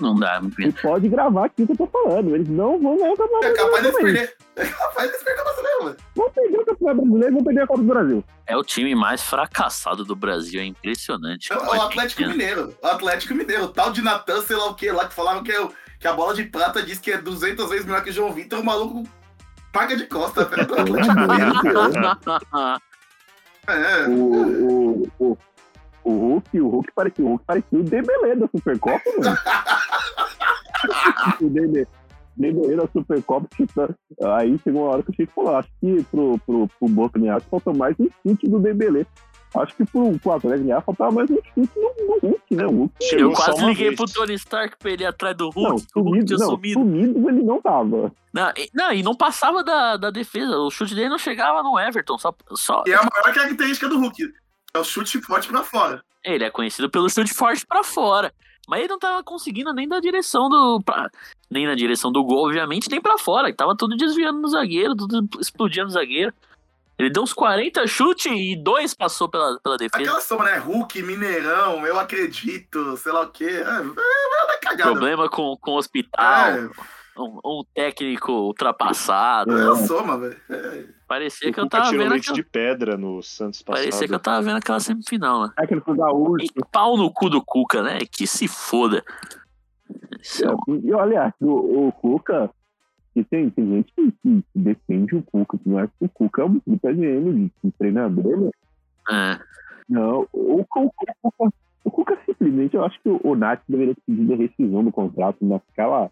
[0.00, 2.34] Não dá, E pode gravar aqui o que eu tô falando.
[2.34, 4.12] Eles não vão ganhar o Campeonato É capaz Brasileiro.
[4.12, 4.36] deles perder.
[4.56, 5.96] É capaz deles perder o brasileiro, velho.
[6.16, 8.24] Vão perder o Campeonato Brasileiro e vão perder a Copa do Brasil.
[8.46, 11.52] É o time mais fracassado do Brasil, é impressionante.
[11.52, 12.32] É o Atlético pensa.
[12.32, 12.74] Mineiro.
[12.82, 13.64] O Atlético Mineiro.
[13.64, 16.08] O tal de Natan, sei lá o que lá, que falaram que, é o- que
[16.08, 18.60] a bola de prata diz que é 200 vezes melhor que o João Vitor.
[18.60, 19.02] O maluco
[19.72, 20.62] paga de costa, velho.
[20.62, 21.52] Atlético Mineiro.
[23.68, 24.08] É.
[24.08, 25.38] O, o, o,
[26.04, 29.36] o Hulk, o Hulk parecia, o Hulk parecia o Dembélé da Supercopa, mano.
[31.40, 31.86] o Dembélé,
[32.36, 33.48] Dembélé da Supercopa.
[33.74, 37.18] tá- Aí chegou uma hora que o Chico falou, acho que pro, pro, pro Boca
[37.18, 39.06] Niasse falta mais um chute do Dembélé.
[39.52, 42.66] Acho que pro, pro Atlético Niasse faltava mais um chute no, no Hulk, né?
[42.66, 43.96] O Hulk, Eu quase liguei vez.
[43.96, 45.60] pro Tony Stark pra ele ir atrás do Hulk.
[45.60, 46.80] não, o Hulk sumido, tinha não, sumido.
[46.80, 48.12] sumido ele não tava.
[48.32, 50.56] Não, e, não, e não passava da, da defesa.
[50.56, 52.16] O chute dele não chegava no Everton.
[52.16, 52.84] Só, só...
[52.86, 54.22] E é a maior característica do Hulk.
[54.74, 56.02] É o chute forte pra fora.
[56.24, 58.32] Ele é conhecido pelo chute forte pra fora.
[58.68, 60.80] Mas ele não tava conseguindo nem da direção do.
[60.84, 61.10] pra-
[61.50, 63.48] nem na direção do gol, obviamente, nem pra fora.
[63.48, 66.32] Ele tava tudo desviando no zagueiro, tudo explodindo no zagueiro.
[66.96, 70.02] Ele deu uns 40 chutes e dois passou pela, pela defesa.
[70.04, 70.58] Aquela soma, né?
[70.58, 73.46] Hulk, Mineirão, eu acredito, sei lá o quê.
[73.46, 74.90] É, é, é cagada.
[74.90, 76.68] Problema com, com o hospital, É,
[77.18, 79.56] um, um técnico ultrapassado.
[79.58, 80.36] é a soma, velho.
[80.48, 80.84] É.
[81.08, 82.12] Parecia O que eu Cuca tava tirou vendo.
[82.12, 83.82] leite Aquela, de pedra no Santos passado.
[83.82, 85.52] parecia que eu tava vendo aquela semifinal, né?
[85.56, 86.44] Técnico gaúcho.
[86.44, 87.98] E pau no cu do Cuca, né?
[88.10, 89.02] Que se foda.
[90.42, 92.50] É um- E olha, o, o Cuca,
[93.12, 96.42] que tem, tem gente que, que defende o Cuca, que não acha que o Cuca
[96.42, 98.50] é um puta gênio de, de treinador, né?
[99.10, 99.40] é.
[99.88, 101.14] Não, o, o, Cuca,
[101.84, 104.92] o Cuca simplesmente, eu acho que o, o Nath deveria ter pedido a rescisão do
[104.92, 106.08] contrato naquela.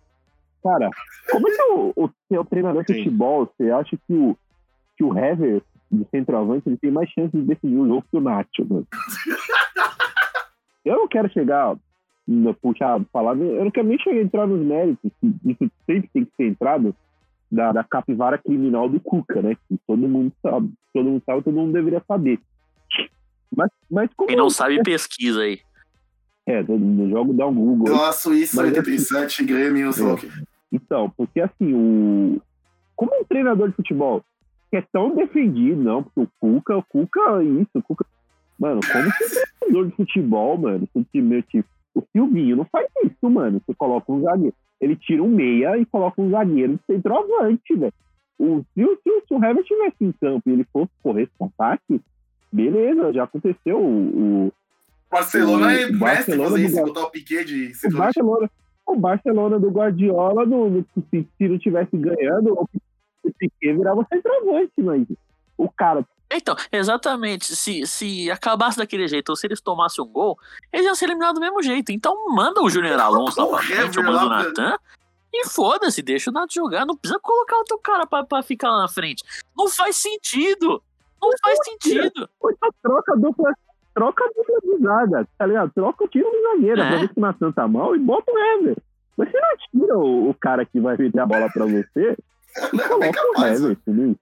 [0.63, 0.91] Cara,
[1.31, 4.37] como é que o, o, é o treinador de futebol, você acha que o,
[4.97, 8.21] que o Hever de centroavante ele tem mais chance de decidir o jogo que o
[8.21, 8.87] Nacho, mano?
[10.85, 11.77] Eu não quero chegar,
[12.27, 16.11] no- puxar, falar, eu não quero nem chegar a entrar nos méritos, que isso sempre
[16.13, 16.95] tem que ser entrado
[17.51, 19.55] da, da capivara criminal do Cuca, né?
[19.69, 22.39] Que todo mundo sabe, todo mundo sabe, todo mundo deveria saber.
[23.55, 25.61] Mas, mas como Quem não sabe, pesquisa aí.
[26.51, 27.95] É, no jogo dá um Google.
[27.95, 30.29] Lá, Suíça, Mas 87, Grêmio, o quê.
[30.73, 32.41] Então, porque assim, o.
[32.97, 34.23] Como um treinador de futebol
[34.71, 38.05] que é tão defendido, não, porque o Cuca, o Cuca, isso, o Cuca.
[38.59, 39.29] Mano, como que um
[39.61, 41.05] treinador de futebol, mano, se o
[41.43, 41.69] tipo,
[42.13, 43.61] Silvinho não faz isso, mano.
[43.67, 44.55] Você coloca um zagueiro.
[44.81, 47.93] Ele tira um meia e coloca um zagueiro de centroavante, velho.
[48.39, 51.23] O, se, o- se, o- se o Hever estivesse em campo e ele fosse correr
[51.25, 52.01] esse ataque,
[52.53, 53.79] beleza, já aconteceu.
[53.81, 54.53] O, o,
[55.11, 57.97] Barcelona é Barcelona fazer do isso, botar o Piquet de o.
[57.97, 58.51] Barcelona,
[58.87, 62.53] o Barcelona do Guardiola, no, no- se, se não tivesse ganhando,
[63.23, 65.07] o Piquet virava centroavante, mas
[65.57, 67.57] o cara Então, exatamente.
[67.57, 70.39] Se, se acabasse daquele jeito, ou se eles tomassem um gol,
[70.73, 71.91] eles iam ser eliminados do mesmo jeito.
[71.91, 74.77] Então manda o Júnior Alonso lá pra frente, ou Hever manda o Natan.
[75.33, 76.87] E foda-se, deixa o Nato jogar.
[76.87, 79.23] Não precisa colocar outro cara pra, pra ficar lá na frente.
[79.57, 80.83] Não faz sentido.
[81.21, 82.29] Não faz sentido.
[82.41, 83.53] Ou então troca a dupla,
[83.99, 85.73] troca a dupla de zaga, tá ligado?
[85.75, 86.85] Troca o tiro do zagueiro, É.
[86.85, 88.77] aproveita que o Natan tá mal e bota o Hever.
[89.17, 92.17] Mas você não tira o, o cara que vai meter a bola pra você
[92.73, 93.45] e É coloca o.
[93.45, 94.11] Hever, entendeu?
[94.11, 94.21] Isso.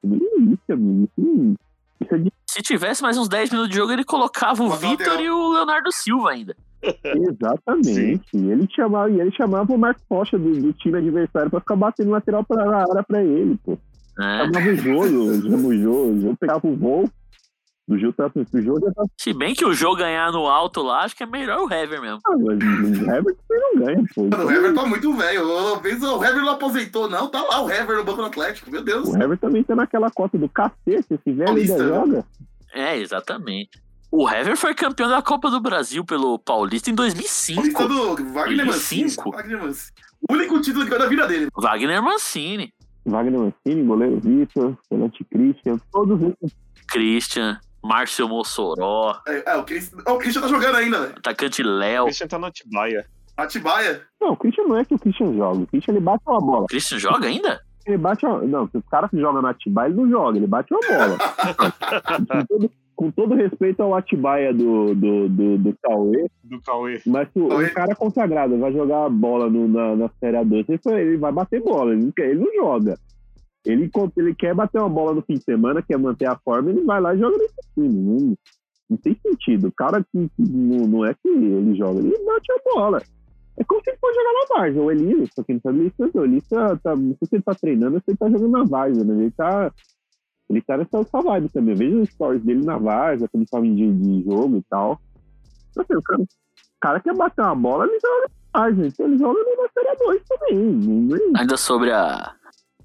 [0.73, 1.55] Isso,
[2.01, 5.21] isso é de Se tivesse mais uns 10 minutos de jogo, ele colocava o Vitor
[5.21, 6.57] e o Leonardo Silva ainda.
[7.05, 8.25] Exatamente.
[8.37, 12.11] Ele chamava, e ele chamava o Marcos Rocha do, do time adversário pra ficar batendo
[12.11, 13.79] lateral pra na área pra ele, pô.
[14.19, 14.45] né?
[14.53, 17.11] Chamava o Jô, chamava o Jô, o Jô pegava o voo.
[17.89, 19.05] O Jô tá, o Jô já tá.
[19.17, 22.01] Se bem que o jogo ganhar no alto lá, acho que é melhor o Hever
[22.01, 22.19] mesmo.
[22.27, 24.23] Ah, mas o Hever também não ganha, pô.
[24.25, 25.47] Mano, o Hever tá muito velho.
[25.47, 27.29] O Hever não aposentou, não.
[27.29, 28.71] Tá lá o Hever no banco do Atlético.
[28.71, 29.09] Meu Deus.
[29.09, 31.89] O Hever também tá naquela cota do cacete, esse velho ainda Paulista, né?
[31.89, 32.25] joga.
[32.75, 33.81] É, exatamente.
[34.11, 37.61] O Hever foi campeão da Copa do Brasil pelo Paulista em 2005.
[37.73, 39.03] Paulista do Wagner Mancini.
[39.03, 39.31] 2005.
[39.31, 39.93] Wagner Mancini.
[40.29, 41.49] O único título que ganhou da vida dele.
[41.57, 42.73] Wagner Mancini,
[43.05, 46.57] Wagner Mancini, goleiro Vitor, Pelante Christian, todos esses.
[46.89, 51.15] Christian, Márcio Mossoró, É, é, o, Christian, o Christian tá jogando ainda, velho.
[51.19, 52.05] atacante O Léo.
[52.07, 53.07] Christian tá no Atibaia.
[53.37, 54.03] Atibaia.
[54.21, 55.61] Não, o Christian não é que o Christian joga.
[55.61, 56.67] O Christian ele bate uma bola.
[56.69, 57.61] Christian joga ainda?
[57.87, 58.41] Ele bate uma...
[58.43, 61.19] Não, se o cara que joga no Atibaia, ele não joga, ele bate uma bola.
[62.27, 67.01] com, todo, com todo respeito ao Atibaia do, do, do, do Cauê, Do Cauê.
[67.07, 67.67] mas o, Cauê.
[67.67, 71.63] o cara consagrado vai jogar bola no, na, na Série A2, ele, ele vai bater
[71.63, 72.99] bola, ele não, ele não joga.
[73.67, 76.83] Ele, ele quer bater uma bola no fim de semana, quer manter a forma, ele
[76.83, 77.89] vai lá e joga nesse time.
[77.89, 78.37] Não,
[78.89, 79.67] não tem sentido.
[79.67, 83.03] O cara que, que não, não é que ele joga, ele bate a bola.
[83.59, 84.83] É como se ele fosse jogar na Várzea.
[84.83, 87.55] O Elias, pra quem não sabe, tá, ele tá, tá, não sei se ele tá
[87.55, 89.15] treinando se ele tá jogando na Várzea, né?
[89.15, 89.73] Ele tá,
[90.49, 91.73] ele tá nessa, nessa vibe também.
[91.75, 95.01] Eu vejo os stories dele na Várzea, quando ele fala de, de jogo e tal.
[95.71, 96.27] Então, assim, o, cara, o
[96.81, 98.87] cara quer bater uma bola, ele joga na Várzea.
[98.87, 101.09] Então ele joga na Série 2 também.
[101.15, 102.35] É- Ainda sobre a,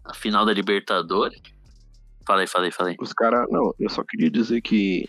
[0.06, 1.40] a final da Libertadores.
[2.26, 2.96] Falei, falei, falei.
[3.00, 3.48] Os caras.
[3.50, 5.08] Não, eu só queria dizer que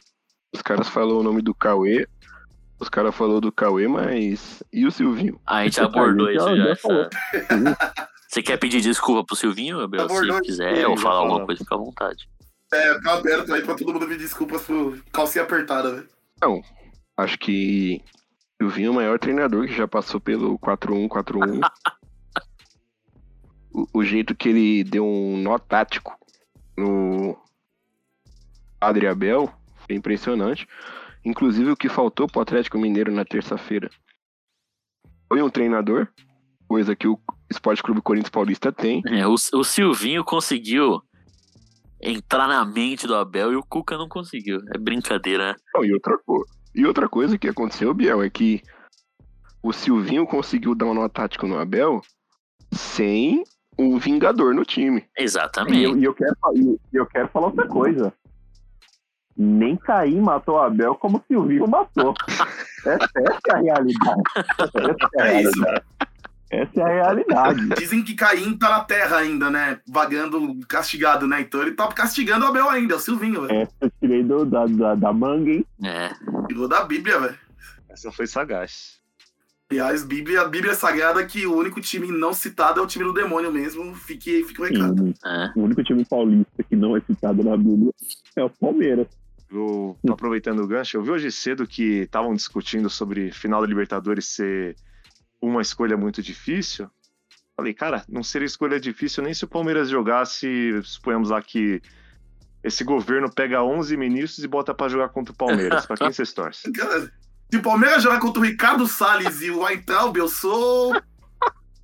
[0.54, 2.06] os caras falaram o nome do Cauê.
[2.80, 4.62] Os caras falaram do Cauê, mas.
[4.72, 5.40] E o Silvinho?
[5.46, 7.10] A gente A abordou gente isso já- essa-.
[8.28, 10.08] Você quer pedir desculpa pro Silvinho, Gabriel?
[10.08, 10.40] Se Abordou.
[10.40, 12.28] quiser, Sim, ou falar alguma coisa, fica à vontade.
[12.72, 16.08] É, tá aberto aí pra todo mundo pedir desculpas por calcinha apertada, velho.
[17.16, 18.00] Acho que
[18.60, 21.60] o Silvinho é o maior treinador que já passou pelo 4-1, 4-1.
[23.72, 26.16] o, o jeito que ele deu um nó tático
[26.76, 27.36] no
[28.78, 29.52] Padre Abel
[29.86, 30.66] foi impressionante.
[31.24, 33.90] Inclusive o que faltou pro Atlético Mineiro na terça-feira
[35.28, 36.08] foi um treinador,
[36.68, 37.18] coisa que o
[37.50, 39.02] Esporte Clube Corinthians Paulista tem.
[39.06, 41.00] É, o, o Silvinho conseguiu
[42.00, 44.58] entrar na mente do Abel e o Cuca não conseguiu.
[44.74, 45.56] É brincadeira, né?
[45.74, 46.18] Não, e, outra
[46.74, 48.60] e outra coisa que aconteceu, Biel, é que
[49.62, 52.02] o Silvinho conseguiu dar um nó tático no Abel
[52.72, 53.44] sem
[53.78, 55.00] um vingador no time.
[55.00, 55.98] E eu, Exatamente.
[55.98, 58.12] e eu quero, fa- e eu quero falar outra coisa.
[59.36, 62.14] Nem Caim matou Abel como o Silvio matou.
[62.84, 64.22] Essa, essa é a realidade.
[64.58, 65.52] Essa é a É isso.
[65.62, 65.84] realidade.
[66.50, 67.68] Essa é a realidade.
[67.78, 69.78] Dizem que Caim tá na terra ainda, né?
[69.88, 71.40] Vagando, castigado, né?
[71.40, 73.60] Então ele tá castigando o Abel ainda, é o Silvinho, velho.
[73.62, 75.64] Essa eu tirei do, da, da, da manga, hein?
[75.82, 76.10] É.
[76.48, 77.38] Tirou da Bíblia, velho.
[77.88, 79.00] Essa foi sagaz.
[79.72, 83.50] Aliás, Bíblia, Bíblia Sagrada que o único time não citado é o time do demônio
[83.50, 83.94] mesmo.
[83.94, 85.06] Fique, fique o recado.
[85.06, 85.50] Sim, é.
[85.56, 87.90] o único time paulista que não é citado na Bíblia
[88.36, 89.06] é o Palmeiras.
[89.50, 93.66] Eu, tô aproveitando o gancho, eu vi hoje cedo que estavam discutindo sobre final da
[93.66, 94.76] Libertadores ser
[95.40, 96.86] uma escolha muito difícil.
[97.56, 101.80] Falei, cara, não seria escolha difícil nem se o Palmeiras jogasse, suponhamos lá que
[102.62, 105.86] esse governo pega 11 ministros e bota pra jogar contra o Palmeiras.
[105.86, 106.70] pra quem vocês torcem?
[107.52, 110.94] Se o Palmeiras jogar contra o Ricardo Salles e o Weintraub, eu sou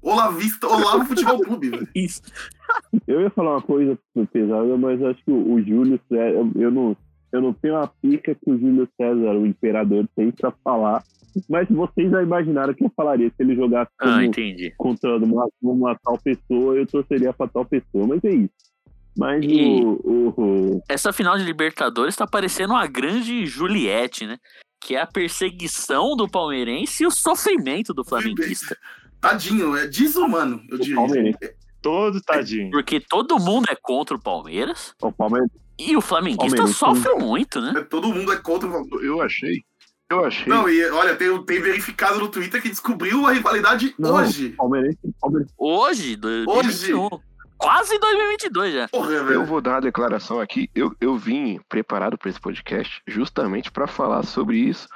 [0.01, 1.89] Olavista, Olavo Futebol Clube, velho.
[1.95, 2.23] Isso.
[3.07, 3.99] Eu ia falar uma coisa
[4.33, 6.97] pesada, mas acho que o, o Júlio César, eu, eu não,
[7.33, 11.03] eu não tenho a pica que o Júlio César, o imperador, tem pra falar.
[11.51, 14.73] Mas vocês já imaginaram que eu falaria se ele jogasse Ah, como- entendi.
[14.79, 18.55] contra uma, uma tal pessoa, eu torceria pra tal pessoa, mas é isso.
[19.19, 20.35] Mas o, o,
[20.77, 24.39] o- Essa final de Libertadores tá parecendo uma grande Juliette, né?
[24.81, 28.77] Que é a perseguição do palmeirense e o sofrimento do flamenguista.
[29.21, 31.39] Tadinho, é desumano, eu o diria.
[31.83, 32.71] Todo tadinho.
[32.71, 35.49] Porque todo mundo é contra o Palmeiras o Palmeiras,
[35.79, 36.79] e o flamenguista Palmeirense.
[36.79, 37.73] sofre muito, né?
[37.77, 39.63] É, Todo mundo é contra o Eu achei.
[40.11, 40.47] Eu achei.
[40.47, 44.15] Não, e olha, tem, tem verificado no Twitter que descobriu a rivalidade Não.
[44.15, 44.51] hoje.
[44.51, 46.93] Palmeirense, Palmeirense, Hoje, do- Hoje.
[47.59, 47.69] 2021.
[47.69, 48.89] quase 2022 já.
[49.33, 50.71] Eu vou dar uma declaração aqui.
[50.75, 54.89] Eu, eu vim preparado para esse podcast justamente para falar sobre isso,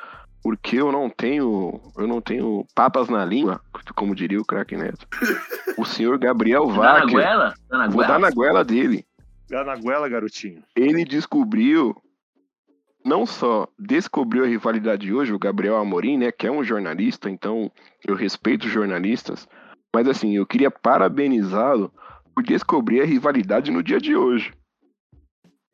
[0.43, 3.61] porque eu não tenho, eu não tenho papas na língua,
[3.95, 5.07] como diria o craque Neto.
[5.79, 7.55] O senhor Gabriel Dá na Wacker, goela?
[7.71, 9.07] Dá na vou dar na goela dele.
[9.49, 10.63] Dá na goela, garotinho.
[10.77, 11.97] Ele descobriu,
[13.03, 17.31] não só descobriu a rivalidade de hoje, o Gabriel Amorim, né, que é um jornalista,
[17.31, 17.73] então
[18.07, 19.49] eu respeito os jornalistas,
[19.95, 21.91] mas assim, eu queria parabenizá-lo
[22.35, 24.53] por descobrir a rivalidade no dia de hoje.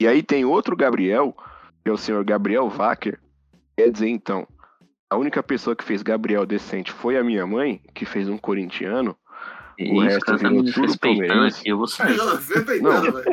[0.01, 1.37] E aí tem outro Gabriel,
[1.85, 3.19] que é o senhor Gabriel Wacker.
[3.77, 4.47] Quer dizer, então,
[5.11, 9.17] a única pessoa que fez Gabriel decente foi a minha mãe, que fez um corintiano.
[9.81, 11.61] O Isso, resto o cara tá me tudo respeitando palmeirense.
[11.61, 11.69] aqui.
[11.71, 12.17] Eu vou sair.
[12.17, 13.33] velho.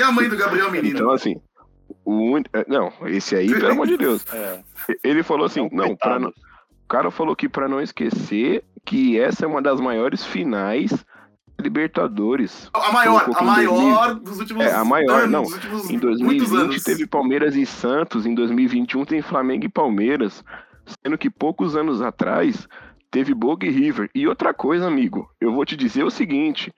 [0.00, 0.96] E a mãe do Gabriel Menino?
[0.98, 1.36] Então, assim,
[2.04, 2.50] o único.
[2.66, 4.24] Não, esse aí, pelo amor de Deus.
[4.32, 4.62] É,
[5.04, 8.64] Ele falou é assim: um não, pra não- o cara falou que pra não esquecer
[8.84, 11.04] que essa é uma das maiores finais
[11.60, 12.70] Libertadores.
[12.72, 15.42] A maior, a maior dos últimos É, a maior, anos, não.
[15.42, 16.84] últimos Em muitos 2020 anos.
[16.84, 20.44] teve Palmeiras e Santos, em 2021 tem Flamengo e Palmeiras,
[21.04, 22.68] sendo que poucos anos atrás
[23.10, 24.08] teve Boca e River.
[24.14, 26.72] E outra coisa, amigo, eu vou te dizer o seguinte,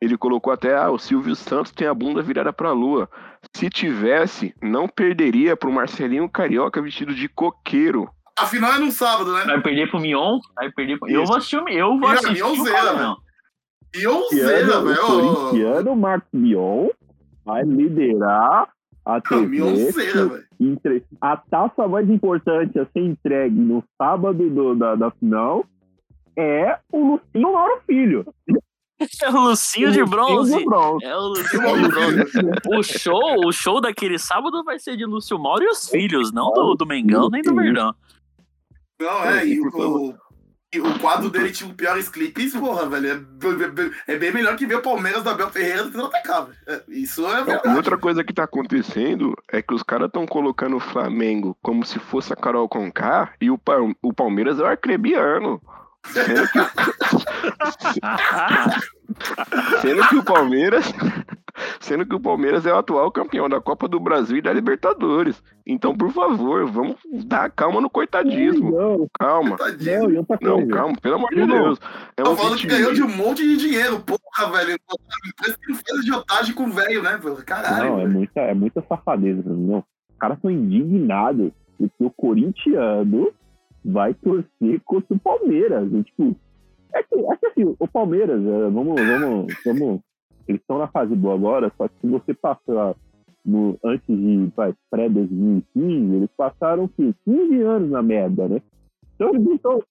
[0.00, 3.08] ele colocou até, ah, o Silvio Santos tem a bunda virada pra lua.
[3.54, 8.08] Se tivesse, não perderia pro Marcelinho Carioca vestido de coqueiro.
[8.38, 9.44] Afinal é num sábado, né?
[9.44, 10.40] Vai perder pro Mion?
[10.56, 11.08] Vai perder pro...
[11.08, 13.16] Eu vou assistir o Eu vou assistir Mionzeira, não.
[13.94, 15.00] E Zera, o velho.
[15.06, 16.88] corintiano Marcos Mion
[17.44, 18.68] vai liderar
[19.06, 20.24] a Mionzeira, TV.
[20.28, 20.44] velho.
[20.60, 25.64] entre- A taça mais importante a ser entregue no sábado do- da, da final
[26.36, 28.26] é o Lucinho Mauro Filho.
[29.22, 30.56] É o Lucinho de bronze.
[30.56, 31.04] de bronze.
[31.04, 32.22] É o Lucinho de bronze.
[32.78, 36.52] O show, o show daquele sábado vai ser de Lúcio Mauro e os filhos, não
[36.52, 37.94] do, do Mengão nem do Verdão.
[39.00, 40.14] Não, é, e o,
[40.80, 43.26] o quadro dele tinha o piores clipes, porra, velho.
[44.06, 46.56] É, é bem melhor que ver o Palmeiras da Abel Ferreira tentando atacar, velho.
[46.66, 47.76] É, Isso é E verdade.
[47.76, 51.98] outra coisa que tá acontecendo é que os caras estão colocando o Flamengo como se
[51.98, 53.60] fosse a Carol Conká e o,
[54.02, 55.60] o Palmeiras é o arcrebiano.
[56.06, 56.58] Sendo que,
[59.80, 60.92] sendo que o Palmeiras.
[61.80, 65.42] Sendo que o Palmeiras é o atual campeão da Copa do Brasil e da Libertadores.
[65.66, 68.70] Então, por favor, vamos dar calma no coitadismo.
[68.70, 69.56] Não, Calma.
[69.56, 70.26] Tadinho.
[70.40, 71.46] não, calma, pelo amor de.
[71.46, 71.78] Deus.
[72.16, 74.78] É Tô um falando que ganhou de um monte de dinheiro, porra, velho.
[75.36, 77.20] Parece que não fez de otário com o velho, né?
[77.46, 77.90] Caralho.
[77.90, 79.42] Não, é muita, é muita safadeza.
[79.46, 79.78] Não.
[79.78, 83.32] Os caras são indignados porque o corintiano
[83.84, 85.92] vai torcer contra o Palmeiras.
[85.92, 86.36] E, tipo,
[86.94, 90.00] é que, é que assim, o Palmeiras, é, vamos, vamos, vamos.
[90.48, 92.94] Eles estão na fase boa agora, só que se você passar
[93.44, 95.62] no, antes de vai, pré-2015,
[96.14, 97.14] eles passaram o quê?
[97.24, 98.62] 15 anos na merda, né?
[99.14, 99.82] Então eles não estão.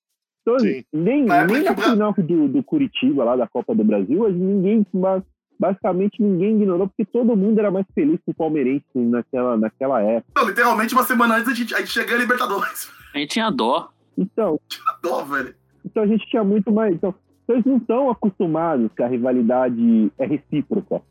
[0.42, 0.84] Então, Sim.
[0.92, 4.86] nem, época nem que na final do, do Curitiba, lá da Copa do Brasil, ninguém,
[4.94, 5.24] ba-
[5.58, 10.34] basicamente ninguém ignorou, porque todo mundo era mais feliz com o palmeirense naquela, naquela época.
[10.36, 12.92] Não, literalmente uma semana antes a gente, a gente chega a Libertadores.
[13.16, 13.90] A gente tinha dó.
[14.18, 14.60] Então,
[15.02, 15.56] Dó, velho.
[15.86, 16.94] então a gente tinha muito mais.
[16.94, 17.16] Então,
[17.50, 21.02] eles não estão acostumados que a rivalidade é recíproca.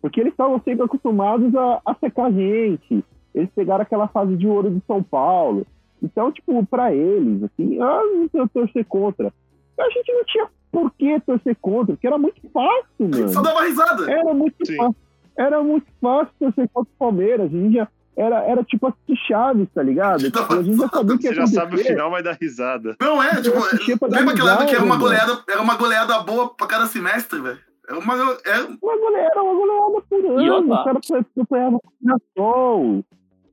[0.00, 3.04] Porque eles estavam sempre acostumados a, a secar a gente.
[3.34, 5.66] Eles pegaram aquela fase de ouro de São Paulo.
[6.02, 9.32] Então, tipo, pra eles, assim, ah, não sei torcer contra.
[9.78, 13.42] A gente não tinha por que torcer contra, porque era muito fácil, A gente só
[13.42, 13.54] mano.
[13.54, 14.10] dava risada.
[14.10, 14.76] Era muito Sim.
[14.76, 14.96] fácil.
[15.36, 17.46] Era muito fácil torcer contra o Palmeiras.
[17.52, 20.22] A gente já, era, era tipo assistir Chaves, tá ligado?
[20.24, 22.96] Tipo, a gente já sabia que Você ia já sabe o final, vai dar risada.
[23.00, 23.58] Não é, tipo,
[24.06, 27.58] lembra aquela época que era uma goleada, era uma goleada boa pra cada semestre, velho?
[27.88, 30.74] Era uma, era, Uma goleada, uma goleada por ano.
[30.74, 33.04] O cara acompanhava o Mirassol,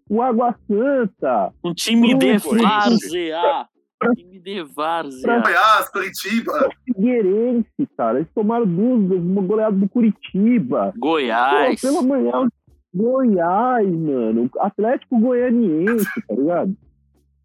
[0.10, 1.53] o Água Santa.
[1.64, 2.64] Um time de bonito.
[2.64, 3.68] várzea.
[4.16, 5.39] Time de várzea.
[5.39, 6.70] Goiás, Curitiba.
[6.86, 8.20] Figueirense, cara.
[8.20, 10.93] Eles tomaram duas, uma goleada do Curitiba.
[10.93, 11.82] Pô, Goiás.
[11.82, 12.47] pelo manhã,
[12.97, 14.49] Goiás, mano.
[14.59, 16.75] Atlético Goianiense, tá ligado?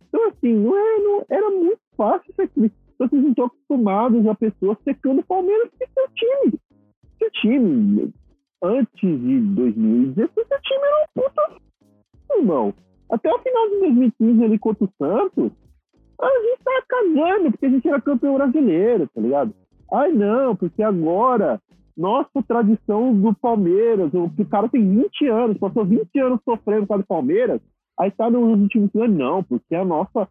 [0.08, 2.72] Então, assim, não é, não, era muito fácil isso aqui.
[2.94, 6.60] Então, vocês não estão acostumados a pessoas secando o Palmeiras que seu time.
[7.18, 8.14] Seu time,
[8.62, 11.62] antes de 2016, seu time era um puta
[12.36, 12.74] irmão.
[13.10, 15.52] Até o final de 2015, ali contra o Santos,
[16.20, 19.54] a gente tava cagando, porque a gente era campeão brasileiro, tá ligado?
[19.92, 21.60] Ai, não, porque agora,
[21.96, 26.98] nossa tradição do Palmeiras, o cara tem 20 anos, passou 20 anos sofrendo com a
[26.98, 27.60] do Palmeiras,
[27.98, 30.28] aí tá nos últimos anos, não, porque a nossa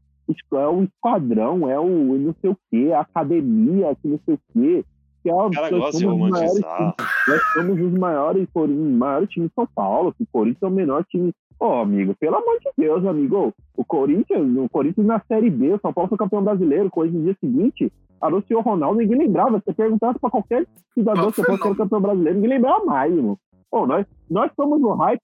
[0.54, 4.40] é o esquadrão, é o não sei o quê, a academia, que não sei o
[4.54, 4.86] quê.
[5.24, 6.96] É, O cara nós gosta de somos os maiores romantizar.
[7.28, 10.72] nós somos os maiores, Cori- maiores times de São Paulo, que o Corinthians é o
[10.72, 13.54] menor time, Ô, amigo, pelo amor de Deus, amigo.
[13.78, 17.20] O Corinthians, o Corinthians na Série B, o São Paulo foi campeão brasileiro, o Corinthians
[17.22, 19.60] no dia seguinte, anunciou o Ronaldo, ninguém lembrava.
[19.60, 20.66] Se você perguntasse pra qualquer
[20.96, 21.76] cidadão Não, se fosse fenômeno.
[21.76, 23.38] campeão brasileiro, ninguém lembrava mais, irmão.
[23.72, 25.22] Ô, nós, nós somos no hype,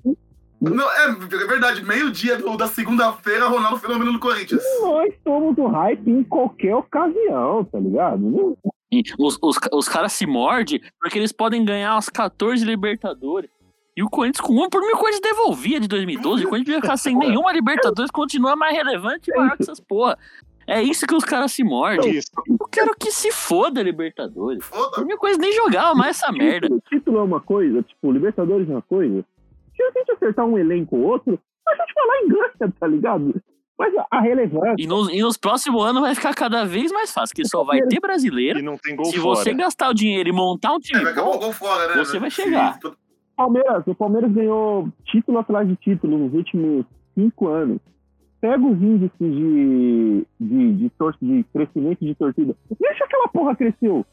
[0.61, 4.61] Não, é, é verdade, meio-dia do- da segunda-feira, Ronaldo Fenômeno no Corinthians.
[4.83, 8.55] nós somos no hype em qualquer ocasião, tá ligado?
[9.19, 13.49] Os, os, os caras se mordem porque eles podem ganhar as 14 Libertadores.
[13.95, 16.45] E o Corinthians, com uma por mil, o Corinthians devolvia de 2012.
[16.45, 20.17] O Corinthians ia ficar sem nenhuma Libertadores, continua mais relevante e maior que essas porra.
[20.67, 22.17] É isso que os caras se mordem.
[22.17, 22.29] Isso.
[22.45, 24.63] Eu quero que se foda a Libertadores.
[24.65, 24.91] Foda.
[24.95, 26.67] Por mim, coisa nem jogava mais essa merda.
[26.67, 29.25] Título, título é uma coisa, tipo, Libertadores é uma coisa.
[29.75, 32.87] Se a gente acertar um elenco ou outro, a gente vai lá e ganha, tá
[32.87, 33.41] ligado?
[33.77, 34.75] Mas a, relevância.
[34.77, 37.79] E nos, e nos próximos anos vai ficar cada vez mais fácil, que só vai
[37.87, 38.59] ter brasileiro.
[38.59, 39.35] E não tem gol Se fora.
[39.35, 41.87] você gastar o dinheiro e montar um É, time vai acabar o bom, gol fora,
[41.89, 41.95] né?
[42.03, 42.21] Você velho?
[42.21, 42.79] vai chegar.
[43.35, 47.79] Palmeiras, o Palmeiras ganhou título atrás de título nos últimos cinco anos.
[48.41, 52.55] Pega os índices de, de, de, tor- de crescimento de torcida.
[52.79, 54.03] Deixa aquela porra cresceu.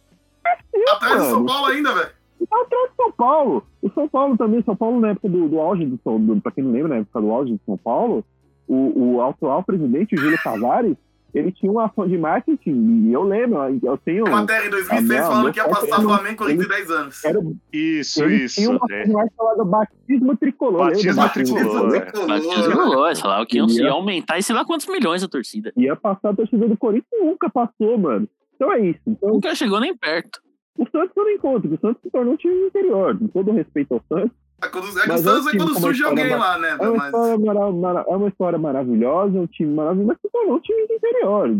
[0.42, 1.46] Cresceu, Atrás do São.
[1.46, 2.10] Paulo ainda, velho.
[2.50, 3.66] Tá atrás do São Paulo.
[3.82, 6.52] O São Paulo também, São Paulo na época do, do auge do São do, pra
[6.52, 8.24] quem não lembra, na época do auge do São Paulo,
[8.68, 10.96] o, o atual presidente, o Júlio Tavares,
[11.34, 14.24] ele tinha uma ação de marketing, e eu lembro, eu tenho.
[14.30, 16.78] Matéria em 2006 Ah, não, falando meu que ia passar não- Flamengo Corinthians em ele-
[16.86, 17.24] 10 anos.
[17.24, 17.40] Era,
[17.72, 18.54] Isso, ele isso.
[18.54, 19.02] tinha uma é.
[19.02, 20.86] ação de marketing chamada Batismo Tricolor.
[20.86, 22.00] Batismo Tricolor, é.
[22.26, 25.72] Batismo Tricolor, sei lá, que iam, iam aumentar e sei lá quantos milhões a torcida.
[25.76, 28.28] Ia passar a torcida do Corinthians nunca passou, mano.
[28.54, 29.00] Então é isso.
[29.04, 30.38] Então, Nunca chegou nem perto.
[30.78, 33.18] o Santos eu não encontro, o Santos se tornou um time do interior.
[33.18, 34.30] Com todo respeito ao Santos.
[34.62, 36.76] É, é o Mas Santos é um é quando com uma surge alguém lá, né?
[36.80, 37.60] É uma, Mas história
[38.08, 41.50] é uma história maravilhosa, é um time maravilhoso, mas se tornou um time do interior.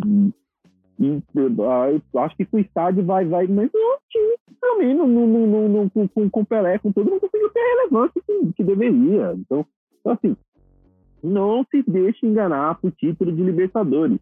[1.01, 1.23] E,
[2.15, 5.07] eu acho que com o estádio vai, vai, mas não é um time também não,
[5.07, 7.77] não, não, não, não- com, com, com o Pelé, com tudo, não conseguiu ter a
[7.77, 9.35] relevância que, que deveria.
[9.37, 9.67] Então,
[10.01, 10.37] então, assim,
[11.23, 14.19] não se deixe enganar por título de Libertadores.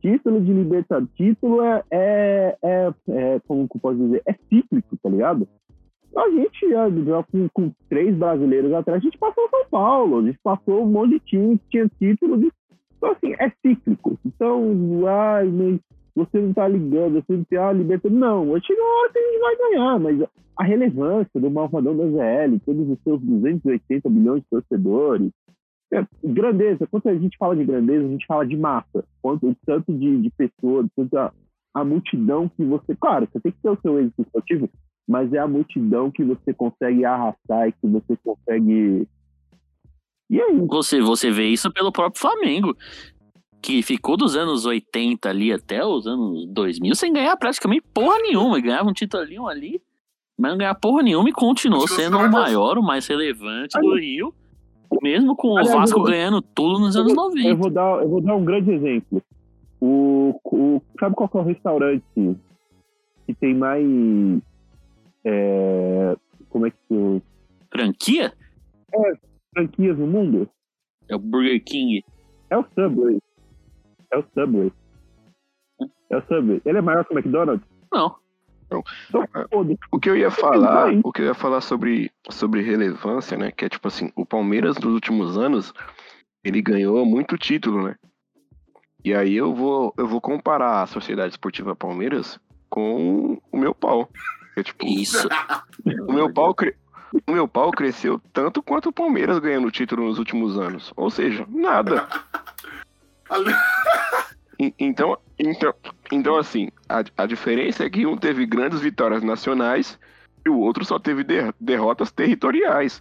[0.00, 4.96] Título de Libertadores, título é, é, é, é, como que eu posso dizer, é cíclico,
[5.02, 5.46] tá ligado?
[6.16, 6.66] A gente,
[7.30, 11.10] com, com três brasileiros atrás, a gente passou São Paulo, a gente passou um monte
[11.10, 12.50] de time que tinha título de.
[12.96, 14.18] Então, assim, é cíclico.
[14.26, 14.62] Então,
[15.06, 15.80] ai, mas
[16.14, 18.20] você não tá ligando, você não tem a Libertadores.
[18.20, 21.96] Não, vai chegar uma hora que a gente vai ganhar, mas a relevância do Malvadão
[21.96, 25.30] da ZL, todos os seus 280 milhões de torcedores,
[25.92, 29.04] é, grandeza, quando a gente fala de grandeza, a gente fala de massa.
[29.22, 30.86] Quanto, o tanto de, de pessoas,
[31.16, 31.32] a,
[31.74, 32.94] a multidão que você.
[32.94, 34.68] Claro, você tem que ter o seu êxito esportivo,
[35.08, 39.06] mas é a multidão que você consegue arrastar e que você consegue.
[40.30, 40.60] E aí?
[40.68, 42.76] Você, você vê isso pelo próprio Flamengo,
[43.60, 48.60] que ficou dos anos 80 ali até os anos 2000 sem ganhar praticamente porra nenhuma.
[48.60, 49.82] Ganhava um título ali, um ali,
[50.38, 54.32] mas não ganhava porra nenhuma e continuou sendo o maior, o mais relevante do Rio,
[55.02, 57.54] mesmo com o Vasco eu- ganhando tudo nos anos Eu 90.
[57.56, 59.20] vou dar, eu vou dar um grande exemplo.
[59.80, 63.82] O, o, sabe qual que é o restaurante que tem mais.
[65.24, 66.16] É,
[66.48, 67.22] como é que se.
[67.70, 68.32] Franquia?
[69.52, 70.48] franquias no mundo?
[71.08, 72.04] É o Burger King.
[72.48, 73.18] É o Subway.
[74.12, 74.72] É o Subway.
[76.10, 76.60] É o Subway.
[76.64, 77.66] Ele é maior que o McDonald's?
[77.92, 78.16] Não.
[78.66, 78.84] Então,
[79.50, 79.78] foda-se.
[79.90, 83.50] O que eu ia falar, o que eu ia falar sobre, sobre relevância, né?
[83.50, 85.72] Que é tipo assim, o Palmeiras nos últimos anos,
[86.44, 87.96] ele ganhou muito título, né?
[89.04, 94.08] E aí eu vou, eu vou comparar a Sociedade Esportiva Palmeiras com o meu pau.
[94.56, 95.28] É, tipo, Isso.
[96.08, 96.76] o meu pau cre-
[97.26, 100.92] o meu pau cresceu tanto quanto o Palmeiras ganhando título nos últimos anos.
[100.96, 102.06] Ou seja, nada.
[104.58, 105.74] E- Então, então,
[106.12, 109.98] então assim, a, a diferença é que um teve grandes vitórias nacionais
[110.44, 113.00] e o outro só teve der- derrotas territoriais.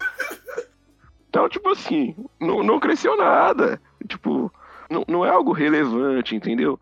[1.30, 3.82] Então, tipo assim, não, não cresceu nada.
[4.08, 4.52] Tipo,
[4.90, 6.80] não, não é algo relevante, entendeu?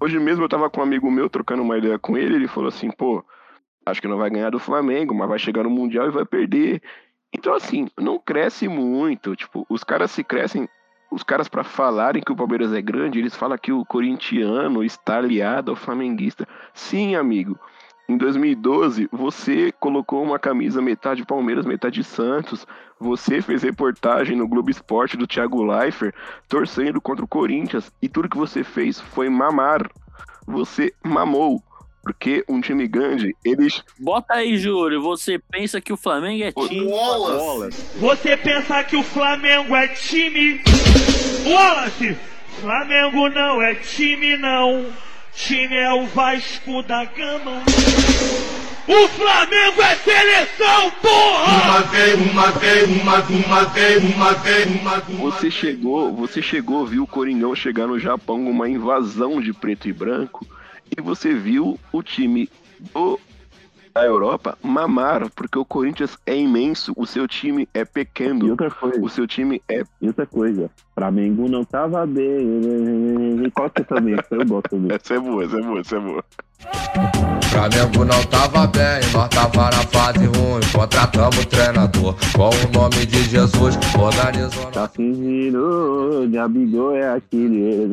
[0.00, 2.68] Hoje mesmo eu tava com um amigo meu trocando uma ideia com ele, ele falou
[2.68, 3.22] assim, pô,
[3.90, 6.82] acho que não vai ganhar do Flamengo, mas vai chegar no Mundial e vai perder.
[7.32, 9.36] Então, assim, não cresce muito.
[9.36, 10.68] Tipo, os caras se crescem
[11.10, 15.18] os caras para falarem que o Palmeiras é grande, eles falam que o corintiano está
[15.18, 16.46] aliado ao flamenguista.
[16.72, 17.58] Sim, amigo.
[18.08, 22.66] Em 2012, você colocou uma camisa metade Palmeiras, metade Santos.
[22.98, 26.14] Você fez reportagem no Globo Esporte do Thiago Leifert,
[26.48, 27.92] torcendo contra o Corinthians.
[28.02, 29.88] E tudo que você fez foi mamar.
[30.46, 31.62] Você mamou.
[32.02, 33.82] Porque um time grande, eles.
[33.98, 35.02] Bota aí, Júlio.
[35.02, 36.86] Você pensa que o Flamengo é time.
[36.86, 37.98] Wallace.
[37.98, 40.60] Você pensa que o Flamengo é time?
[41.46, 42.16] Wallace!
[42.60, 44.86] Flamengo não é time, não.
[45.34, 47.62] time é o Vasco da Gama.
[48.88, 51.62] O Flamengo é seleção, porra!
[51.64, 56.84] Uma vez, uma vez, uma, uma vez, uma vez, uma, uma Você chegou, você chegou,
[56.84, 60.46] viu o Coringão chegar no Japão uma invasão de preto e branco
[60.96, 62.48] e você viu o time
[62.92, 63.18] do
[63.92, 68.70] da Europa mamar, porque o Corinthians é imenso, o seu time é E pequeno, outra
[68.70, 70.70] coisa, o seu time é e outra coisa.
[70.94, 73.44] Flamengo não tava bem.
[73.44, 73.50] É
[73.84, 74.16] também?
[74.30, 74.92] Eu gosto também.
[74.96, 76.24] essa é boa, essa é boa, essa é boa.
[77.50, 80.60] Flamengo não tava bem, nós tava na fase ruim.
[80.72, 83.76] Contratamos o treinador com o nome de Jesus.
[83.98, 84.66] Organizou.
[84.66, 87.88] Tá fingindo, Gabigol é aquele.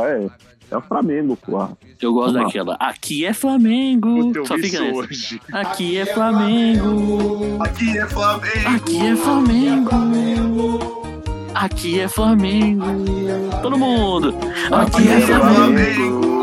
[0.00, 0.26] É,
[0.70, 1.70] é o Flamengo, porra.
[2.02, 2.44] Eu gosto Vamos lá.
[2.46, 2.74] daquela.
[2.80, 4.32] Aqui é Flamengo.
[4.44, 4.96] Só fica nessa.
[4.96, 5.40] hoje.
[5.52, 7.62] Aqui é Flamengo.
[7.62, 8.68] Aqui é Flamengo.
[8.74, 11.02] Aqui é Flamengo.
[11.54, 12.84] Aqui é Flamengo.
[13.62, 14.34] Todo mundo.
[14.70, 16.37] Aqui é Flamengo.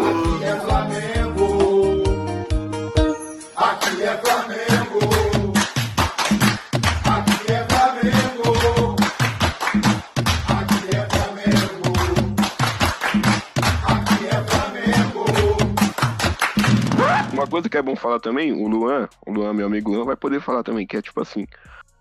[17.56, 20.42] Coisa que é bom falar também, o Luan, o Luan, meu amigo Luan, vai poder
[20.42, 21.48] falar também, que é tipo assim,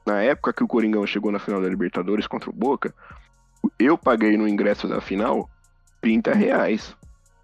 [0.05, 2.92] na época que o Coringão chegou na final da Libertadores contra o Boca,
[3.78, 5.48] eu paguei no ingresso da final
[6.00, 6.96] 30 reais.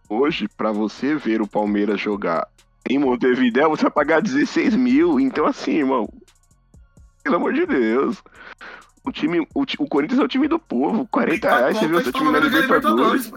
[0.09, 2.49] Hoje, pra você ver o Palmeiras jogar
[2.89, 5.21] em Montevidéu, você vai pagar 16 mil.
[5.21, 6.13] Então, assim, irmão,
[7.23, 8.21] pelo amor de Deus.
[9.05, 11.07] O, time, o, o Corinthians é o time do povo.
[11.07, 13.33] 40 reais, você viu o seu time na Libertadores.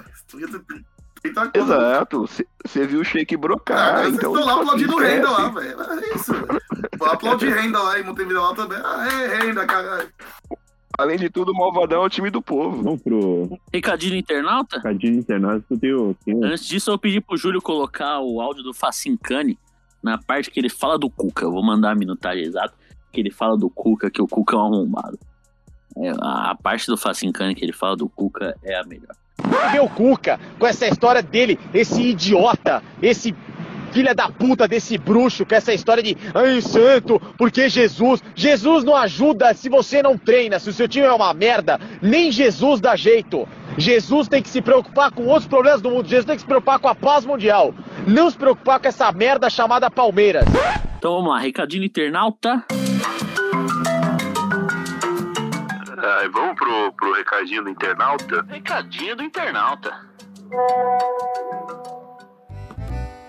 [1.53, 2.25] Exato,
[2.65, 4.31] você viu o Sheik brocar, Ah, então.
[4.31, 5.81] então, estão lá aplaudindo renda lá, velho.
[5.81, 6.33] É isso.
[7.05, 8.77] aplaudir renda lá em Montevideo lá também.
[8.83, 10.09] Ah, é renda, caralho.
[10.97, 12.83] Além de tudo, o Malvadão é o time do povo.
[12.83, 14.79] Vamos pro Recadinho internauta?
[14.81, 15.63] Cadinho Internacional.
[15.71, 19.57] Eu tenho, tenho Antes disso, eu pedi pro Júlio colocar o áudio do Facincani
[20.03, 21.45] na parte que ele fala do Cuca.
[21.45, 22.75] Eu vou mandar a minutagem exata.
[23.11, 25.17] Que ele fala do Cuca, que o Cuca é um arrombado.
[25.97, 29.15] É, a a parte do Facincani que ele fala do Cuca é a melhor.
[29.71, 33.35] Meu Cuca, com essa história dele, esse idiota, esse
[33.91, 38.95] filha da puta desse bruxo, com essa história de ai santo, porque Jesus, Jesus não
[38.95, 42.95] ajuda se você não treina, se o seu time é uma merda, nem Jesus dá
[42.95, 43.47] jeito.
[43.77, 46.79] Jesus tem que se preocupar com outros problemas do mundo, Jesus tem que se preocupar
[46.79, 47.73] com a paz mundial,
[48.07, 50.45] não se preocupar com essa merda chamada Palmeiras.
[50.97, 52.63] Então vamos lá, recadinho internauta.
[56.05, 58.41] Ah, vamos pro, pro recadinho do internauta?
[58.41, 59.89] Recadinho do internauta.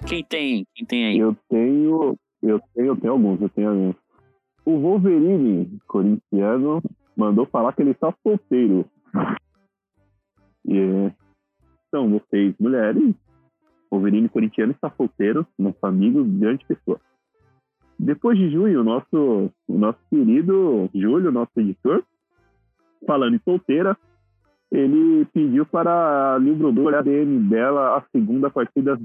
[0.09, 0.67] Quem tem?
[0.75, 1.19] Quem tem aí?
[1.19, 3.97] Eu tenho, eu tenho, eu tenho alguns, eu tenho alguns.
[4.65, 6.83] O Wolverine corintiano
[7.17, 8.85] mandou falar que ele está solteiro.
[10.67, 11.15] E é,
[11.93, 13.15] são vocês, mulheres.
[13.89, 17.01] Wolverine corintiano está solteiro, nosso amigo, grande pessoa.
[17.97, 22.05] Depois de junho, o nosso, o nosso querido Júlio, nosso editor,
[23.07, 23.97] falando em solteira,
[24.73, 28.99] ele pediu para a Lil Brodor olhar a DM dela a segunda a partir das,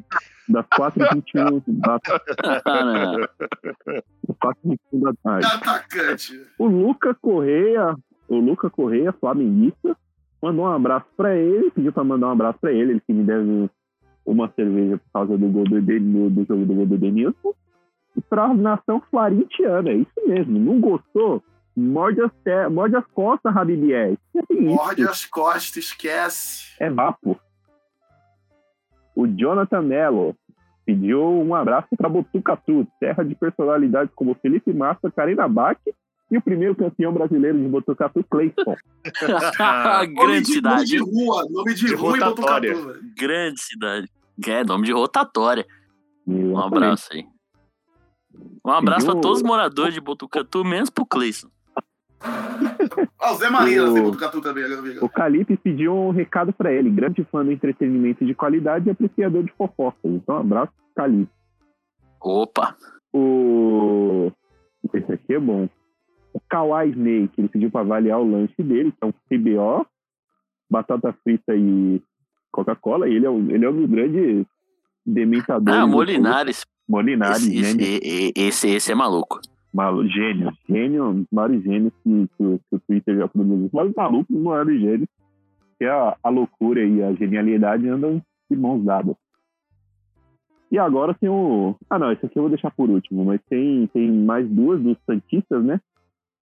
[0.48, 2.00] das 4h21 da,
[4.28, 5.48] das 4h21 da tarde.
[5.48, 6.46] Atacante.
[6.58, 7.96] O Luca Correia,
[8.28, 9.96] o Luca Correia, flamenguista,
[10.42, 13.24] mandou um abraço pra ele, pediu pra mandar um abraço pra ele, ele que me
[13.24, 13.70] deve
[14.26, 17.54] uma cerveja por causa do gol do, Eden- do jogo do gol do Denilson.
[18.18, 20.60] E pra nação florentina, é isso mesmo.
[20.60, 21.44] Não gostou?
[21.80, 24.18] Morde as, te- morde as costas, Rabibier.
[24.36, 26.76] É Morde as costas, esquece.
[26.80, 27.40] É vapo.
[29.16, 30.36] O Jonathan Mello
[30.86, 35.78] pediu um abraço para Botucatu, terra de personalidades como Felipe Massa, Karina Bach
[36.32, 38.76] e o primeiro campeão brasileiro de Botucatu, Clayton.
[39.60, 40.98] Nome Grande de, nome de cidade.
[41.00, 42.76] rua, nome de, De rua em rotatória.
[42.76, 43.06] Botucatu.
[43.18, 44.08] Grande cidade.
[44.48, 45.66] É nome de rotatória.
[46.26, 46.76] Um Exatamente.
[46.76, 47.26] abraço aí.
[48.66, 51.50] Um abraço pra Pediu- todos os moradores de Botucatu, menos pro Cleison.
[52.22, 55.06] Ah, o Zé Maria O-.
[55.06, 59.44] O Calipe pediu um recado para ele, grande fã do entretenimento de qualidade e apreciador
[59.44, 60.00] de fofocas.
[60.04, 61.32] Então, um abraço, Calipe.
[62.22, 62.76] Opa.
[63.14, 64.32] O...
[64.94, 65.70] Esse aqui é bom.
[66.34, 69.86] O Kawaii Snake, ele pediu para avaliar o lanche dele, que é um CBO,
[70.70, 72.02] batata frita e
[72.52, 73.08] Coca-Cola.
[73.10, 74.46] E ele é um, ele é um dos grandes
[75.06, 75.80] dementadores.
[75.80, 76.66] Ah, Molinares.
[76.88, 77.86] Molinares, Esse, esse, gênio.
[77.86, 79.40] e- e- esse, esse é maluco.
[79.74, 80.52] Malu, gênio.
[80.68, 83.66] Gênio, um dos maiores gênios que, que, o- que o Twitter já produziu.
[83.68, 85.10] Os maiores malucos, os maiores gênios.
[85.78, 89.16] Que a, a loucura e a genialidade andam de mãos dadas.
[90.72, 91.76] E agora tem o.
[91.90, 94.98] Ah, não, esse aqui eu vou deixar por último, mas tem, tem mais duas dos
[95.06, 95.80] Santistas, né?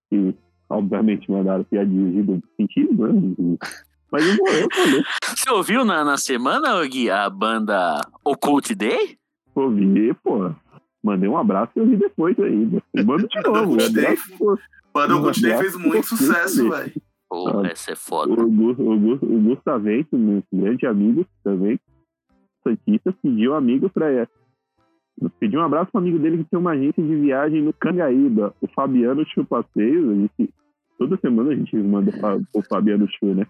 [0.10, 0.34] Que
[0.70, 3.58] obviamente mandaram piadinhas de duplo sentido, né?
[4.12, 5.04] Mas eu vou, eu vou.
[5.24, 9.18] Você ouviu na, na semana, Gui, a banda Occult Day?
[9.56, 10.52] Ouvi, pô.
[11.08, 12.84] Mandei um abraço e eu vi depois ainda.
[13.06, 13.78] Mando de novo.
[14.38, 14.58] Pô.
[14.94, 16.92] Mano, o Um fez muito sucesso, velho.
[17.30, 17.68] Pô, Ah.
[17.68, 18.34] essa é foda.
[18.34, 21.80] O, o, o Gustavento, meu grande amigo também,
[22.64, 24.28] Santista, pediu um amigo pra
[25.40, 28.68] Pediu um abraço pro amigo dele que tem uma agência de viagem no Cangaíba, o
[28.68, 30.10] Fabiano Chu Passeios.
[30.10, 30.54] A gente,
[31.00, 33.48] toda semana a gente manda fa- o Fabiano Chu, né?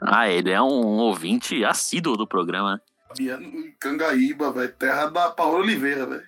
[0.00, 2.74] Ah, ele é um ouvinte assíduo do programa.
[2.74, 2.80] né?
[3.08, 3.50] Fabiano
[3.80, 4.72] Cangaíba, velho.
[4.74, 6.22] Terra da Paola Oliveira, velho.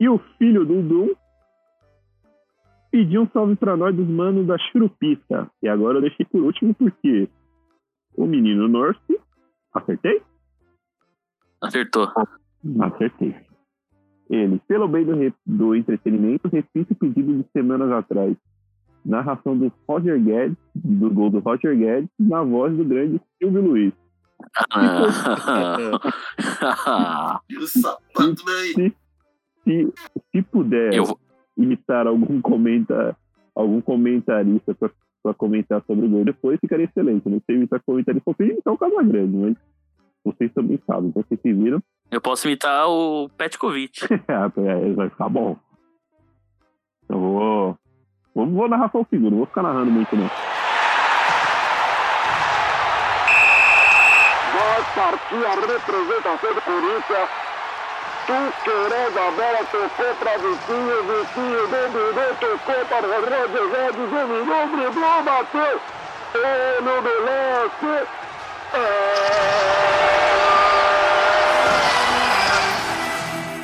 [0.00, 1.14] E o filho do Dum
[2.90, 5.48] pediu um salve pra nós dos manos da Churupita.
[5.62, 7.28] E agora eu deixei por último porque
[8.16, 9.20] o menino Norte.
[9.74, 10.22] Acertei?
[11.60, 12.10] Acertou.
[12.80, 13.36] Acertei.
[14.28, 18.34] Ele, pelo bem do, re- do entretenimento, repite o pedido de semanas atrás.
[19.04, 23.92] Narração do Roger Guedes, do gol do Roger Guedes, na voz do grande Silvio Luiz.
[26.62, 27.40] Ah.
[27.48, 28.94] E o sapato, velho.
[29.64, 29.92] Se,
[30.32, 31.18] se, puder Eu
[31.56, 33.16] imitar algum, comenta,
[33.54, 37.28] algum comentarista para comentar sobre o gol depois, ficaria excelente.
[37.28, 39.56] Não sei imitar comentarista, eu imitar o Casagrande, mas
[40.24, 41.10] vocês também sabem.
[41.10, 44.00] Então, vocês se viram, Eu posso imitar o Petkovic.
[44.28, 45.56] é, vai ficar bom.
[47.08, 47.76] Eu vou.
[48.34, 50.28] Vou, vou narrar só o segundo, não vou ficar narrando muito, não.
[54.52, 57.49] Vai partir a representação do Corinthians.
[58.30, 65.22] Querendo a bola, tocou pra Vitinho, Vitinho dominou, tocou para o Roger Guedes, dominou, driblou,
[65.24, 65.80] bateu.
[66.36, 68.06] Olho do lance.
[68.72, 68.76] É,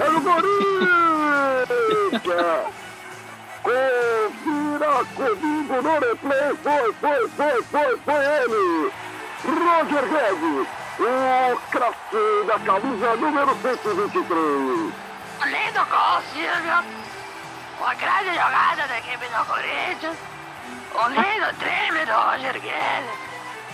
[0.00, 0.56] é do Corinthians!
[3.62, 9.05] Confira comigo no replay, foi, foi, foi, foi, foi ele!
[9.46, 10.68] Roger Guedes,
[10.98, 14.92] o craque da camisa número 123.
[15.44, 16.84] Lindo gol, Silvio.
[17.78, 20.16] Uma grande jogada da equipe do Corinthians.
[20.94, 23.18] Um lindo drible do Roger Guedes.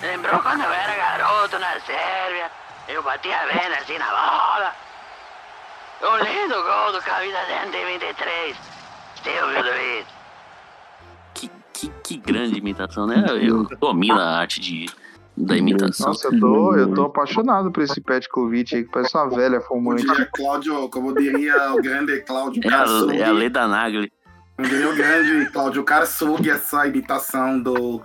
[0.03, 2.51] Lembrou quando eu era garoto na Sérvia.
[2.89, 4.75] Eu batia bem assim na bola.
[6.03, 8.57] Um lindo gol do camisa 123.
[9.23, 10.07] Silvio Luiz.
[11.33, 13.25] Que, que, que grande imitação, né?
[13.41, 14.87] Eu domino a arte de,
[15.47, 16.09] da imitação.
[16.09, 19.91] Nossa, eu tô, eu tô apaixonado por esse Petkovic aí, que parece uma velha Como
[19.91, 20.07] fumante.
[20.07, 24.13] diria Cláudio, como diria o grande Cláudio É a, é a Leda Nagli.
[24.57, 28.03] Como diria o grande Cláudio Karsug, essa imitação do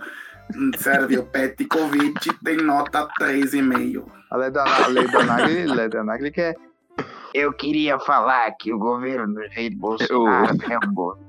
[0.54, 4.04] hum, Sérvio Petkovic tem nota 3,5.
[4.30, 6.54] A Leda, a Leda Nagli, Leda Nagli que é...
[7.34, 11.27] Eu queria falar que o governo do Jair Bolsonaro é um, go- Eu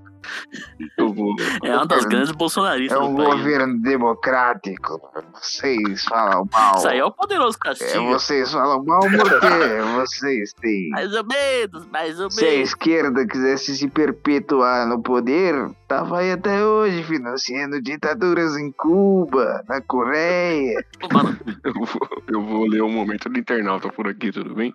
[0.98, 1.36] vou.
[1.64, 5.00] É uma das grandes bolsonaristas é um governo democrático.
[5.34, 6.76] Vocês falam mal.
[6.78, 8.06] Isso aí é o poderoso É, castigo.
[8.08, 10.90] vocês falam mal porque vocês têm...
[10.90, 12.70] Mais ou menos, mais ou Se a menos.
[12.70, 19.82] esquerda quisesse se perpetuar no poder, tava aí até hoje financiando ditaduras em Cuba, na
[19.82, 20.84] Coreia.
[21.64, 24.74] Eu vou, eu vou ler o momento do internauta por aqui, tudo bem?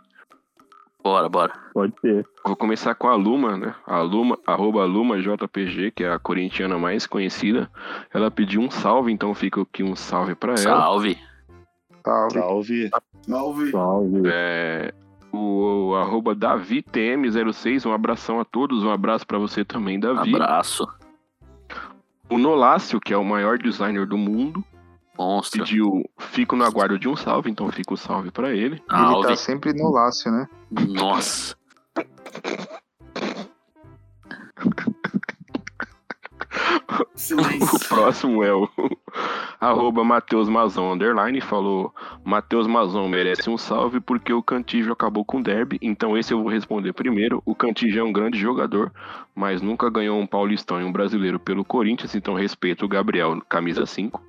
[1.04, 1.52] Bora, bora.
[1.74, 2.26] Pode ser.
[2.46, 3.74] Vou começar com a Luma, né?
[3.86, 7.70] A Luma, arroba Luma JPG, que é a corintiana mais conhecida.
[8.12, 10.62] Ela pediu um salve, então fica aqui um salve pra ela.
[10.62, 11.18] Salve.
[12.02, 12.38] Salve.
[12.38, 12.90] Salve.
[13.28, 13.70] Salve.
[13.70, 14.22] Salve.
[14.24, 14.94] É,
[15.30, 20.34] o, o arroba DaviTM06, um abração a todos, um abraço pra você também, Davi.
[20.34, 20.88] Abraço.
[22.30, 24.64] O Nolácio, que é o maior designer do mundo,
[25.18, 25.64] Monstro.
[25.64, 28.82] pediu Fico no aguardo de um salve, então fica o salve pra ele.
[28.90, 30.48] Ele tá sempre no lácio, né?
[30.70, 31.56] Nossa.
[37.72, 38.68] O próximo é o
[39.60, 45.38] arroba Matheus Mazon underline falou Matheus Mazon merece um salve porque o Cantijo acabou com
[45.38, 47.42] o derby, então esse eu vou responder primeiro.
[47.44, 48.92] O Cantijo é um grande jogador,
[49.34, 53.86] mas nunca ganhou um paulistão e um brasileiro pelo Corinthians, então respeito o Gabriel, camisa
[53.86, 54.22] 5.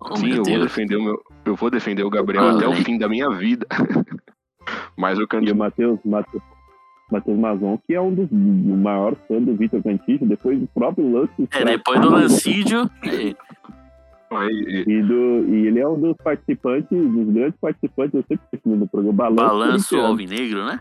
[0.00, 2.74] Oh, Sim, eu vou defender o meu, eu vou defender o Gabriel Ah, até o
[2.74, 2.84] hein.
[2.84, 3.66] fim da minha vida.
[4.96, 6.42] mas o E o Matheus, Matheus,
[7.10, 11.48] Matheus Mazon, que é um dos maiores fãs do Vitor Cantillo, depois do próprio lance.
[11.52, 12.90] É, depois do Lancídio.
[13.04, 13.34] é,
[14.50, 18.88] E, do, e ele é um dos participantes, dos grandes participantes, eu sempre esqueci no
[18.88, 19.46] programa, Balanço.
[19.46, 19.96] Balanço.
[19.96, 20.80] Alvinegro, né?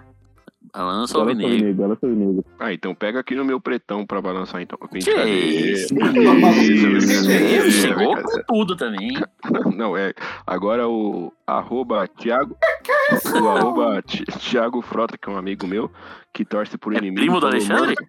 [0.75, 1.51] Balanço Balanço Alvinegro.
[1.53, 2.45] Alvinegro, Balanço Alvinegro.
[2.59, 4.77] Ah, então pega aqui no meu pretão pra balançar então.
[4.91, 5.93] Que isso?
[7.71, 9.13] Chegou com tudo também.
[9.75, 10.13] Não, é.
[10.45, 12.57] Agora o arroba Thiago.
[13.41, 15.89] O arroba Thiago Frota, que é um amigo meu,
[16.33, 17.15] que torce por inimigo.
[17.21, 17.95] Primo do Alexandre?
[17.95, 18.07] "Mano,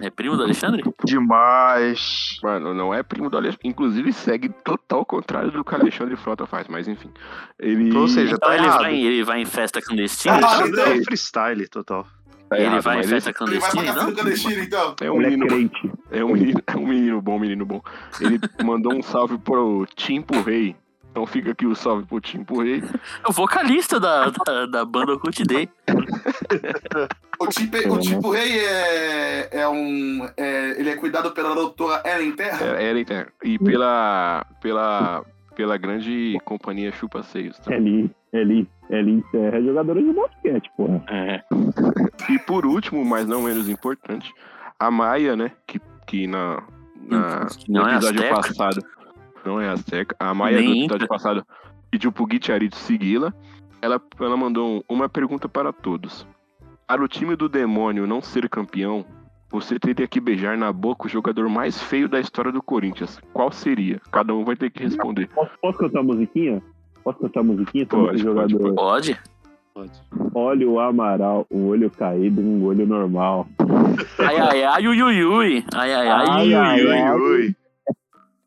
[0.00, 0.82] É primo do Alexandre?
[1.04, 2.38] Demais.
[2.42, 3.66] Mano, não é primo do Alexandre.
[3.68, 7.10] Inclusive segue total contrário do que o Alexandre Frota faz, mas enfim.
[7.58, 7.96] Ele.
[7.96, 8.80] Ou seja, Então tá ele errado.
[8.82, 10.34] vai, ele vai em festa clandestina?
[10.34, 10.92] Ah, Alexandre então.
[10.92, 12.06] é freestyle total.
[12.50, 14.14] Tá ele errado, vai em festa esse Ele vai pra clandestina, então?
[14.14, 14.94] clandestino, então.
[15.00, 15.46] É um Ele é menino.
[15.46, 15.92] crente.
[16.10, 17.82] É um menino, é um menino bom, menino bom.
[18.20, 20.76] Ele mandou um salve pro Timpo Rei.
[21.10, 22.80] Então fica aqui o salve pro Timpo Rei.
[22.80, 22.82] É
[23.28, 25.68] o vocalista da, da, da banda Occult Day.
[27.40, 30.28] O tipo, o tipo rei é, é um.
[30.36, 32.64] é- ele é cuidado pela doutora Ellen Terra.
[32.76, 33.30] É, era interno.
[33.44, 34.44] E pela.
[34.60, 35.24] pela.
[35.56, 37.58] pela grande companhia Chupa Seios.
[37.58, 37.72] tá?
[37.74, 41.02] Eli, Eli, Eli é jogadora de basquete, porra.
[41.08, 41.42] É.
[42.32, 44.32] E por último, mas não menos importante,
[44.78, 45.52] a Maia, né?
[45.66, 46.62] Que, que na,
[47.08, 48.34] na não no é episódio azteca.
[48.36, 48.84] passado.
[49.48, 49.72] Não é.
[50.18, 50.84] A Maia Nem no inca.
[50.94, 51.46] episódio passado
[51.90, 53.32] pediu pro Guitiarito segui-la.
[53.80, 56.26] Ela, ela mandou um- uma pergunta para todos.
[56.86, 59.04] Para o time do demônio não ser campeão,
[59.50, 63.20] você teria que beijar na boca o jogador mais feio da história do Corinthians.
[63.32, 64.00] Qual seria?
[64.10, 65.28] Cada um vai ter que responder.
[65.28, 66.62] Posso, posso cantar a musiquinha?
[67.04, 68.74] Posso cantar a musiquinha Pode, esse pode, jogador?
[68.74, 69.20] Pode?
[70.34, 73.46] Olha o Amaral, um olho caído, um olho normal.
[74.18, 75.64] Ai, ai, ai, ui, ui, ui.
[75.74, 77.12] Ai, ai, ai, Ai, ui, ai, ui, ai.
[77.14, 77.20] ui.
[77.46, 77.56] Ui.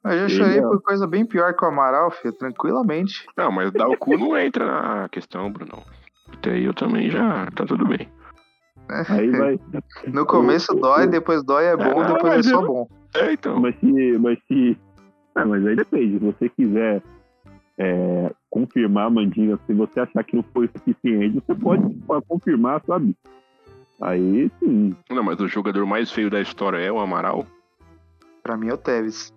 [0.03, 3.25] Eu já chorei é- por coisa bem pior que o Amaral, filho, tranquilamente.
[3.37, 5.83] Não, mas dar o cu não entra na questão, Bruno.
[6.33, 7.45] Até aí eu também já.
[7.51, 8.09] Tá tudo bem.
[9.09, 9.59] Aí vai.
[10.07, 12.87] No começo dói, depois dói é bom, Ah, depois é só eu- bom.
[13.15, 13.59] É, então.
[13.59, 14.17] Mas se.
[14.17, 14.77] Mas se.
[15.35, 16.17] Ah, mas aí depende.
[16.19, 17.03] Se você quiser
[17.77, 22.25] é, confirmar a mandinga, se você achar que não foi o suficiente, você pode, pode
[22.25, 23.15] confirmar, sabe?
[24.01, 24.95] Aí sim.
[25.11, 27.45] Não, mas o jogador mais feio da história é o Amaral.
[28.43, 29.31] Pra mim é o Tevez.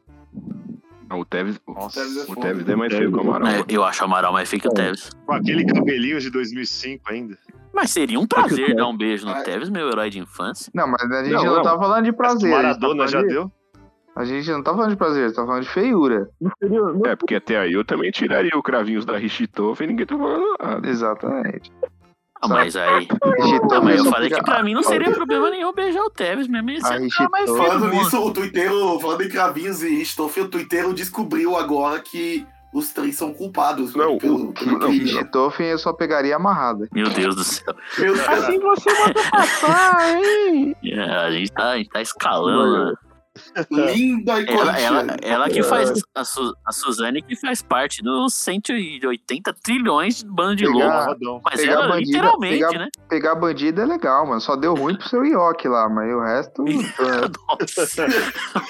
[1.10, 1.60] Ah, o Tevez.
[1.92, 2.36] Tevez é o.
[2.36, 3.48] Tevez é mais feio que o Amaral.
[3.48, 4.74] É, eu acho o Amaral mais feio que o É.
[4.74, 5.10] Tevez.
[5.26, 7.36] Com aquele cabelinho de 2005 ainda.
[7.72, 10.70] Mas seria um prazer Tevez- dar um beijo no Ah, Tevez, meu herói de infância.
[10.74, 11.62] Não, mas a gente Não, não, não.
[11.62, 12.52] tá falando de prazer.
[12.52, 13.52] a gente tá Maradona falando já de- deu.
[14.16, 16.30] A gente não tá falando de prazer, tá falando de feiura.
[17.04, 20.54] É, porque até aí eu também tiraria o cravinhos da Richitoff e ninguém tá falando
[20.62, 20.88] nada.
[20.88, 21.72] Exatamente.
[22.44, 23.08] Ah, mas aí.
[23.70, 26.70] Não, mas eu falei que pra mim não seria problema nenhum beijar o Tevez mesmo.
[26.70, 31.56] Ele cara mais Falando nisso, o Twitter, falando em cravinhos e Ristoff, o Twitter descobriu
[31.56, 34.88] agora que os três são culpados Não, pelo, o- pelo não,
[35.70, 36.88] eu só pegaria amarrada.
[36.92, 37.72] Meu Deus do céu.
[37.98, 38.28] Meu Deus.
[38.28, 40.76] Assim você manda passar, hein?
[40.84, 42.86] É, a, gente tá, a gente tá escalando.
[42.86, 42.94] né?
[43.70, 45.92] Linda e Ela, ela, ela que faz.
[46.14, 51.42] A, Su- a Suzane que faz parte dos 180 trilhões de bando de Pegar- louco.
[51.44, 52.88] Mas pegar ela bandida- literalmente, pegar- né?
[53.08, 54.40] Pegar bandido é legal, mano.
[54.40, 56.62] Só deu ruim pro seu Ioki lá, mas o resto.
[57.48, 58.06] Nossa,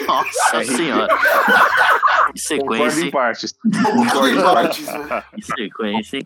[0.07, 1.09] Nossa senhora.
[1.13, 3.55] Em Concordo em sequência, partes.
[3.85, 5.25] Concordo em partes, né?
[5.37, 6.21] em sequência.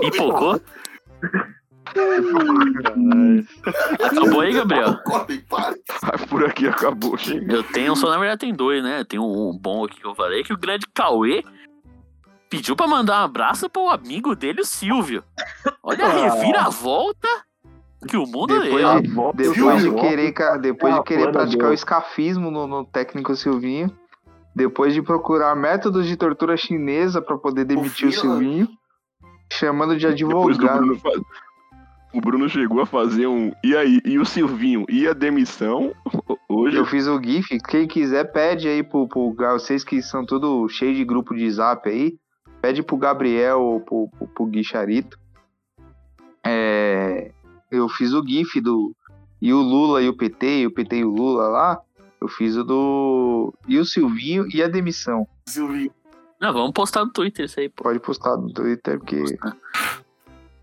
[0.00, 0.60] Pipocou?
[4.04, 4.98] Acabou aí, Gabriel?
[6.02, 7.54] Ah, Por aqui acabou, chega.
[7.56, 9.04] Eu tenho, só na verdade tem dois, né?
[9.04, 11.44] Tem um, um bom aqui que eu falei, que o grande Cauê
[12.48, 15.22] pediu pra mandar um abraço pro amigo dele, o Silvio.
[15.82, 17.28] Olha a reviravolta
[18.08, 19.00] que o mundo Depois deu.
[19.00, 23.34] de, depois de volta- querer, depois Ah, de querer praticar o escafismo no, no técnico
[23.34, 23.90] Silvinho,
[24.54, 28.22] depois de procurar métodos de tortura chinesa pra poder demitir o, Fila.
[28.22, 28.68] Silvinho,
[29.52, 30.78] chamando de Depois do advogado.
[30.84, 31.20] Bruno faz...
[32.12, 33.52] O Bruno chegou a fazer um.
[33.62, 34.00] E aí?
[34.04, 34.86] E o Silvinho?
[34.88, 35.92] E a demissão?
[36.48, 36.76] Hoje.
[36.76, 37.58] Eu fiz o GIF.
[37.68, 41.88] Quem quiser, pede aí pro, pro vocês que são tudo cheio de grupo de zap
[41.88, 42.16] aí.
[42.62, 45.18] Pede pro Gabriel ou pro, pro, pro Gui Charito.
[46.44, 47.32] É,
[47.70, 48.94] eu fiz o GIF do.
[49.40, 51.80] E o Lula e o PT, e o PT e o Lula lá.
[52.20, 53.52] Eu fiz o do.
[53.68, 55.26] E o Silvinho e a demissão.
[55.46, 55.90] Silvinho.
[56.40, 57.84] Não, vamos postar no Twitter isso aí, pô.
[57.84, 59.22] Pode postar no Twitter, porque.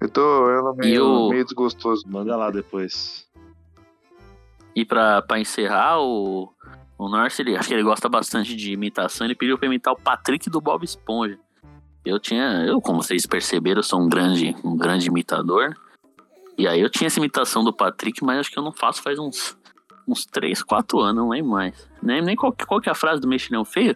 [0.04, 2.04] Eu tô eu tô meio, E o- meio desgostoso.
[2.08, 3.26] Manda lá depois.
[4.76, 6.52] E pra, pra encerrar, o,
[6.98, 9.98] o Norse, ele, acho que ele gosta bastante de imitação, ele pediu pra imitar o
[10.00, 11.40] Patrick do Bob Esponja.
[12.04, 15.74] Eu tinha, eu, como vocês perceberam, eu sou um grande, um grande imitador.
[16.58, 19.18] E aí eu tinha essa imitação do Patrick, mas acho que eu não faço faz
[19.18, 19.58] uns,
[20.08, 21.88] uns 3, 4 anos, não lembro mais.
[22.02, 23.96] Nem, nem qual, que- qual que é a frase do mexilhão feio?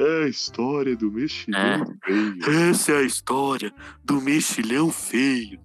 [0.00, 2.70] É a história do mexilhão feio.
[2.70, 3.72] Essa é a história
[4.04, 5.60] do mexilhão feio.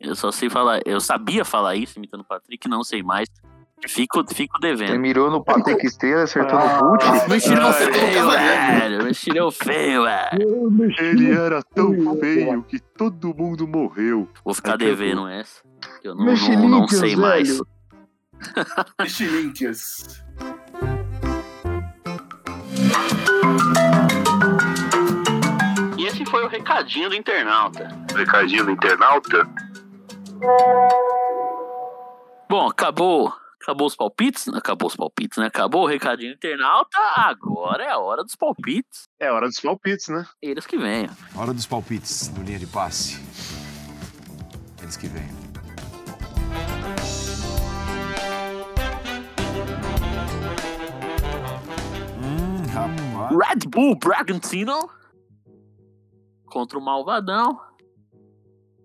[0.00, 3.28] Eu só sei falar, eu sabia falar isso imitando o Patrick, não sei mais.
[3.86, 4.98] Fico, fico Você devendo.
[4.98, 7.04] mirou no Patrick Estrela, acertou Ah, no boot.
[7.28, 9.04] Mexilhão feio, velho.
[9.04, 10.94] Mexilhão feio, velho.
[10.98, 14.28] Ele era tão feio que todo mundo morreu.
[14.44, 14.86] Vou ficar Acabou.
[14.88, 15.60] devendo essa.
[16.02, 17.48] Eu não, não, não sei mais.
[17.50, 17.66] velho.
[19.04, 20.24] Estilinkias.
[20.40, 20.55] E
[26.56, 27.88] recadinho do internauta.
[28.14, 29.46] Recadinho do internauta.
[32.48, 33.32] Bom, acabou.
[33.62, 34.48] Acabou os palpites?
[34.48, 35.46] Acabou os palpites, né?
[35.46, 36.96] Acabou o recadinho internauta.
[37.16, 39.08] Agora é a hora dos palpites.
[39.18, 40.24] É hora dos palpites, né?
[40.40, 41.10] Eles que venham.
[41.34, 43.20] Hora dos palpites no linha de passe.
[44.80, 45.28] Eles que vêm.
[52.22, 53.48] Hum, rapaz.
[53.48, 54.88] Red Bull Bragantino
[56.56, 57.60] contra o Malvadão.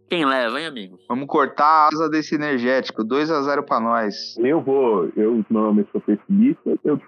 [0.10, 1.02] Quem leva, hein, amigos?
[1.08, 3.02] Vamos cortar a asa desse energético.
[3.02, 4.36] 2x0 pra nós.
[4.40, 7.00] Eu vou, eu normalmente sou pessimista, eu-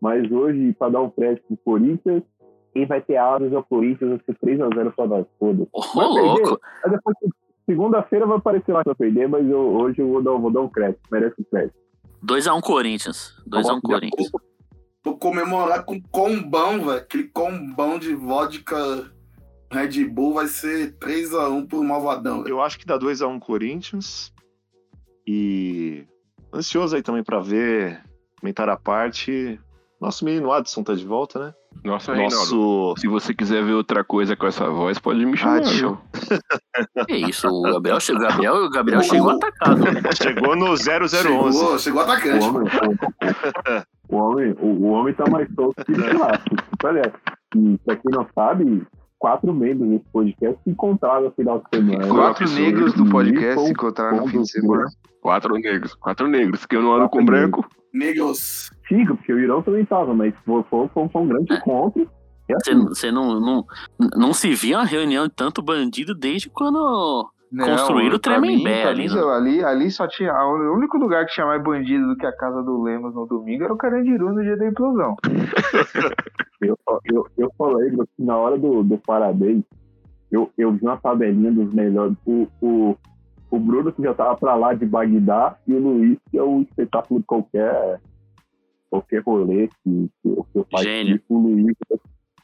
[0.00, 2.24] mas hoje, pra dar um crédito pro Corinthians,
[2.74, 5.70] quem vai ter asas é o Corinthians, vai ser 3x0 pra nós, foda-se.
[5.72, 6.58] Ô, louco.
[6.90, 7.16] Depois,
[7.64, 10.68] segunda-feira vai aparecer lá pra perder, mas eu- hoje eu vou dar, vou dar um
[10.68, 11.76] crédito, merece o crédito.
[12.24, 13.40] 2x1 Corinthians.
[13.46, 14.30] 2x1 Corinthians.
[15.04, 16.98] Vou comemorar com combão, velho.
[16.98, 18.74] Aquele combão de vodka
[19.70, 22.44] Red Bull vai ser 3x1 pro Malvadão.
[22.46, 24.32] Eu acho que dá 2x1 Corinthians.
[25.26, 26.04] E
[26.54, 28.00] ansioso aí também pra ver,
[28.40, 29.60] comentar a parte.
[30.00, 31.54] Nosso menino Adson tá de volta, né?
[31.84, 35.60] Nossa, Nosso- Reinaldo, se você quiser ver outra coisa com essa voz, pode me chamar.
[37.08, 39.78] Que isso, o Gabriel, o Gabriel, o Gabriel chegou atacado.
[39.84, 40.00] né?
[40.22, 41.58] Chegou no 0011.
[41.58, 42.44] Chegou, chegou atacante.
[42.44, 42.68] O homem,
[44.08, 45.96] o, homem, o, o homem tá mais solto que o
[47.56, 48.86] e pra quem não sabe,
[49.18, 52.08] quatro membros desse podcast se encontraram no final de semana.
[52.08, 54.86] Quatro negros do podcast se encontraram no fim de semana.
[55.20, 57.66] Quatro negros, quatro negros, que eu não ando com branco.
[57.92, 58.70] Negros.
[58.86, 62.08] Chico, porque o Irão também tava, mas foi, foi, foi, foi um grande encontro.
[62.48, 63.64] E Você assim, você não, não,
[64.14, 67.28] não se via uma reunião de tanto bandido desde quando
[67.64, 69.08] construíram o Tremembé ali.
[69.08, 69.22] mim, né?
[69.34, 70.32] ali, ali só tinha.
[70.44, 73.64] O único lugar que tinha mais bandido do que a casa do Lemos no domingo
[73.64, 75.16] era o Carandiru no dia da implosão.
[76.60, 79.62] eu, eu, eu falei que na hora do, do parabéns,
[80.30, 82.16] eu, eu vi uma tabelinha dos melhores.
[82.26, 82.96] O, o,
[83.50, 86.62] o Bruno, que já tava pra lá de Bagdá, e o Luiz, que é o
[86.62, 88.00] espetáculo de qualquer,
[88.90, 90.84] qualquer rolê que, que, eu- que eu faço.
[90.84, 91.20] Gênio.
[91.28, 91.76] O Luiz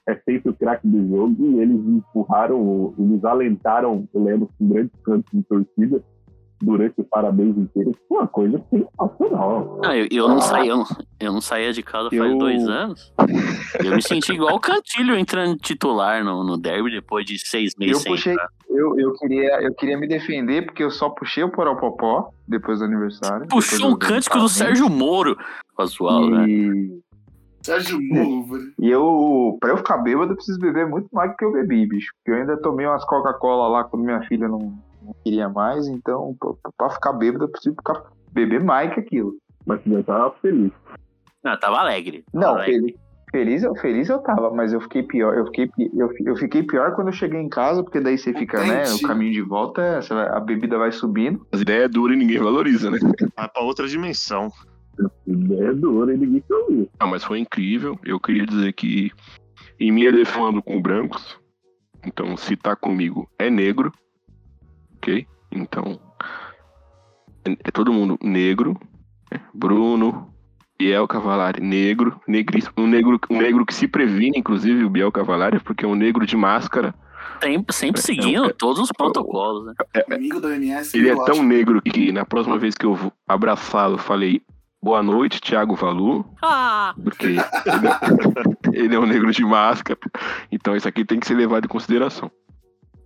[0.09, 4.93] é sempre o craque do jogo, e eles empurraram, eles alentaram o Lemos com grandes
[5.05, 6.03] cantos de torcida
[6.61, 7.93] durante o parabéns inteiro.
[8.09, 9.81] Foi uma coisa sensacional.
[9.83, 10.87] Não, eu, eu, não saía, eu, não,
[11.21, 13.13] eu não saía de casa faz Eu- dois anos.
[13.85, 17.97] Eu me senti igual o Cantilho entrando titular no, no derby depois de seis meses
[17.97, 18.37] Eu sem puxei,
[18.69, 22.85] eu, eu, queria, eu queria me defender porque eu só puxei o Poropopó depois do
[22.85, 23.47] aniversário.
[23.49, 24.49] Puxou um cântico do.
[24.49, 25.37] Sérgio Moro.
[25.77, 26.47] Casual, né?
[27.63, 31.37] E, Sérgio Moro, e eu, pra eu ficar bêbado, eu preciso beber muito mais do
[31.37, 32.13] que eu bebi, bicho.
[32.17, 34.59] Porque eu ainda tomei umas Coca-Cola lá quando minha filha não,
[35.03, 35.87] não queria mais.
[35.87, 38.03] Então, pra, pra ficar bêbado, eu preciso ficar,
[38.33, 39.35] beber mais que aquilo.
[39.65, 40.73] Mas você já tava feliz.
[41.45, 42.25] Não, tava alegre.
[42.33, 42.75] tava Não, alegre.
[42.75, 42.95] feliz,
[43.31, 45.35] feliz, eu, feliz eu tava, mas eu fiquei pior.
[45.37, 48.59] Eu fiquei, eu, eu fiquei pior quando eu cheguei em casa, porque daí você fica,
[48.65, 48.83] né?
[48.83, 49.05] Entendi.
[49.05, 51.47] O caminho de volta, é- você vai- a bebida vai subindo.
[51.53, 52.99] As ideias é dura e ninguém valoriza, né?
[53.37, 54.51] Vai pra outra dimensão.
[55.27, 56.89] Ideia dura e ninguém que ouviu.
[57.01, 57.99] Não, mas foi incrível.
[58.05, 59.11] Eu queria dizer que
[59.81, 61.39] em minha defesa eu ando com brancos.
[62.05, 63.93] Então, se tá comigo, é negro.
[64.97, 65.27] Ok?
[65.51, 66.01] Então,
[67.45, 68.79] é, é todo mundo negro.
[69.31, 69.41] né?
[69.55, 70.33] Bruno,
[70.79, 72.21] Biel Cavalari, negro.
[72.27, 72.75] Negríssimo.
[72.77, 76.27] Um negro, um negro que se previne, inclusive, o Biel Cavalari, porque é um negro
[76.27, 76.95] de máscara.
[77.41, 79.75] Sempre, sempre É, seguindo é, todos os protocolos, né?
[80.13, 80.97] Amigo do MS.
[80.97, 84.43] Ele é tão negro que na próxima vez que eu abraçá-lo, falei
[84.83, 86.25] boa noite, Thiago Valu.
[86.43, 86.95] Ah!
[87.03, 87.39] Porque ele,
[88.73, 89.99] ele é um negro de máscara.
[90.51, 92.31] Então isso aqui tem que ser levado em consideração.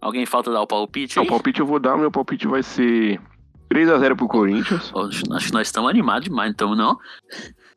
[0.01, 3.21] Alguém falta dar o palpite Não, o palpite eu vou dar, meu palpite vai ser
[3.73, 4.93] 3x0 pro Corinthians.
[5.35, 6.97] Acho que nós estamos animados demais, então não.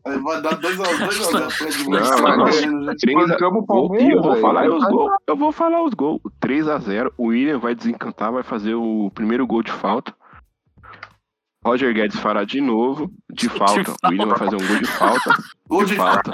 [0.05, 1.93] Vai dar 2x0 pra Red Bull.
[1.93, 2.45] Não, Tá não.
[2.45, 2.95] ganhando, já.
[2.99, 5.11] Três a- Bancamos o Gol- Palmeiras, E eu vou falar os gols.
[5.27, 6.21] Eu vou falar os gols.
[6.41, 7.11] 3x0.
[7.17, 10.13] O William vai desencantar, vai fazer o primeiro gol de falta.
[11.63, 13.83] Roger Guedes fará de novo, de falta.
[13.83, 14.07] falta.
[14.07, 15.43] O William vai fazer um gol de falta.
[15.69, 16.31] Gol de falta.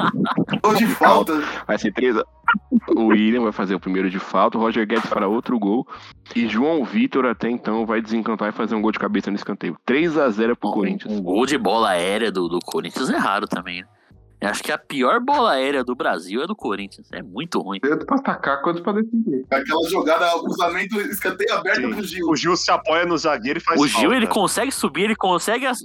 [0.63, 1.33] Gol de falta.
[1.67, 2.23] Vai ser 3 a...
[2.95, 4.57] O William vai fazer o primeiro de falta.
[4.57, 5.85] O Roger Guedes fará outro gol.
[6.33, 9.75] E João Vitor, até então, vai desencantar e fazer um gol de cabeça no escanteio.
[9.85, 11.11] 3x0 pro Corinthians.
[11.11, 13.81] Um gol de bola aérea do, do Corinthians é raro também.
[13.81, 13.87] né?
[14.41, 17.07] Eu acho que a pior bola aérea do Brasil é do Corinthians.
[17.11, 17.79] É muito ruim.
[17.79, 19.45] Tanto pra atacar quanto pra defender.
[19.49, 22.27] Aquela jogada, cruzamento, escanteio aberto pro Gil.
[22.29, 24.15] O Gil se apoia no zagueiro e faz O Gil, falta.
[24.15, 25.65] ele consegue subir, ele consegue.
[25.65, 25.79] ac-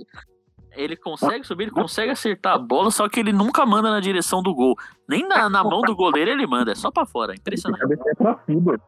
[0.77, 4.41] Ele consegue subir, ele consegue acertar a bola, só que ele nunca manda na direção
[4.43, 4.77] do gol.
[5.09, 7.35] Nem na, na mão do goleiro ele manda, é só pra fora.
[7.35, 7.81] Impressionante.
[7.81, 8.79] Cabeça é pra cima.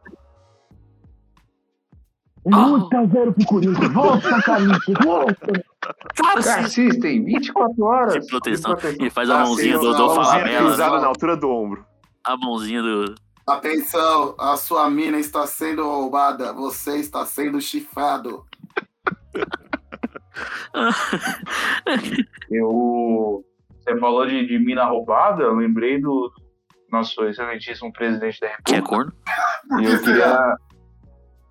[2.50, 2.66] Ah.
[2.68, 3.92] 8x0 pro Corinthians.
[3.92, 4.84] Volta, Carlinhos.
[5.04, 5.64] Volta.
[6.36, 8.24] Assistem 24 horas.
[8.24, 8.76] De proteção.
[8.82, 10.76] Ele faz a mãozinha do, do Falabella.
[11.00, 11.84] Na altura do ombro.
[12.24, 13.14] A mãozinha do.
[13.46, 16.52] Atenção, a sua mina está sendo roubada.
[16.52, 18.44] Você está sendo chifrado.
[22.50, 23.44] Eu.
[23.78, 26.30] Você falou de, de mina roubada, eu lembrei do
[26.90, 29.12] nosso excelentíssimo presidente da Que é República.
[29.68, 29.82] corno?
[29.82, 30.56] E eu queria.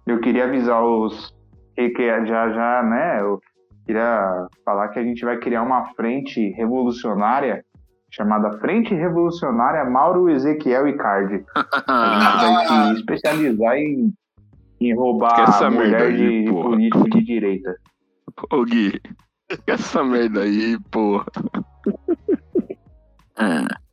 [0.05, 1.33] Eu queria avisar os.
[1.75, 3.21] Que, que já já, né?
[3.21, 3.39] Eu
[3.85, 7.63] queria falar que a gente vai criar uma frente revolucionária
[8.11, 11.45] chamada Frente Revolucionária Mauro Ezequiel Icardi.
[11.87, 14.13] A gente vai se especializar em,
[14.81, 16.69] em roubar essa mulher aí, de, de porra.
[16.69, 17.75] político de direita.
[18.51, 18.99] Ô Gui,
[19.65, 21.25] essa merda aí, porra.
[23.37, 23.90] É.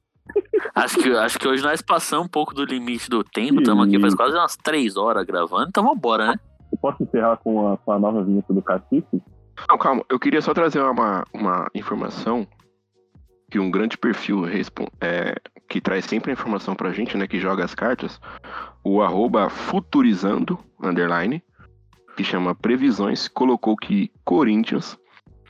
[0.74, 3.60] Acho que, acho que hoje nós passamos um pouco do limite do tempo.
[3.60, 5.66] Estamos aqui faz quase umas três horas gravando.
[5.68, 6.34] Então vambora, né?
[6.70, 9.22] Eu posso encerrar com a, com a nova vinheta do Cacife?
[9.68, 12.46] Não, calma, eu queria só trazer uma, uma informação
[13.50, 14.44] que um grande perfil
[15.00, 15.34] é,
[15.68, 18.20] que traz sempre a informação pra gente, né, que joga as cartas,
[18.84, 21.42] o arroba futurizando, underline,
[22.16, 24.98] que chama Previsões, colocou que Corinthians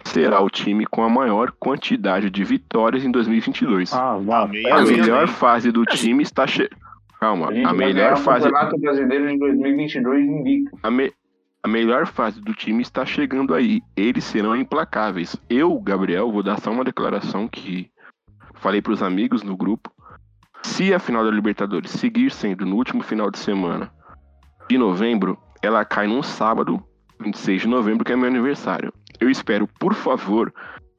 [0.05, 3.93] será o time com a maior quantidade de vitórias em 2022.
[3.93, 4.13] Ah.
[4.15, 5.35] Amém, a amém, melhor amém.
[5.35, 6.69] fase do time está che...
[7.21, 10.79] Calma, A a melhor o fase Campeonato Brasileiro de 2022 invicto.
[10.83, 11.13] a, me-
[11.65, 13.83] a melhor fase do time está chegando aí.
[13.97, 15.37] Eles serão implacáveis.
[15.51, 17.91] Eu, Gabriel, vou dar só uma declaração que
[18.55, 19.91] falei para os amigos no grupo.
[20.63, 23.91] Se a final da Libertadores seguir sendo no último final de semana
[24.71, 26.81] de novembro, ela cai num sábado,
[27.21, 28.93] 26 de novembro, que é meu aniversário.
[29.21, 30.53] Eu espero, por favor,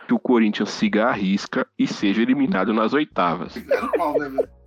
[0.08, 3.56] que o Corinthians siga a risca e seja eliminado nas oitavas.
[3.56, 3.64] Né?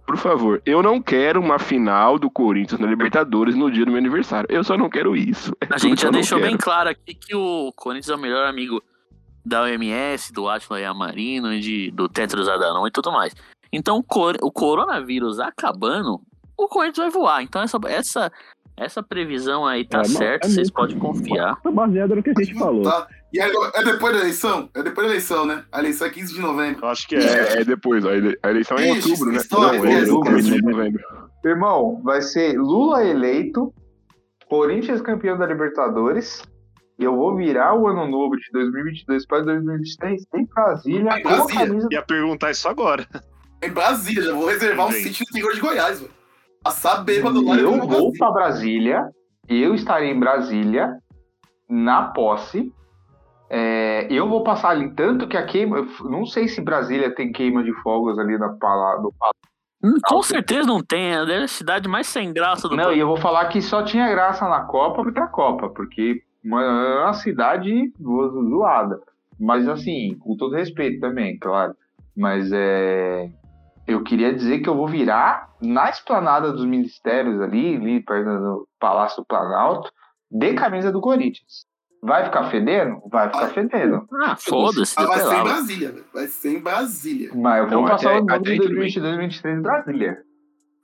[0.06, 3.98] Por favor, eu não quero uma final do Corinthians na Libertadores no dia do meu
[3.98, 4.46] aniversário.
[4.50, 5.52] Eu só não quero isso.
[5.60, 8.82] É A gente já deixou bem claro aqui que o Corinthians é o melhor amigo
[9.44, 13.34] da OMS, do Atila Yamarino, e de, do Tetros Adhanom e tudo mais.
[13.72, 16.20] Então, o cor- o coronavírus acabando,
[16.56, 17.42] o Corinthians vai voar.
[17.42, 18.32] Então, essa, essa,
[18.76, 21.56] essa previsão aí tá É, certa, é vocês podem confiar.
[21.62, 22.82] Tá baseado no que a gente falou.
[22.82, 23.08] Tá.
[23.32, 24.68] E aí, é depois da eleição?
[24.74, 25.64] É depois da eleição, né?
[25.72, 26.84] A eleição é 15 de novembro.
[26.84, 29.38] Eu acho que É, é depois, a ele- a eleição é em Ixi, outubro, né?
[29.38, 31.02] história, Não, é outubro de novembro.
[31.44, 33.72] Irmão, vai ser Lula eleito,
[34.48, 36.42] Corinthians campeão da Libertadores.
[36.98, 41.28] E eu vou virar o ano novo de 2022 para 2023 em Brasília Em com
[41.30, 41.66] a Brasília.
[41.66, 43.06] camisa Ia perguntar isso agora.
[43.62, 45.04] Em Brasília, já vou reservar um Gente.
[45.09, 46.12] sítio no interior de Goiás, velho.
[46.62, 49.09] Passar bêbado lá Eu vou para Brasília,
[49.48, 50.92] eu estarei em Brasília
[51.68, 52.70] na posse.
[53.54, 57.62] É, eu vou passar ali tanto que a queima, não sei se Brasília tem queima
[57.62, 59.40] de fogos ali na pala, no palácio.
[59.84, 63.06] Hum, Com certeza não tem, é a cidade mais sem graça do Não, e eu
[63.06, 67.12] vou falar que só tinha graça na Copa porque a Copa, porque uma, é uma
[67.12, 69.00] cidade zo- zoada.
[69.38, 71.74] Mas assim, com todo respeito também, claro.
[72.16, 73.28] Mas é.
[73.86, 78.68] Eu queria dizer que eu vou virar na esplanada dos ministérios ali, ali perto do
[78.78, 79.90] Palácio do Planalto,
[80.30, 81.66] de camisa do Corinthians.
[82.04, 83.00] Vai ficar fedendo?
[83.08, 84.04] Vai ficar fedendo.
[84.24, 85.42] Ah, foda-se, Ah, vai ser em.
[85.44, 86.04] Brasília, velho.
[86.12, 87.30] Vai ser em Brasília.
[87.34, 89.62] Mas eu vou Não, passar até- o nome até de aí tudo 2022 2023 em
[89.62, 90.18] Brasília.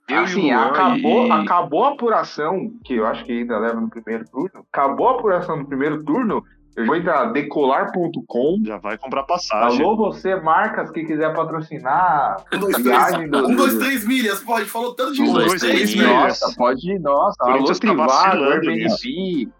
[0.09, 4.25] Eu assim, acabou, e- acabou a apuração, que eu acho que ainda leva no primeiro
[4.31, 4.65] turno.
[4.73, 6.41] Acabou a apuração no primeiro turno.
[6.77, 8.61] Eu vou entrar decolar.com.
[8.65, 9.83] Já vai comprar passagem.
[9.83, 12.37] Alô, você, marcas que quiser patrocinar.
[12.53, 13.29] Um, dois, três.
[13.29, 15.95] do- Um, dois, do- três milhas, gente falou tanto de Um, dois, dois, três três
[15.95, 16.09] milhas.
[16.11, 17.35] Nossa, pode ir, nossa.
[17.41, 19.51] Alô, tá Trivago, Airbnb.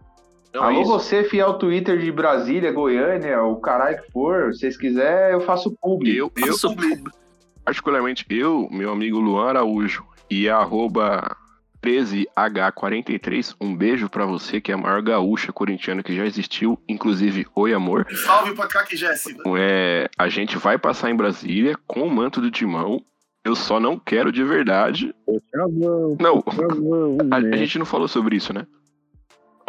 [0.54, 0.92] Não, é Alô, isso.
[0.92, 4.54] você, fiel Twitter de Brasília, Goiânia, o caralho que for.
[4.54, 6.18] Se vocês quiserem, eu faço publi.
[6.18, 6.76] Eu, eu, Nossa,
[7.64, 11.38] particularmente, eu, meu amigo Luan Araújo e a arroba
[11.84, 17.46] 13H43, um beijo pra você, que é a maior gaúcha corintiana que já existiu, inclusive
[17.56, 18.08] Oi Amor.
[18.26, 19.42] Salve pra cá que Jéssica.
[19.58, 23.02] É, a gente vai passar em Brasília com o manto do timão.
[23.46, 25.16] Eu só não quero de verdade.
[26.20, 26.44] Não,
[27.32, 27.54] a, né?
[27.54, 28.68] a gente não falou sobre isso, né?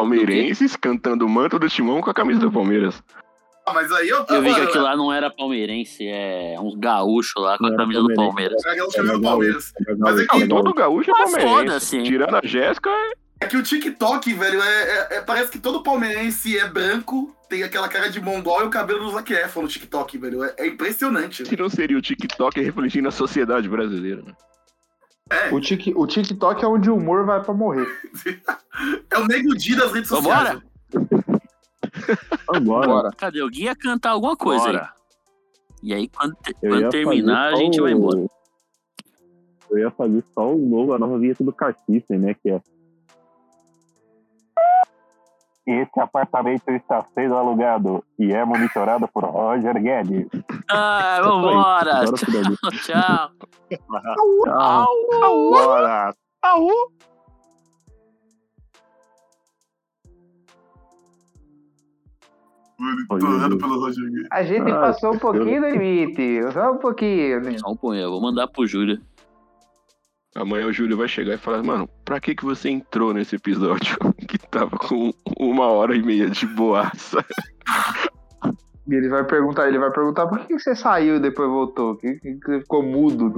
[0.00, 3.02] Palmeirenses cantando o manto do timão com a camisa do Palmeiras.
[3.66, 4.24] Ah, mas aí eu.
[4.28, 7.76] Eu vi que aquilo lá não era palmeirense, é um gaúcho lá com Não a
[7.76, 8.14] camisa do.
[8.14, 8.64] Palmeiras.
[8.66, 9.72] é gaúcho É Palmeiras.
[9.76, 12.02] é legal, Mas é que todo gaúcho é palmeirense.
[12.02, 12.90] Tirando a Jéssica,
[13.42, 17.62] É que o TikTok, velho, é, é- é- parece que todo palmeirense é branco, tem
[17.62, 20.44] aquela cara de mongol e o cabelo do Zac Efron no TikTok, velho.
[20.44, 21.46] É, é impressionante.
[21.46, 24.22] se não seria o TikTok refletindo a sociedade brasileira.
[24.22, 24.32] né?
[25.30, 27.86] É, O, tic, o TikTok é onde o humor vai pra morrer.
[29.10, 30.60] é o nego Di das redes sociais.
[30.94, 31.30] Vambora?
[32.48, 33.10] Agora, Bora.
[33.16, 33.42] Cadê?
[33.42, 34.72] O Gui ia cantar alguma coisa aí.
[34.72, 34.92] Bora.
[35.82, 38.26] E aí, quando, quando terminar, a gente vai embora.
[39.70, 42.34] Eu ia fazer só o novo, a nova vinheta do Carcife, né?
[42.34, 42.60] Que é.
[45.70, 50.26] Esse apartamento está sendo alugado e é monitorado por Roger Guedes.
[50.68, 52.04] Ah, vambora.
[52.72, 53.30] Tchau.
[54.44, 54.86] Tchau.
[55.52, 56.12] Bora.
[56.42, 56.68] Au.
[62.78, 64.28] Monitorado pelo Roger Guedes.
[64.30, 66.40] A gente Ah, passou um pouquinho do limite.
[66.52, 67.58] Só um pouquinho, né?
[67.58, 68.98] Só um punho, eu vou mandar pro Júlio.
[70.34, 73.96] Amanhã o Júlio vai chegar e falar, mano, pra que que você entrou nesse episódio
[74.28, 77.24] que tava com uma hora e meia de boaça?
[78.86, 81.96] E ele vai perguntar, ele vai perguntar por que você saiu e depois voltou?
[81.96, 83.28] Por que você ficou mudo?